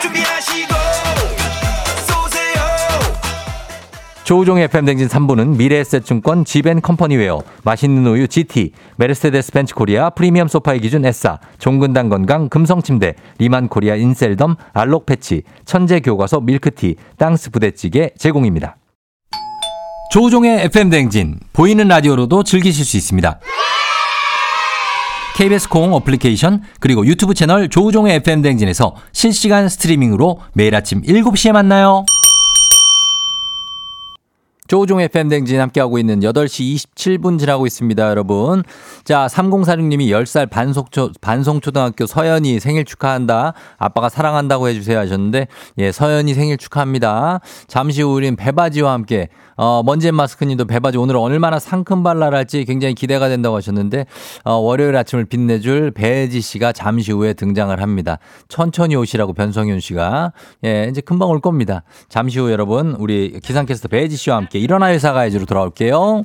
[0.00, 0.61] 준비하시
[4.24, 11.38] 조우종의 FM댕진 3부는 미래에셋증권 지벤컴퍼니웨어, 맛있는 우유 GT, 메르세데스 벤츠 코리아 프리미엄 소파의 기준 에싸,
[11.58, 18.76] 종근당 건강 금성침대, 리만 코리아 인셀덤, 알록 패치, 천재 교과서 밀크티, 땅스 부대찌개 제공입니다.
[20.12, 23.40] 조우종의 FM댕진, 보이는 라디오로도 즐기실 수 있습니다.
[25.34, 32.04] KBS 콩 어플리케이션 그리고 유튜브 채널 조우종의 FM댕진에서 실시간 스트리밍으로 매일 아침 7시에 만나요.
[34.72, 38.62] 조우종의 팬댕진 함께하고 있는 8시 27분 지나고 있습니다, 여러분.
[39.04, 43.52] 자, 3046님이 10살 반송초, 반송초등학교 서연이 생일 축하한다.
[43.76, 47.40] 아빠가 사랑한다고 해주세요 하셨는데, 예, 서연이 생일 축하합니다.
[47.66, 53.28] 잠시 후 우린 배바지와 함께, 어, 먼지앤 마스크님도 배바지 오늘 얼마나 상큼발랄 할지 굉장히 기대가
[53.28, 54.06] 된다고 하셨는데,
[54.44, 58.18] 어, 월요일 아침을 빛내줄 배지 씨가 잠시 후에 등장을 합니다.
[58.48, 60.32] 천천히 오시라고 변성윤 씨가.
[60.64, 61.82] 예, 이제 금방 올 겁니다.
[62.08, 66.24] 잠시 후 여러분, 우리 기상캐스터 배지 씨와 함께 일어나 회사 가야지로 돌아올게요.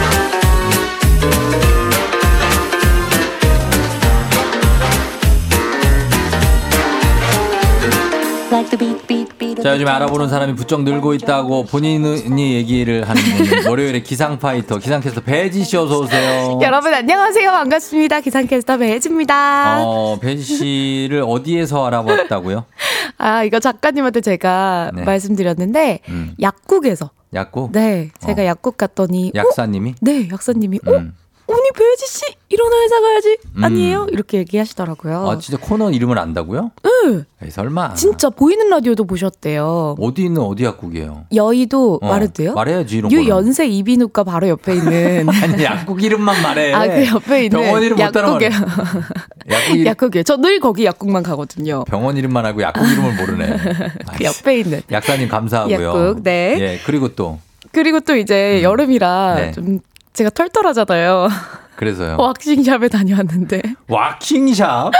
[9.63, 13.21] 자, 요즘 알아보는 사람이 부쩍 늘고 있다고 본인이 얘기를 하는
[13.69, 16.59] 월요일에 기상 파이터, 기상캐스터 배지 씨 어서 오세요.
[16.61, 17.49] 여러분 안녕하세요.
[17.49, 18.19] 반갑습니다.
[18.19, 19.85] 기상캐스터 배혜지입니다.
[19.85, 22.65] 어, 배지 씨를 어디에서 알아봤다고요?
[23.17, 25.03] 아 이거 작가님한테 제가 네.
[25.05, 26.35] 말씀드렸는데 음.
[26.41, 27.71] 약국에서 약국?
[27.71, 29.39] 네 제가 약국 갔더니 어?
[29.39, 29.95] 약사님이?
[30.01, 31.13] 네 약사님이 어 음.
[31.53, 33.63] 아니 배지 씨 일어나 회사 가야지 음.
[33.63, 35.29] 아니에요 이렇게 얘기하시더라고요.
[35.29, 36.71] 아, 진짜 코너 이름을 안다고요?
[36.83, 37.23] 네.
[37.43, 37.93] 에이, 설마.
[37.95, 39.95] 진짜 보이는 라디오도 보셨대요.
[39.99, 41.25] 어디 있는 어디 약국이에요?
[41.33, 42.53] 여의도 어, 말해도 돼요?
[42.53, 43.23] 말해야지, 이런 거는.
[43.23, 46.73] 유연세 이비인후과 바로 옆에 있는 아니, 약국 이름만 말해.
[46.73, 48.49] 아그 옆에 있는 병원 이름 약국에.
[49.49, 51.83] 약국 약국에 저늘 거기 약국만 가거든요.
[51.85, 53.57] 병원 이름만 하고 약국 이름을 모르네.
[54.17, 55.87] 그 옆에 있는 약사님 감사하고요.
[55.87, 56.57] 약국, 네.
[56.59, 57.39] 예, 그리고 또
[57.71, 59.35] 그리고 또 이제 여름이라 음.
[59.37, 59.51] 네.
[59.51, 59.79] 좀
[60.13, 61.29] 제가 털털하잖아요.
[61.75, 62.15] 그래요.
[62.19, 64.91] 왁싱샵에 다녀왔는데 왁싱샵?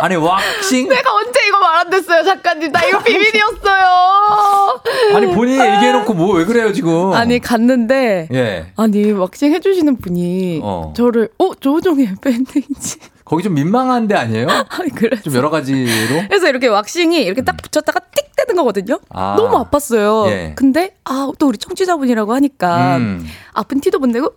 [0.00, 0.88] 아니 왁싱?
[0.88, 4.80] 내가 언제 이거 말 안 됐어요 작가님 나 이거 비밀이었어요.
[5.14, 7.12] 아니 본인이 얘기해놓고 뭐 왜 그래요 지금?
[7.12, 8.72] 아니 갔는데 예.
[8.76, 10.92] 아니 왁싱 해주시는 분이 어.
[10.96, 14.46] 저를 어 조종의 밴드인지 거기 좀 민망한 데 아니에요?
[14.70, 16.22] 아니 그래 좀 여러 가지로.
[16.28, 18.98] 그래서 이렇게 왁싱이 이렇게 딱 붙였다가 띡 되는 거거든요.
[19.10, 19.34] 아.
[19.36, 20.28] 너무 아팠어요.
[20.30, 20.52] 예.
[20.56, 23.26] 근데 아 또 우리 청취자분이라고 하니까 음.
[23.52, 24.32] 아픈 티도 못 내고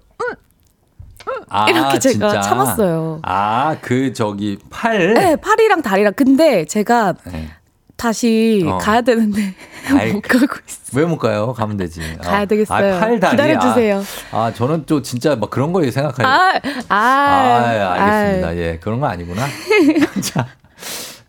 [1.50, 2.42] 아, 이렇게 제가 진짜?
[2.42, 3.20] 참았어요.
[3.24, 5.14] 아, 그 저기 팔.
[5.14, 7.50] 네, 팔이랑 다리랑 근데 제가 네.
[7.98, 8.78] 다시 어.
[8.78, 9.54] 가야 되는데
[9.94, 10.98] 아이, 못 가고 있어.
[10.98, 11.52] 왜못 가요?
[11.54, 12.02] 가면 되지.
[12.24, 12.46] 가야 어.
[12.46, 12.96] 되겠어요.
[12.96, 13.32] 아, 팔 다리.
[13.32, 14.04] 기다려 주세요.
[14.32, 16.26] 아, 아, 저는 또 진짜 막 그런 거에 생각할.
[16.26, 18.58] 아, 아, 아, 알겠습니다.
[18.58, 19.46] 예, 그런 거 아니구나.
[20.24, 20.48] 자,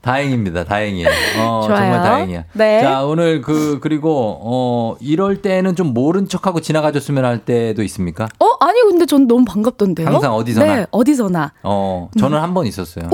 [0.08, 0.64] 다행입니다.
[0.64, 1.08] 다행이에요.
[1.38, 1.78] 어, 좋아요.
[1.80, 2.44] 정말 다행이야.
[2.54, 2.80] 네.
[2.80, 8.28] 자, 오늘 그 그리고 어 이럴 때는 좀 모른 척하고 지나가줬으면 할 때도 있습니까?
[8.38, 10.06] 어 아니 근데 전 너무 반갑던데요.
[10.06, 10.76] 항상 어디서나?
[10.76, 11.52] 네, 어디서나.
[11.62, 13.10] 어, 저는 한번 있었어요.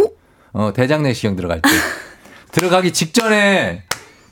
[0.52, 1.68] 어, 대장내시경 들어갈 때.
[2.52, 3.82] 들어가기 직전에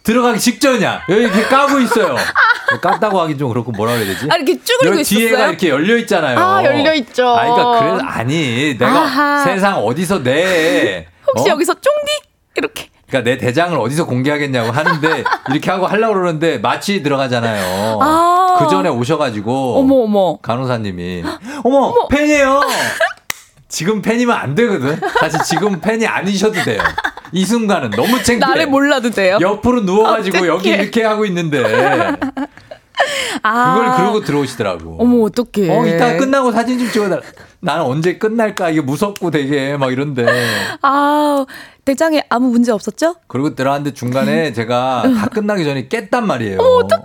[0.05, 1.03] 들어가기 직전이야.
[1.09, 2.17] 여기 이렇게 까고 있어요.
[2.81, 4.29] 깠다고 하기 좀 그렇고 뭐라 그래야 되지?
[4.31, 5.49] 아 이렇게 쭈그리고 여기 뒤에가.
[5.49, 6.39] 이렇게 열려 있잖아요.
[6.39, 7.29] 아, 열려 있죠.
[7.29, 9.45] 아, 그러니까 그래서 아니 내가 아하.
[9.45, 11.53] 세상 어디서 내 혹시 어?
[11.53, 17.99] 여기서 쫑디 이렇게 그러니까 내 대장을 어디서 공개하겠냐고 하는데 이렇게 하고 하려고 그러는데 마취 들어가잖아요.
[18.01, 18.57] 아.
[18.59, 20.37] 그 전에 오셔가지고 어머 어머.
[20.39, 21.25] 간호사님이
[21.65, 22.61] 어머, 팬이에요.
[23.69, 24.99] 지금 팬이면 안 되거든.
[25.19, 26.83] 사실 지금 팬이 아니셔도 돼요.
[27.33, 28.39] 이 순간은 너무 창피해.
[28.39, 29.39] 나를 몰라도 돼요.
[29.41, 30.49] 옆으로 누워가지고 어떡해.
[30.51, 31.63] 여기 이렇게 하고 있는데
[33.43, 33.75] 아.
[33.75, 34.97] 그걸 그러고 들어오시더라고.
[34.99, 35.71] 어머 어떡해.
[35.71, 37.23] 어, 이따 끝나고 사진 좀 찍어달라.
[37.61, 38.71] 나는 언제 끝날까?
[38.71, 40.27] 이게 무섭고 되게 막 이런데.
[40.83, 41.45] 아
[41.85, 43.17] 대장에 아무 문제 없었죠?
[43.27, 46.59] 그리고 들어왔는데 중간에 제가 다 끝나기 전에 깼단 말이에요.
[46.61, 47.03] 어머 어떡해.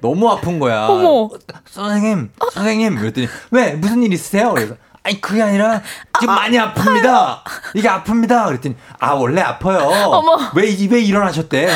[0.00, 0.86] 너무 아픈 거야.
[0.86, 1.28] 어머.
[1.66, 2.96] 선생님, 선생님.
[2.96, 3.72] 그랬더니, 왜?
[3.74, 4.52] 무슨 일 있으세요?
[4.54, 5.80] 그래서, 아니, 그게 아니라,
[6.20, 7.38] 지금 많이 아픕니다.
[7.74, 8.46] 이게 아픕니다.
[8.46, 9.78] 그랬더니, 아, 원래 아파요.
[9.80, 10.38] 어머.
[10.54, 11.68] 왜, 이- 왜 일어나셨대?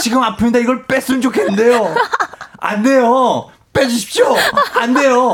[0.00, 0.60] 지금 아픕니다.
[0.62, 1.94] 이걸 뺐으면 좋겠는데요.
[2.58, 3.48] 안 돼요.
[3.74, 4.26] 빼주십시오.
[4.78, 5.32] 안 돼요.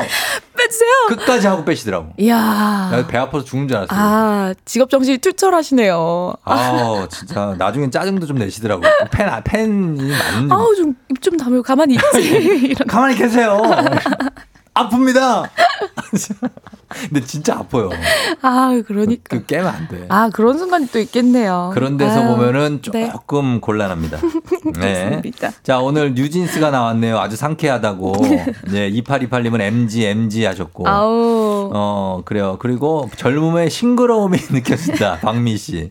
[0.57, 0.91] 빼주세요.
[1.09, 2.13] 끝까지 하고 빼시더라고.
[2.19, 2.89] 이야.
[2.93, 3.99] 나배 아파서 죽는 줄 알았어요.
[4.01, 6.35] 아 직업 정신이 투철하시네요.
[6.45, 8.83] 아, 진짜 나중엔 짜증도 좀 내시더라고.
[9.11, 10.53] 팬, 아, 팬이 맞는.
[10.53, 12.75] 아우 좀입좀 다물고 가만히 있지.
[12.87, 13.61] 가만히 계세요.
[14.75, 15.49] 아픕니다.
[17.09, 17.91] 근데 진짜 아파요.
[18.43, 19.37] 아 그러니까.
[19.39, 20.07] 그 깨면 안 돼.
[20.09, 21.71] 아 그런 순간이 또 있겠네요.
[21.75, 23.11] 그런 데서 아유, 보면은 네.
[23.11, 24.19] 조금 곤란합니다.
[24.81, 25.05] 네.
[25.05, 25.51] 맞습니다.
[25.63, 27.19] 자, 오늘 뉴진스가 나왔네요.
[27.19, 28.15] 아주 상쾌하다고.
[28.71, 30.89] 네, 2828님은 MG, MG 하셨고.
[30.89, 31.71] 아우.
[31.73, 32.57] 어, 그래요.
[32.59, 35.19] 그리고 젊음의 싱그러움이 느껴진다.
[35.21, 35.91] 박미 씨.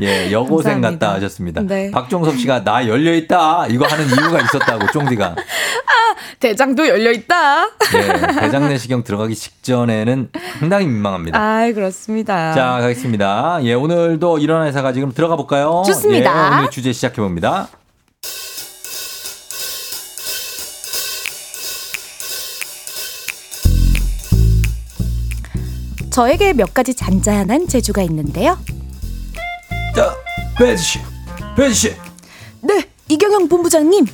[0.00, 1.06] 예, 여고생 감사합니다.
[1.06, 1.62] 같다 하셨습니다.
[1.62, 1.90] 네.
[1.90, 3.66] 박종섭 씨가 나 열려 있다.
[3.68, 5.36] 이거 하는 이유가 있었다고, 쫑디가.
[6.40, 7.64] 대장도 열려 있다.
[7.94, 10.21] 예, 대장 내시경 들어가기 직전에는
[10.58, 11.38] 상당히 민망합니다.
[11.38, 12.52] 아 그렇습니다.
[12.54, 13.60] 자, 가겠습니다.
[13.64, 15.82] 예, 오늘도 일어나 회사가 지금 들어가 볼까요?
[15.86, 16.52] 좋습니다.
[16.54, 17.68] 예, 오늘 주제 시작해 봅니다.
[26.10, 28.58] 저에게 몇 가지 잔잔한 재주가 있는데요.
[29.96, 30.14] 자,
[30.58, 30.98] 배지 씨,
[31.56, 31.96] 배지 씨,
[32.60, 34.04] 네, 이경영 본부장님.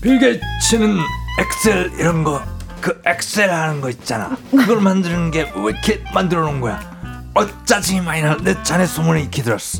[0.00, 0.96] 빌 게이츠는
[1.40, 2.42] 엑셀 이런 거,
[2.84, 4.36] 그 엑셀 하는 거 있잖아.
[4.50, 6.78] 그걸 만드는 게 왜 이렇게 만들어 놓은 거야?
[7.34, 8.36] 어, 짜증이 많이 나.
[8.36, 9.78] 내 자네 소문을 익히 들었어.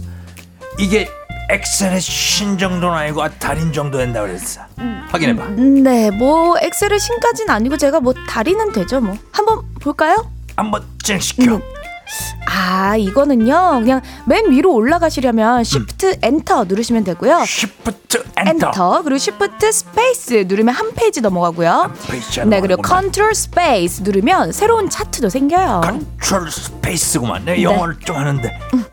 [0.79, 1.07] 이게
[1.51, 4.63] 엑셀의 신 정도는 아니고 아, 달인 정도 된다 그랬어.
[5.11, 5.49] 확인해봐.
[5.51, 9.19] 네, 뭐 엑셀의 신까지는 아니고 제가 뭐 다리는 되죠, 뭐.
[9.33, 10.31] 한번 볼까요?
[10.57, 11.61] 한번 진행시켜.
[12.05, 12.45] 음.
[12.47, 13.81] 아, 이거는요.
[13.81, 17.41] 그냥 맨 위로 올라가시려면 Shift Enter 누르시면 되고요.
[17.43, 18.69] Shift Enter.
[18.69, 21.93] Enter 그리고 Shift Space 누르면 한 페이지 넘어가고요.
[22.09, 22.83] 페이지가 네, 그리고.
[22.87, 25.81] Control Space 누르면 새로운 차트도 생겨요.
[25.83, 27.45] Control Space구만.
[27.45, 27.63] 내 네.
[27.63, 28.51] 영어를 좀 하는데.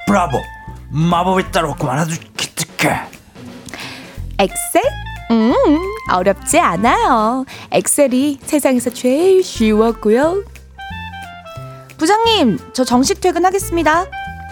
[0.07, 0.41] 브라보.
[0.89, 1.99] 마법이 따로 없구만.
[1.99, 3.01] 아주 기특해.
[4.39, 4.81] 엑셀?
[5.31, 5.53] 음,
[6.11, 7.45] 어렵지 않아요.
[7.71, 10.43] 엑셀이 세상에서 제일 쉬웠고요.
[12.01, 14.07] 부장님, 저 정식 퇴근하겠습니다.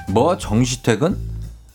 [0.10, 1.18] 뭐 정시 퇴근?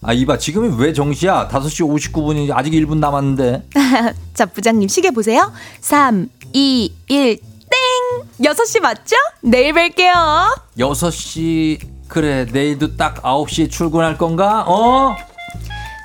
[0.03, 1.49] 아 이봐 지금이 왜 정시야?
[1.49, 3.65] 5시 59분이 아직 1분 남았는데.
[4.35, 5.53] 자, 부장님 시계 보세요.
[5.81, 8.53] 3, 2, 1, 땡!
[8.53, 9.17] 6시 맞죠?
[9.41, 10.57] 내일 뵐게요.
[10.79, 14.63] 6시 그래 내일도 딱 9시에 출근할 건가?
[14.69, 15.17] 어?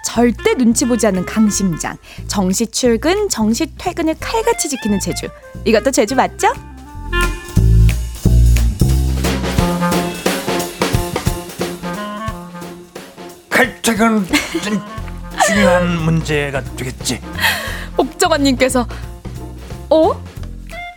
[0.04, 1.96] 절대 눈치 보지 않는 강심장.
[2.26, 5.28] 정시 출근, 정시 퇴근을 칼같이 지키는 제주.
[5.64, 6.48] 이것도 제주 맞죠?
[13.84, 14.26] 칼퇴근
[15.48, 17.22] 중요한 문제가 되겠지.
[17.98, 18.86] 옥정아님께서
[19.90, 20.24] 어?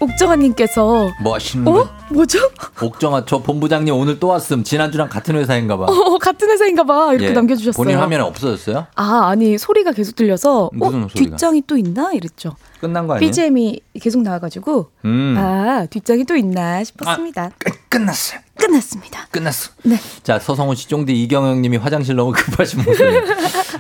[0.01, 1.73] 옥정아님께서 뭐 하시는 어?
[1.73, 1.89] 거?
[2.11, 2.39] 뭐죠?
[2.81, 4.65] 옥정아 저 본부장님 오늘 또 왔음.
[4.65, 5.85] 지난주랑 같은 회사인가 봐.
[5.85, 7.31] 어, 같은 회사인가 봐 이렇게 예.
[7.33, 7.83] 남겨주셨어요.
[7.85, 8.87] 본인 화면에 없어졌어요?
[8.97, 11.31] 아 아니 소리가 계속 들려서 무슨 어, 소리가?
[11.37, 12.57] 뒷장이 또 있나 이랬죠.
[12.83, 13.31] 끝난 거 아니에요?
[13.31, 15.37] BGM이 계속 나와가지고 음.
[15.39, 17.51] 아 뒷장이 또 있나 싶었습니다.
[17.89, 18.41] 끝났어요.
[18.57, 19.27] 끝났습니다.
[19.31, 19.71] 끝났어.
[19.85, 19.97] 네.
[20.23, 23.03] 자, 서성훈 씨, 쫑디 이경영 님이 화장실 너무 급하신 모습.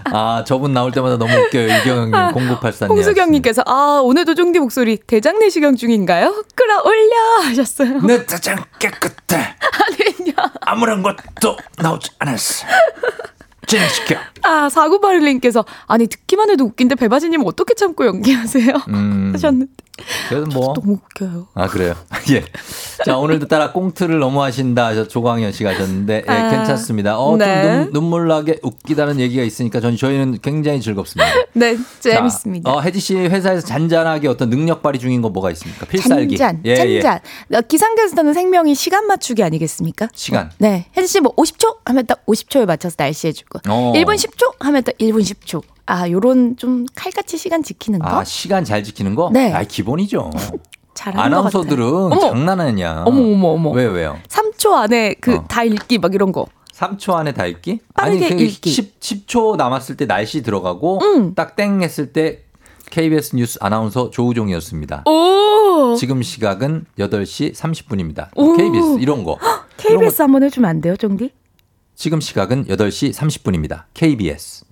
[0.04, 1.66] 아, 저분 나올 때마다 너무 웃겨요.
[1.78, 2.88] 이경영 님, 0984님.
[2.90, 6.44] 홍수경님께서 아 오늘도 쫑디 목소리 대장 내시경 중인가요?
[6.54, 7.16] 끌어올려
[7.48, 8.00] 하셨어요.
[8.02, 9.56] 내 대장 깨끗해.
[9.60, 10.32] 아니냐.
[10.60, 12.66] 아무런 것도 나오지 않았어.
[13.72, 14.16] 진행시켜.
[14.42, 18.74] 아, 4981님께서, 아니, 듣기만 해도 웃긴데, 배바지님 어떻게 참고 연기하세요?
[18.88, 19.30] 음.
[19.34, 19.72] 하셨는데.
[20.28, 20.72] 그래도 뭐.
[20.72, 21.48] 너무 웃겨요.
[21.54, 21.94] 아, 그래요?
[22.32, 22.44] 예.
[23.04, 27.18] 자, 오늘도 따라 꽁트를 너무 하신다 하셔 조광현 씨가 하셨는데, 예, 아, 괜찮습니다.
[27.18, 27.84] 어, 네.
[27.84, 31.30] 좀 눈물 나게 웃기다는 얘기가 있으니까 전 저희는 굉장히 즐겁습니다.
[31.52, 32.70] 네, 자, 재밌습니다.
[32.72, 35.84] 어, 혜지 씨 회사에서 잔잔하게 어떤 능력 발휘 중인 거 뭐가 있습니까?
[35.86, 36.36] 필살기.
[36.38, 37.00] 잔잔, 예, 예.
[37.02, 37.20] 잔잔.
[37.54, 40.08] 어, 기상캐스터는 생명이 시간 맞추기 아니겠습니까?
[40.14, 40.50] 시간.
[40.58, 40.86] 네.
[40.96, 43.60] 혜지 씨 뭐 50초 하면 딱 50초에 맞춰서 날씨 해주고.
[43.68, 43.92] 어.
[43.94, 45.62] 1분 10초 하면 딱 1분 10초.
[45.86, 48.08] 아, 요런 좀 칼같이 시간 지키는 거?
[48.08, 49.30] 아, 시간 잘 지키는 거?
[49.32, 49.52] 네.
[49.52, 50.30] 아, 기본이죠.
[51.04, 52.30] 아나운서들은 것 같아요.
[52.30, 52.46] 어머.
[52.46, 52.60] 장난.
[53.06, 53.70] 어머, 어머, 어머.
[53.70, 54.18] 왜, 왜요?
[54.28, 55.44] 3초 안에 그 어.
[55.48, 56.46] 다 읽기 막 이런 거.
[56.74, 57.80] 3초 안에 다 읽기?
[57.94, 58.70] 빠르게 아니, 그 읽기.
[58.70, 61.34] 10, 10초 남았을 때 날씨 들어가고, 음.
[61.34, 62.44] 딱땡 했을 때
[62.90, 65.04] KBS 뉴스 아나운서 조우종이었습니다.
[65.06, 65.94] 오!
[65.96, 68.28] 지금 시각은 8시 30분입니다.
[68.36, 68.56] 오.
[68.56, 69.38] KBS 이런 거.
[69.84, 71.30] 이런 거 KBS 한번 해주면 안 돼요, 정디?
[72.02, 73.84] 지금 시각은 8시 30분입니다.
[73.94, 74.64] KBS.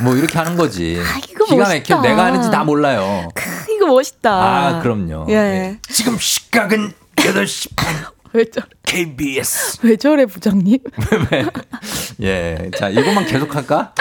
[0.00, 0.98] 뭐 이렇게 하는 거지.
[0.98, 1.68] 아, 이거 기가.
[1.68, 2.00] 막혀.
[2.00, 3.28] 내가 하는지 다 몰라요.
[3.70, 4.30] 이거 멋있다.
[4.32, 5.26] 아, 그럼요.
[5.28, 5.78] 예.
[5.82, 8.13] 지금 시각은 8시 반.
[8.36, 9.78] 왜, 저, KBS.
[9.86, 10.78] 왜 저래, 부장님?
[12.22, 12.70] 예.
[12.76, 13.92] 자, 이것만 계속 할까?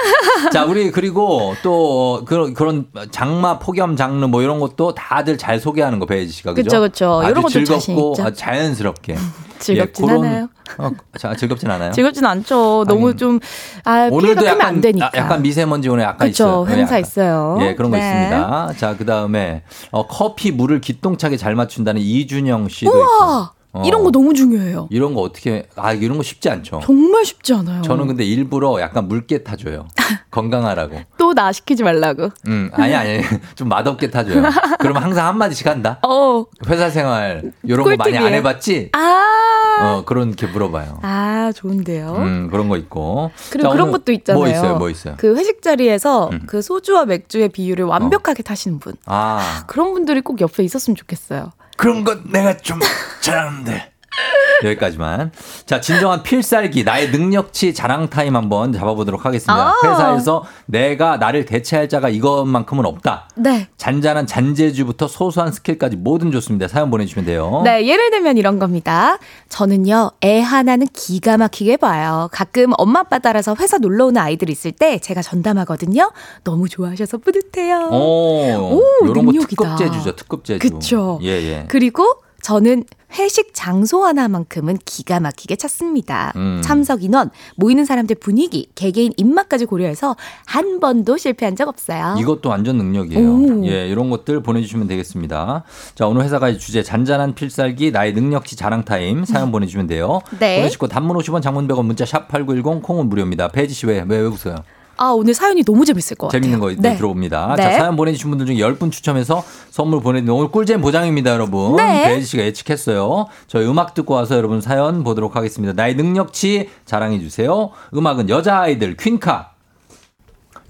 [0.51, 5.99] 자, 우리 그리고 또 그런 그런 장마 폭염 장르 뭐 이런 것도 다들 잘 소개하는
[5.99, 6.83] 거 배지 씨가 그죠?
[6.83, 8.23] 아주 이런 것도 자신 즐겁고 있죠.
[8.23, 9.15] 아주 자연스럽게.
[9.59, 10.49] 즐겁진 그런- 않아요.
[10.79, 11.91] 어, 자, 즐겁진 않아요.
[11.91, 12.83] 즐겁진 않죠.
[12.87, 13.39] 너무 아니, 좀,
[13.85, 15.05] 아, 오늘도 약간 안 되니까.
[15.07, 16.67] 아, 약간 미세먼지 오늘 약간 그쵸, 있어요.
[16.67, 16.99] 행사 약간.
[17.01, 17.57] 있어요.
[17.61, 18.03] 예, 그런 거 네.
[18.03, 18.73] 있습니다.
[18.77, 19.61] 자, 그다음에
[19.91, 23.03] 어, 커피 물을 기똥차게 잘 맞춘다는 이준영 씨도 우와!
[23.51, 23.62] 있고.
[23.75, 24.87] 어, 이런 거 너무 중요해요.
[24.91, 26.79] 이런 거 어떻게 아, 이런 거 쉽지 않죠.
[26.83, 27.81] 정말 쉽지 않아요.
[27.81, 29.87] 저는 근데 일부러 약간 묽게 타줘요.
[30.31, 30.99] 건강하라고.
[31.17, 32.29] 또 나 시키지 말라고.
[32.47, 33.19] 음, 아니, 아니.
[33.55, 34.43] 좀 맛없게 타줘요.
[34.79, 35.97] 그러면 항상 한 마디씩 한다?
[36.07, 36.45] 어.
[36.67, 38.31] 회사 생활, 요런 거 많이 안.
[38.35, 38.89] 해봤지?
[38.93, 39.79] 아.
[39.81, 40.99] 어, 그런 게 물어봐요.
[41.01, 42.13] 아, 좋은데요.
[42.17, 43.31] 음, 그런 거 있고.
[43.49, 44.39] 그리고 자, 그런 것도 있잖아요.
[44.39, 45.15] 뭐 있어요, 뭐 있어요?
[45.17, 46.43] 그 회식 자리에서 음.
[46.45, 48.93] 그 소주와 맥주의 비율을 완벽하게 타시는 분.
[49.07, 49.63] 아.
[49.65, 51.51] 그런 분들이 꼭 옆에 있었으면 좋겠어요.
[51.77, 52.79] 그런 건 내가 좀
[53.21, 53.92] 잘하는데.
[54.63, 55.31] 여기까지만.
[55.65, 59.53] 자, 진정한 필살기, 나의 능력치 자랑 타임 한번 잡아보도록 하겠습니다.
[59.53, 59.73] 아.
[59.83, 63.29] 회사에서 내가 나를 대체할 자가 이것만큼은 없다.
[63.35, 63.67] 네.
[63.77, 66.67] 잔잔한 잔재주부터 소소한 스킬까지 뭐든 좋습니다.
[66.67, 67.61] 사연 보내주시면 돼요.
[67.63, 69.17] 네, 예를 들면 이런 겁니다.
[69.49, 72.29] 저는요, 애 하나는 기가 막히게 봐요.
[72.31, 76.11] 가끔 엄마 아빠 따라서 회사 놀러 오는 아이들 있을 때 제가 전담하거든요.
[76.43, 77.89] 너무 좋아하셔서 뿌듯해요.
[77.91, 79.47] 오, 오, 거 능력이다.
[79.47, 80.59] 특급 재주죠, 특급 재주.
[80.69, 81.19] 그쵸.
[81.23, 81.65] 예, 예.
[81.67, 82.83] 그리고 저는
[83.17, 86.33] 회식 장소 하나만큼은 기가 막히게 찾습니다.
[86.35, 86.61] 음.
[86.63, 90.15] 참석 인원, 모이는 사람들 분위기, 개개인 입맛까지 고려해서
[90.45, 92.15] 한 번도 실패한 적 없어요.
[92.19, 93.29] 이것도 완전 능력이에요.
[93.29, 93.65] 오.
[93.67, 95.63] 예, 이런 것들 보내주시면 되겠습니다.
[95.95, 100.19] 자, 오늘 회사 가의 주제 잔잔한 필살기 나의 능력치 자랑 타임 사연 보내주시면 돼요.
[100.39, 100.57] 네.
[100.57, 103.47] 보내시고 단문 50원 장문 100원 문자 샵 8910 콩은 무료입니다.
[103.49, 104.55] 혜지 씨 왜, 왜, 왜 웃어요?
[105.03, 106.41] 아, 오늘 사연이 너무 재밌을 것 같아요.
[106.41, 106.95] 재밌는 거 네.
[106.95, 107.55] 들어옵니다.
[107.57, 107.63] 네.
[107.63, 111.75] 자, 사연 보내주신 분들 중에 10분 추첨해서 선물 보내드리는 오늘 꿀잼 보장입니다, 여러분.
[111.75, 112.03] 네.
[112.05, 113.25] 배지 씨가 예측했어요.
[113.47, 115.73] 저희 음악 듣고 와서 여러분 사연 보도록 하겠습니다.
[115.73, 117.71] 나의 능력치 자랑해주세요.
[117.93, 119.51] 음악은 여자아이들 퀸카.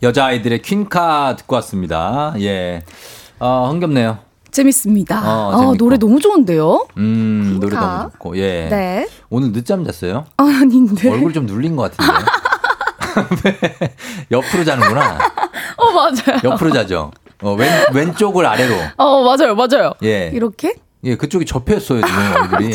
[0.01, 2.33] 여자아이들의 퀸카 듣고 왔습니다.
[2.39, 2.81] 예.
[3.39, 4.17] 어, 흥겹네요.
[4.49, 5.21] 재밌습니다.
[5.23, 5.75] 어, 아.
[5.77, 6.87] 노래 너무 좋은데요?
[6.97, 7.97] 음, 노래 퀸카.
[7.97, 8.37] 너무 좋고.
[8.37, 8.67] 예.
[8.69, 9.07] 네.
[9.29, 10.25] 오늘 늦잠 잤어요?
[10.37, 11.07] 아, 아닌데.
[11.11, 12.25] 얼굴 좀 눌린 것 같은데.
[13.45, 13.95] 왜?
[14.31, 15.17] 옆으로 자는구나.
[15.77, 16.39] 어, 맞아요.
[16.43, 17.11] 옆으로 자죠.
[17.41, 18.75] 어, 왼, 왼쪽을 아래로.
[18.97, 19.93] 어, 맞아요, 맞아요.
[20.03, 20.31] 예.
[20.33, 20.73] 이렇게?
[21.03, 22.73] 예, 그쪽이 접혔어요, 지금 얼굴이.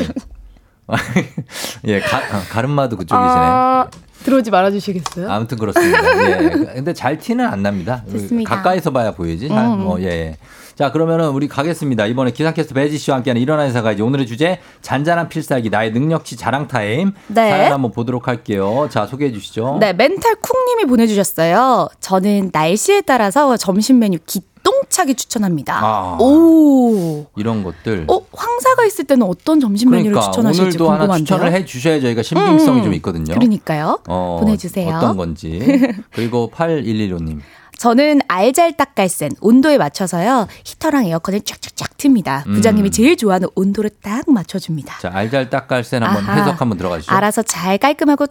[1.87, 3.31] 예, 가, 어, 가르마도 그쪽이시네.
[3.31, 3.87] 아,
[4.25, 5.31] 들어오지 말아주시겠어요?
[5.31, 6.31] 아무튼 그렇습니다.
[6.31, 6.49] 예.
[6.75, 8.03] 근데 잘 티는 안 납니다.
[8.11, 8.55] 좋습니다.
[8.57, 9.49] 가까이서 봐야 보이지.
[9.49, 9.81] 잘, 음.
[9.81, 10.37] 뭐, 예, 예.
[10.75, 12.07] 자, 그러면은 우리 가겠습니다.
[12.07, 14.01] 이번에 기상캐스터 배지 씨와 함께하는 일어나 회사 가야지.
[14.03, 17.13] 오늘의 주제 잔잔한 필살기 나의 능력치 자랑 타임.
[17.27, 17.51] 네.
[17.51, 18.87] 사연 한번 보도록 할게요.
[18.89, 19.79] 자, 소개해 주시죠.
[19.81, 21.89] 네, 멘탈 쿵님이 보내주셨어요.
[22.01, 25.81] 저는 날씨에 따라서 점심 메뉴 기 똥차게 추천합니다.
[25.83, 26.19] 아.
[26.21, 27.27] 오.
[27.37, 28.05] 이런 것들.
[28.09, 31.25] 어, 황사가 있을 때는 어떤 점심 메뉴를 그러니까 추천하실지 오늘도 하나 궁금한데요.
[31.25, 33.35] 추천을 해 주셔야 저희가 신빙성이 음, 좀 있거든요.
[33.35, 34.01] 그러니까요.
[34.09, 34.95] 어, 보내주세요.
[34.97, 35.59] 어떤 건지.
[36.13, 37.41] 그리고 8115님.
[37.79, 42.45] 저는 알잘딱갈센 온도에 맞춰서요 히터랑 에어컨을 쫙쫙쫙 틉니다.
[42.49, 42.55] 음.
[42.55, 44.99] 부장님이 제일 좋아하는 온도를 딱 맞춰줍니다.
[45.01, 46.41] 자, 알잘딱갈센 한번 아하.
[46.41, 47.15] 해석 한번 들어가 주시죠.
[47.15, 48.27] 알아서 잘 깔끔하고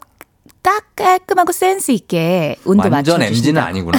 [0.61, 3.27] 딱 깔끔하고 센스 있게 온도 완전 맞춰주신다.
[3.27, 3.97] MG는 아니구나.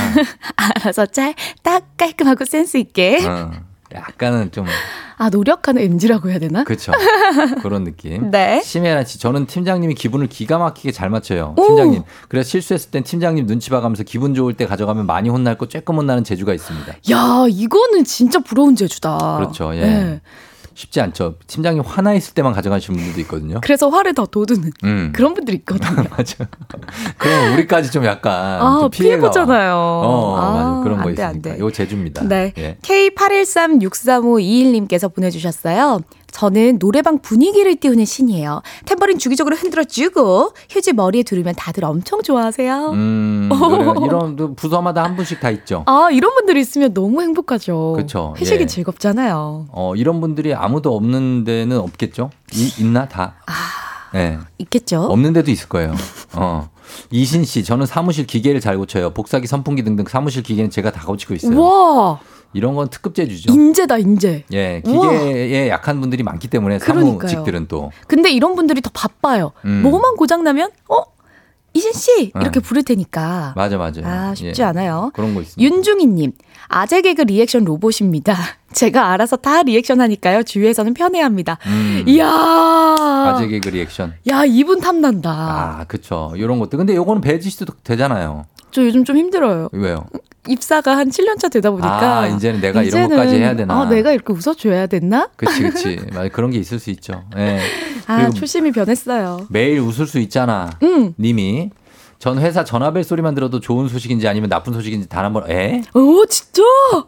[0.57, 3.25] 알아서 잘딱 깔끔하고 센스 있게.
[3.27, 3.51] 어,
[3.95, 4.67] 약간은 좀
[5.21, 6.63] 아 노력하는 MG라고 해야 되나?
[6.63, 6.93] 그렇죠.
[7.61, 8.31] 그런 느낌.
[8.31, 8.63] 네.
[8.63, 11.55] 심혜란 씨, 저는 팀장님이 기분을 기가 막히게 잘 맞춰요.
[11.59, 11.67] 오.
[11.67, 12.03] 팀장님.
[12.29, 16.23] 그래서 실수했을 땐 팀장님 눈치 봐가면서 기분 좋을 때 가져가면 많이 혼날 거 쬐끔 혼나는
[16.23, 16.93] 재주가 있습니다.
[17.11, 19.39] 야 이거는 진짜 부러운 제주다.
[19.39, 19.75] 그렇죠.
[19.75, 19.81] 예.
[19.81, 20.21] 네.
[20.79, 21.35] 쉽지 않죠.
[21.49, 23.61] 팀장님 화나 있을 때만 가져가시는 분들도 있거든요.
[23.63, 25.13] 그래서 화를 더 돋우는 음.
[25.13, 26.05] 그런 분들이 있거든요.
[26.17, 26.47] 맞아.
[27.19, 28.89] 그럼 우리까지 좀 약간 아좀 와.
[28.89, 29.75] 피해 보잖아요.
[29.75, 30.81] 어, 아, 맞아.
[30.85, 31.51] 그런 거 돼, 있으니까.
[31.51, 31.57] 돼.
[31.59, 32.23] 이거 제주입니다.
[32.29, 32.53] 네.
[32.59, 32.77] 예.
[32.83, 35.99] K81363521님께서 보내주셨어요.
[36.33, 38.63] 저는 노래방 분위기를 띄우는 신이에요.
[38.85, 42.91] 탬버린 주기적으로 흔들어주고 휴지 머리에 두르면 다들 엄청 좋아하세요.
[42.91, 43.51] 음,
[44.05, 45.85] 이런 또 부서마다 한 분씩 다 있죠.
[45.87, 47.95] 아 이런 분들이 있으면 너무 행복하죠.
[47.97, 48.67] 그쵸, 회식이 예.
[48.67, 49.67] 즐겁잖아요.
[49.71, 52.31] 어, 이런 분들이 아무도 없는 데는 없겠죠?
[52.53, 53.09] 이, 있나?
[53.09, 53.37] 다?
[53.47, 53.53] 아.
[54.13, 54.39] 네.
[54.59, 55.03] 있겠죠?
[55.03, 55.95] 없는 데도 있을 거예요.
[56.35, 56.69] 어.
[57.11, 59.11] 이신 씨, 저는 사무실 기계를 잘 고쳐요.
[59.11, 61.61] 복사기, 선풍기 등등 사무실 기계는 제가 다 고치고 있어요.
[61.61, 62.19] 와
[62.53, 63.53] 이런 건 특급 제주죠.
[63.53, 64.45] 인재다 인재.
[64.53, 65.11] 예, 우와.
[65.11, 66.79] 기계에 약한 분들이 많기 때문에.
[66.79, 67.91] 사무직들은 또.
[68.07, 69.53] 근데 이런 분들이 더 바빠요.
[69.65, 69.83] 음.
[69.83, 71.03] 뭐만 고장 나면 어
[71.75, 72.63] 이신 씨 이렇게 응.
[72.63, 73.53] 부를 테니까.
[73.55, 74.01] 맞아, 맞아.
[74.05, 74.65] 아 쉽지 예.
[74.67, 75.11] 않아요.
[75.15, 75.63] 그런 거 있습니다.
[75.63, 76.33] 윤중희님,
[76.69, 78.35] 아재 개그 리액션 로봇입니다.
[78.73, 80.43] 제가 알아서 다 리액션 하니까요.
[80.43, 81.59] 주위에서는 편해합니다.
[81.67, 82.05] 음.
[82.07, 82.29] 이야.
[82.29, 84.15] 아재 개그 리액션.
[84.31, 85.31] 야, 이분 탐난다.
[85.31, 86.33] 아, 그쵸.
[86.37, 86.79] 이런 것들.
[86.79, 88.47] 근데 요거는 혜지 씨도 되잖아요.
[88.71, 89.69] 저 요즘 좀 힘들어요.
[89.73, 90.07] 왜요?
[90.49, 92.21] 입사가 한 7년차 되다 보니까.
[92.21, 93.81] 아, 이제는 내가 이런 이제는, 것까지 해야 되나?
[93.83, 95.29] 아, 내가 이렇게 웃어줘야 됐나?
[95.37, 96.01] 그치, 그치.
[96.15, 96.29] 맞아.
[96.29, 97.25] 그런 게 있을 수 있죠.
[97.37, 97.61] 예.
[98.07, 99.47] 아, 초심이 변했어요.
[99.51, 100.71] 매일 웃을 수 있잖아.
[100.83, 101.15] 응.
[101.19, 101.71] 님이.
[102.19, 105.83] 전 회사 전화벨 소리만 들어도 좋은 소식인지 아니면 나쁜 소식인지 단 한 번, 에?
[105.95, 106.63] 오, 진짜?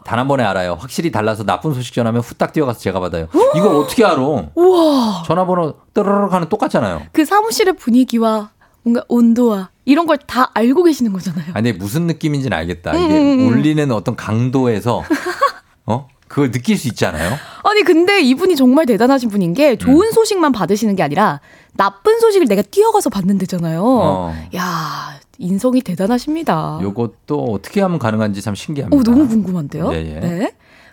[0.05, 0.77] 단 한 번에 알아요.
[0.79, 3.27] 확실히 달라서 나쁜 소식 전하면 후딱 뛰어가서 제가 받아요.
[3.57, 4.15] 이걸 어떻게 알아?
[4.55, 5.23] 우와.
[5.25, 7.01] 전화번호 떠르륵 하는 똑같잖아요.
[7.11, 8.51] 그 사무실의 분위기와
[8.83, 11.51] 뭔가 온도와 이런 걸 다 알고 계시는 거잖아요.
[11.53, 12.93] 아니, 무슨 느낌인지는 알겠다.
[12.95, 13.47] 이게 음, 음, 음.
[13.47, 15.03] 울리는 어떤 강도에서,
[15.85, 16.07] 어?
[16.27, 17.35] 그걸 느낄 수 있잖아요.
[17.63, 20.11] 아니 근데 이분이 정말 대단하신 분인 게 좋은 음.
[20.13, 21.41] 소식만 받으시는 게 아니라
[21.73, 23.81] 나쁜 소식을 내가 뛰어가서 받는 데잖아요.
[23.83, 24.33] 어.
[24.55, 26.79] 야 인성이 대단하십니다.
[26.81, 28.97] 요것도 어떻게 하면 가능한지 참 신기합니다.
[28.97, 29.91] 오 너무 궁금한데요.
[29.93, 30.19] 예, 예.
[30.21, 30.51] 네.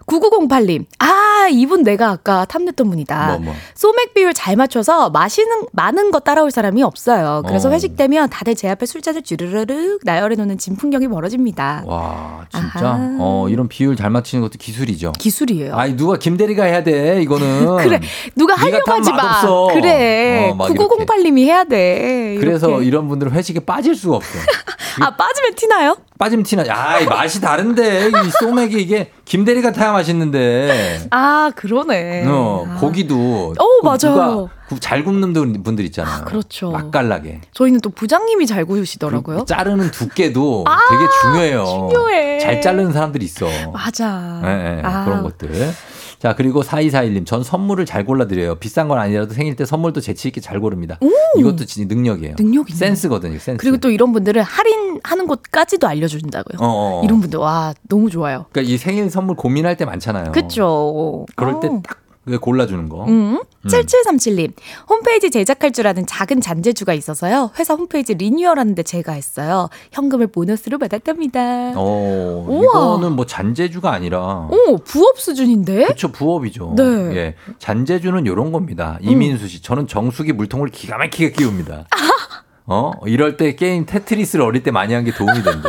[0.09, 0.86] 9908님.
[0.98, 3.26] 아, 이분 내가 아까 탐냈던 분이다.
[3.28, 3.54] 뭐, 뭐.
[3.74, 7.42] 소맥 비율 잘 맞춰서 마시는, 많은 거 따라올 사람이 없어요.
[7.46, 7.72] 그래서 어.
[7.72, 11.84] 회식 때면 다들 제 앞에 술잔을 주르르륵 나열해 놓는 진풍경이 벌어집니다.
[11.86, 12.88] 와, 진짜?
[12.88, 13.16] 아하.
[13.20, 15.12] 어, 이런 비율 잘 맞추는 것도 기술이죠.
[15.12, 15.76] 기술이에요.
[15.76, 17.76] 아니, 누가 김대리가 해야 돼, 이거는.
[17.84, 18.00] 그래.
[18.34, 19.42] 누가 하려고 하지 마.
[19.72, 20.50] 그래.
[20.50, 22.36] 어, 막 9908님이 해야 돼.
[22.40, 22.86] 그래서 이렇게.
[22.86, 24.38] 이런 분들은 회식에 빠질 수가 없어.
[25.00, 25.96] 아, 빠지면 티나요?
[26.19, 26.66] 빠지면 티나.
[26.66, 28.09] 야, 이 맛이 다른데.
[28.09, 31.07] 이 소맥이 이게 김대리가 타야 맛있는데.
[31.11, 32.27] 아, 그러네.
[32.27, 32.75] 어, 아.
[32.81, 33.55] 고기도.
[33.57, 34.51] 어, 그 맞아요.
[34.81, 36.25] 잘 굽는 분- 분들 있잖아요.
[36.25, 36.71] 그렇죠.
[36.73, 37.41] 맛깔나게.
[37.55, 39.45] 저희는 또 부장님이 잘 구우시더라고요.
[39.47, 41.64] 자르는 두께도 아, 되게 중요해요.
[41.64, 42.39] 중요해.
[42.41, 43.47] 잘 자르는 사람들이 있어.
[43.73, 44.41] 맞아.
[44.45, 45.05] 예, 예, 아.
[45.05, 45.73] 그런 것들.
[46.19, 47.25] 자, 그리고 4241님.
[47.27, 48.57] 전 선물을 잘 골라드려요.
[48.57, 50.99] 비싼 건 아니라도 생일 때 선물도 재치있게 잘 고릅니다.
[51.39, 52.35] 이것도 진짜 능력이에요.
[52.39, 52.77] 능력이네요.
[52.77, 53.59] 센스거든요, 센스.
[53.59, 56.59] 그리고 또 이런 분들은 할인하는 곳까지도 알려준다고요.
[56.61, 57.05] 어, 어.
[57.05, 58.47] 이런 분들, 와, 너무 좋아요.
[58.51, 60.33] 그러니까 이 생일 선물 고민할 때 많잖아요.
[60.33, 61.25] 그쵸.
[61.37, 61.83] 그럴 때 어.
[61.87, 61.99] 딱
[62.37, 63.05] 골라주는 거.
[63.07, 63.39] 음.
[63.39, 63.69] 음.
[63.69, 64.52] 7737님,
[64.89, 67.51] 홈페이지 제작할 줄 아는 작은 잔재주가 있어서요.
[67.59, 69.69] 회사 홈페이지 리뉴얼 하는데 제가 했어요.
[69.93, 71.73] 현금을 보너스로 받았답니다.
[71.77, 72.61] 어.
[72.62, 74.48] 이거는 뭐 잔재주가 아니라.
[74.51, 75.85] 오, 부업 수준인데?
[75.85, 76.74] 그렇죠 부업이죠.
[76.77, 76.82] 네.
[76.82, 77.12] 음.
[77.16, 78.98] 예, 잔재주는 요런 겁니다.
[79.01, 81.86] 이민수 씨, 저는 정수기 물통을 기가 막히게 끼웁니다.
[82.66, 85.69] 어, 이럴 때 게임 테트리스를 어릴 때 많이 한 게 도움이 된대.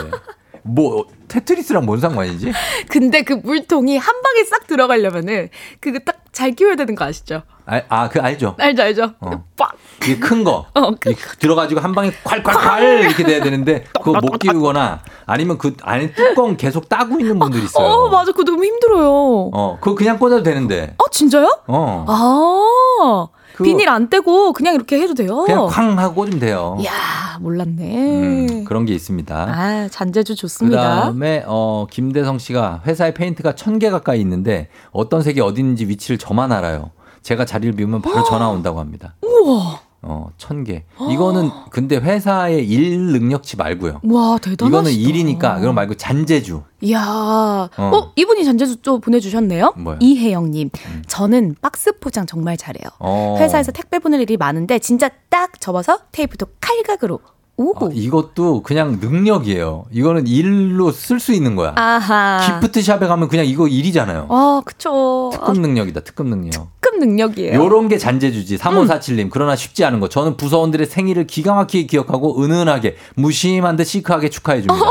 [0.64, 2.52] 뭐 테트리스랑 뭔 상관이지?
[2.90, 7.42] 근데 그 물통이 한 방에 싹 들어가려면은 그거 딱 잘 끼워야 되는 거 아시죠?
[7.66, 8.56] 아, 아, 그 알죠.
[8.58, 9.12] 알죠, 알죠?
[9.20, 9.30] 어.
[9.58, 9.76] 빡!
[10.02, 10.66] 이게 큰 거.
[10.74, 16.14] 어, 큰 들어가지고 한 방에 콸콸콸 이렇게 돼야 되는데 그거 못 끼우거나 아니면 그 안에
[16.14, 17.86] 뚜껑 계속 따고 있는 분들 있어요.
[17.86, 18.32] 어, 맞아.
[18.32, 19.50] 그거 너무 힘들어요.
[19.54, 20.96] 어, 그거 그냥 꽂아도 되는데.
[20.98, 21.60] 어, 진짜요?
[21.68, 22.06] 어.
[22.08, 23.28] 아,
[23.60, 25.44] 그거- 비닐 안 떼고 그냥 이렇게 해도 돼요.
[25.46, 26.78] 그냥 쾅 하고 꽂으면 돼요.
[26.80, 27.96] 이야, 몰랐네.
[27.96, 29.36] 음, 그런 게 있습니다.
[29.36, 30.78] 아, 잔재주 좋습니다.
[30.82, 36.18] 그다음에 어 김대성 씨가 회사에 페인트가 천 개 가까이 있는데 어떤 색이 어디 있는지 위치를
[36.18, 36.92] 저만 알아요.
[37.22, 39.16] 제가 자리를 비우면 바로 전화 온다고 합니다.
[39.22, 39.82] 우와.
[40.02, 40.84] 어, 천 개.
[41.12, 44.00] 이거는 근데 회사의 일 능력치 말고요.
[44.04, 44.68] 와, 대단하시다.
[44.68, 46.64] 이거는 일이니까 그거 말고 잔재주.
[46.82, 47.02] 이야.
[47.04, 47.70] 어.
[47.78, 49.74] 어, 이분이 잔재주 또 보내주셨네요.
[49.78, 49.96] 뭐요?
[49.98, 50.02] 음.
[50.02, 50.70] 이혜영님.
[51.08, 52.90] 저는 박스 포장 정말 잘해요.
[53.00, 53.36] 어.
[53.40, 57.20] 회사에서 택배 보낼 일이 많은데 진짜 딱 접어서 테이프도 칼각으로.
[57.60, 57.74] 오.
[57.76, 59.88] 어, 이것도 그냥 능력이에요.
[59.92, 61.74] 이거는 일로 쓸 수 있는 거야.
[61.76, 62.40] 아하.
[62.62, 64.28] 기프트샵에 가면 그냥 이거 일이잖아요.
[64.30, 65.30] 아, 그쵸.
[65.34, 66.70] 특급 능력이다, 특급 능력.
[66.80, 67.60] 특급 능력이에요.
[67.62, 68.58] 요런 게 잔재주지.
[68.60, 69.30] 3547님.
[69.30, 70.08] 그러나 쉽지 않은 거.
[70.08, 74.86] 저는 부서원들의 생일을 기가 막히게 기억하고 은은하게 무심한 듯 시크하게 축하해 줍니다.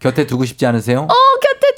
[0.00, 1.02] 곁에 두고 싶지 않으세요?
[1.02, 1.14] 어,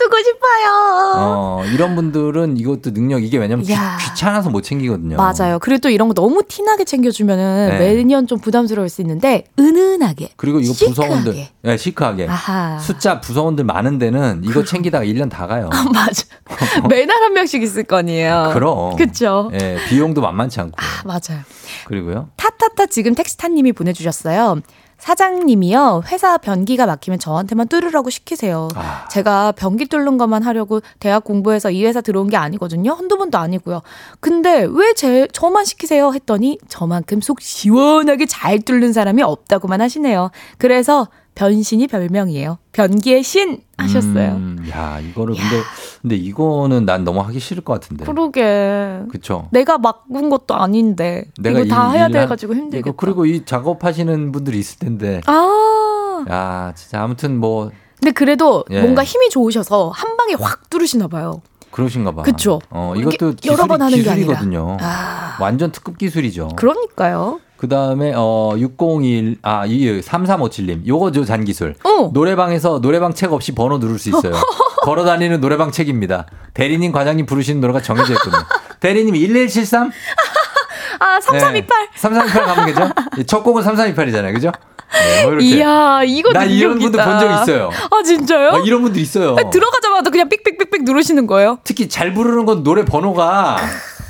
[0.01, 1.14] 두고 싶어요.
[1.16, 3.98] 어, 이런 분들은 이것도 능력 이게 왜냐면 귀, 야.
[4.01, 5.16] 귀찮아서 못 챙기거든요.
[5.16, 5.59] 맞아요.
[5.60, 7.78] 그리고 또 이런 거 너무 티나게 챙겨주면은 네.
[7.78, 10.31] 매년 좀 부담스러울 수 있는데 은은하게.
[10.36, 10.94] 그리고 이거 시크하게.
[11.09, 12.28] 부서원들 네, 시크하게.
[12.28, 12.78] 아하.
[12.78, 15.68] 숫자 부서원들 많은 데는 이거 챙기다가 1년 다 가요.
[15.93, 16.24] 맞아.
[16.89, 18.51] 매달 한 명씩 있을 거 아니에요.
[18.55, 18.97] 그럼.
[18.97, 19.51] 그쵸.
[19.60, 20.77] 예, 비용도 만만치 않고.
[21.05, 21.43] 맞아요.
[21.86, 22.31] 그리고요.
[22.36, 24.60] 타타타 지금 텍스타님이 보내주셨어요.
[25.01, 28.68] 사장님이요 회사 변기가 막히면 저한테만 뚫으라고 시키세요.
[28.77, 29.09] 아.
[29.10, 32.93] 제가 변기 뚫는 것만 하려고 대학 공부해서 이 회사 들어온 게 아니거든요.
[32.93, 33.82] 한두 번도 아니고요.
[34.20, 40.31] 근데 왜 제 저만 시키세요 했더니 저만큼 속 시원하게 잘 뚫는 사람이 없다고만 하시네요.
[40.59, 42.59] 그래서 변신이 별명이에요.
[42.73, 44.32] 변기의 신 하셨어요.
[44.32, 45.57] 음, 야, 이거를 근데
[46.02, 48.05] 근데 이거는 난 너무 하기 싫을 것 같은데.
[48.05, 49.01] 그러게.
[49.11, 52.78] 그쵸 내가 막은 것도 아닌데 이거 다 일- 해야 일돼 한- 가지고 힘들겠다.
[52.90, 55.20] 이거 그리고 이 작업하시는 분들이 있을 텐데.
[55.27, 56.24] 아.
[56.28, 58.81] 야, 진짜 아무튼 뭐 근데 그래도 예.
[58.82, 61.40] 뭔가 힘이 좋으셔서 한 방에 확 뚫으시나 봐요.
[61.70, 62.23] 그러신가 봐.
[62.23, 62.61] 그쵸.
[62.70, 64.15] 어, 이것도 기술이, 여러 번 하는 게 아니라.
[64.35, 64.77] 기술이거든요.
[64.81, 65.36] 아.
[65.40, 66.48] 완전 특급 기술이죠.
[66.57, 67.40] 그러니까요.
[67.61, 70.87] 그 다음에, 어, 601, 아, 이, 3357님.
[70.87, 71.74] 요거 저 잔기술.
[71.85, 72.11] 어.
[72.11, 74.32] 노래방에서 노래방 책 없이 번호 누를 수 있어요.
[74.82, 76.24] 걸어 다니는 노래방 책입니다.
[76.55, 78.43] 대리님, 과장님 부르시는 노래가 정해져 있거든요.
[78.81, 79.93] 대리님 1173?
[81.01, 81.89] 아, 3328.
[81.97, 83.24] 3328 가면 되죠?
[83.27, 84.32] 첫 곡은 3328이잖아요.
[84.32, 84.53] 그죠?
[84.93, 85.45] 네, 뭐 이렇게.
[85.47, 87.05] 이야, 이거 나 이런 분들 능력이다.
[87.20, 87.70] 본적 있어요.
[87.91, 88.51] 아, 진짜요?
[88.53, 89.37] 아, 이런 분들 있어요.
[89.39, 91.59] 아니, 들어가자마자 그냥 삑삑삑삑 누르시는 거예요?
[91.62, 93.59] 특히 잘 부르는 건 노래 번호가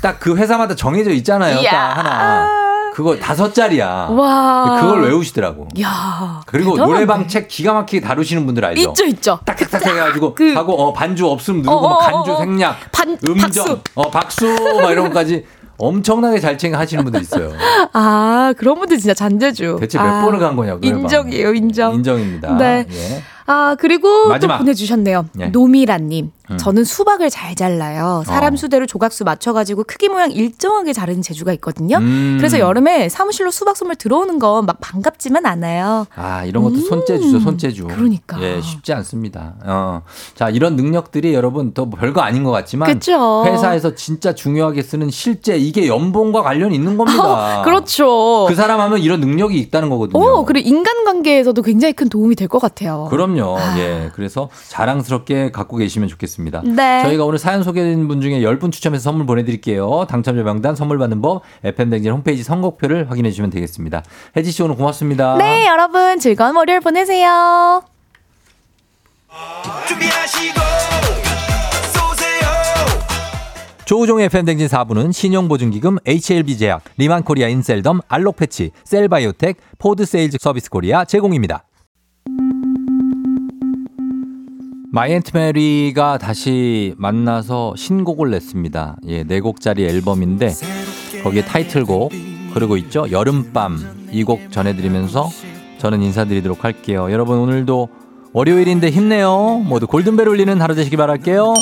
[0.01, 1.61] 딱 그 회사마다 정해져 있잖아요.
[1.63, 2.70] 딱 하나.
[2.93, 4.07] 그거 다섯 자리야.
[4.11, 4.79] 와.
[4.81, 5.67] 그걸 외우시더라고.
[5.81, 6.41] 야.
[6.45, 6.93] 그리고 대단하네.
[6.93, 8.89] 노래방 책 기가 막히게 다루시는 분들 알죠?
[8.89, 9.39] 있죠, 있죠.
[9.45, 12.37] 딱딱딱 해가지고 그- 하고 어 반주 없으면 누르고 어, 막 어, 간주 어, 어.
[12.39, 13.79] 생략 반- 음정 박수.
[13.95, 14.45] 어 박수
[14.81, 15.45] 막 이런 것까지
[15.77, 17.51] 엄청나게 잘 챙겨 하시는 분들 있어요.
[17.93, 19.77] 아, 그런 분들 진짜 잔재주.
[19.79, 20.79] 대체 몇 아, 번을 간 거냐고.
[20.83, 21.95] 인정이에요, 인정.
[21.95, 22.55] 인정입니다.
[22.57, 22.85] 네.
[22.91, 23.23] 예.
[23.45, 24.55] 아, 그리고 마지막.
[24.57, 25.25] 또 보내주셨네요.
[25.33, 25.47] 네.
[25.49, 26.31] 노미라님.
[26.51, 26.57] 음.
[26.57, 28.23] 저는 수박을 잘 잘라요.
[28.25, 28.57] 사람 어.
[28.57, 31.97] 수대로 조각수 맞춰가지고 크기 모양 일정하게 자르는 재주가 있거든요.
[31.97, 32.35] 음.
[32.39, 36.05] 그래서 여름에 사무실로 수박 선물 들어오는 건 막 반갑지만 않아요.
[36.15, 37.83] 아, 이런 것도 손재주죠, 손재주.
[37.83, 37.87] 음.
[37.87, 38.41] 그러니까.
[38.41, 39.53] 예, 쉽지 않습니다.
[39.65, 40.01] 어.
[40.35, 42.91] 자, 이런 능력들이 여러분 또 별거 아닌 것 같지만.
[42.93, 43.43] 그쵸.
[43.47, 47.61] 회사에서 진짜 중요하게 쓰는 실제 이게 연봉과 관련이 있는 겁니다.
[47.63, 48.45] 그렇죠.
[48.49, 50.19] 그 사람 하면 이런 능력이 있다는 거거든요.
[50.21, 53.07] 오, 그리고 인간관계에서도 굉장히 큰 도움이 될 것 같아요.
[53.09, 53.57] 그럼 요.
[53.77, 54.11] 예.
[54.13, 56.61] 그래서 자랑스럽게 갖고 계시면 좋겠습니다.
[56.65, 57.03] 네.
[57.03, 60.05] 저희가 오늘 사연 소개된 분 중에 10분 추첨해서 선물 보내드릴게요.
[60.09, 64.03] 당첨자 명단 선물 받는 법, FM댕진 홈페이지 선곡표를 확인해 주시면 되겠습니다.
[64.35, 65.37] 혜지 씨 오늘 고맙습니다.
[65.37, 67.83] 네, 여러분 즐거운 월요일 보내세요.
[69.87, 70.61] 준비하시고
[73.91, 81.65] 조우종의 FM대행진 4부는 신용보증기금 HLB제약, 리만코리아 인셀덤, 알록패치, 셀바이오텍, 포드세일즈 서비스 코리아 제공입니다.
[84.93, 88.97] 마이앤트메리가 다시 만나서 신곡을 냈습니다.
[89.07, 90.51] 예, 네 곡짜리 앨범인데
[91.23, 92.11] 거기에 타이틀곡
[92.53, 95.29] 그리고 있죠 여름밤 이 곡 전해드리면서
[95.77, 97.07] 저는 인사드리도록 할게요.
[97.09, 97.87] 여러분 오늘도
[98.33, 99.63] 월요일인데 힘내요.
[99.65, 101.53] 모두 골든벨 울리는 하루 되시길 바랄게요.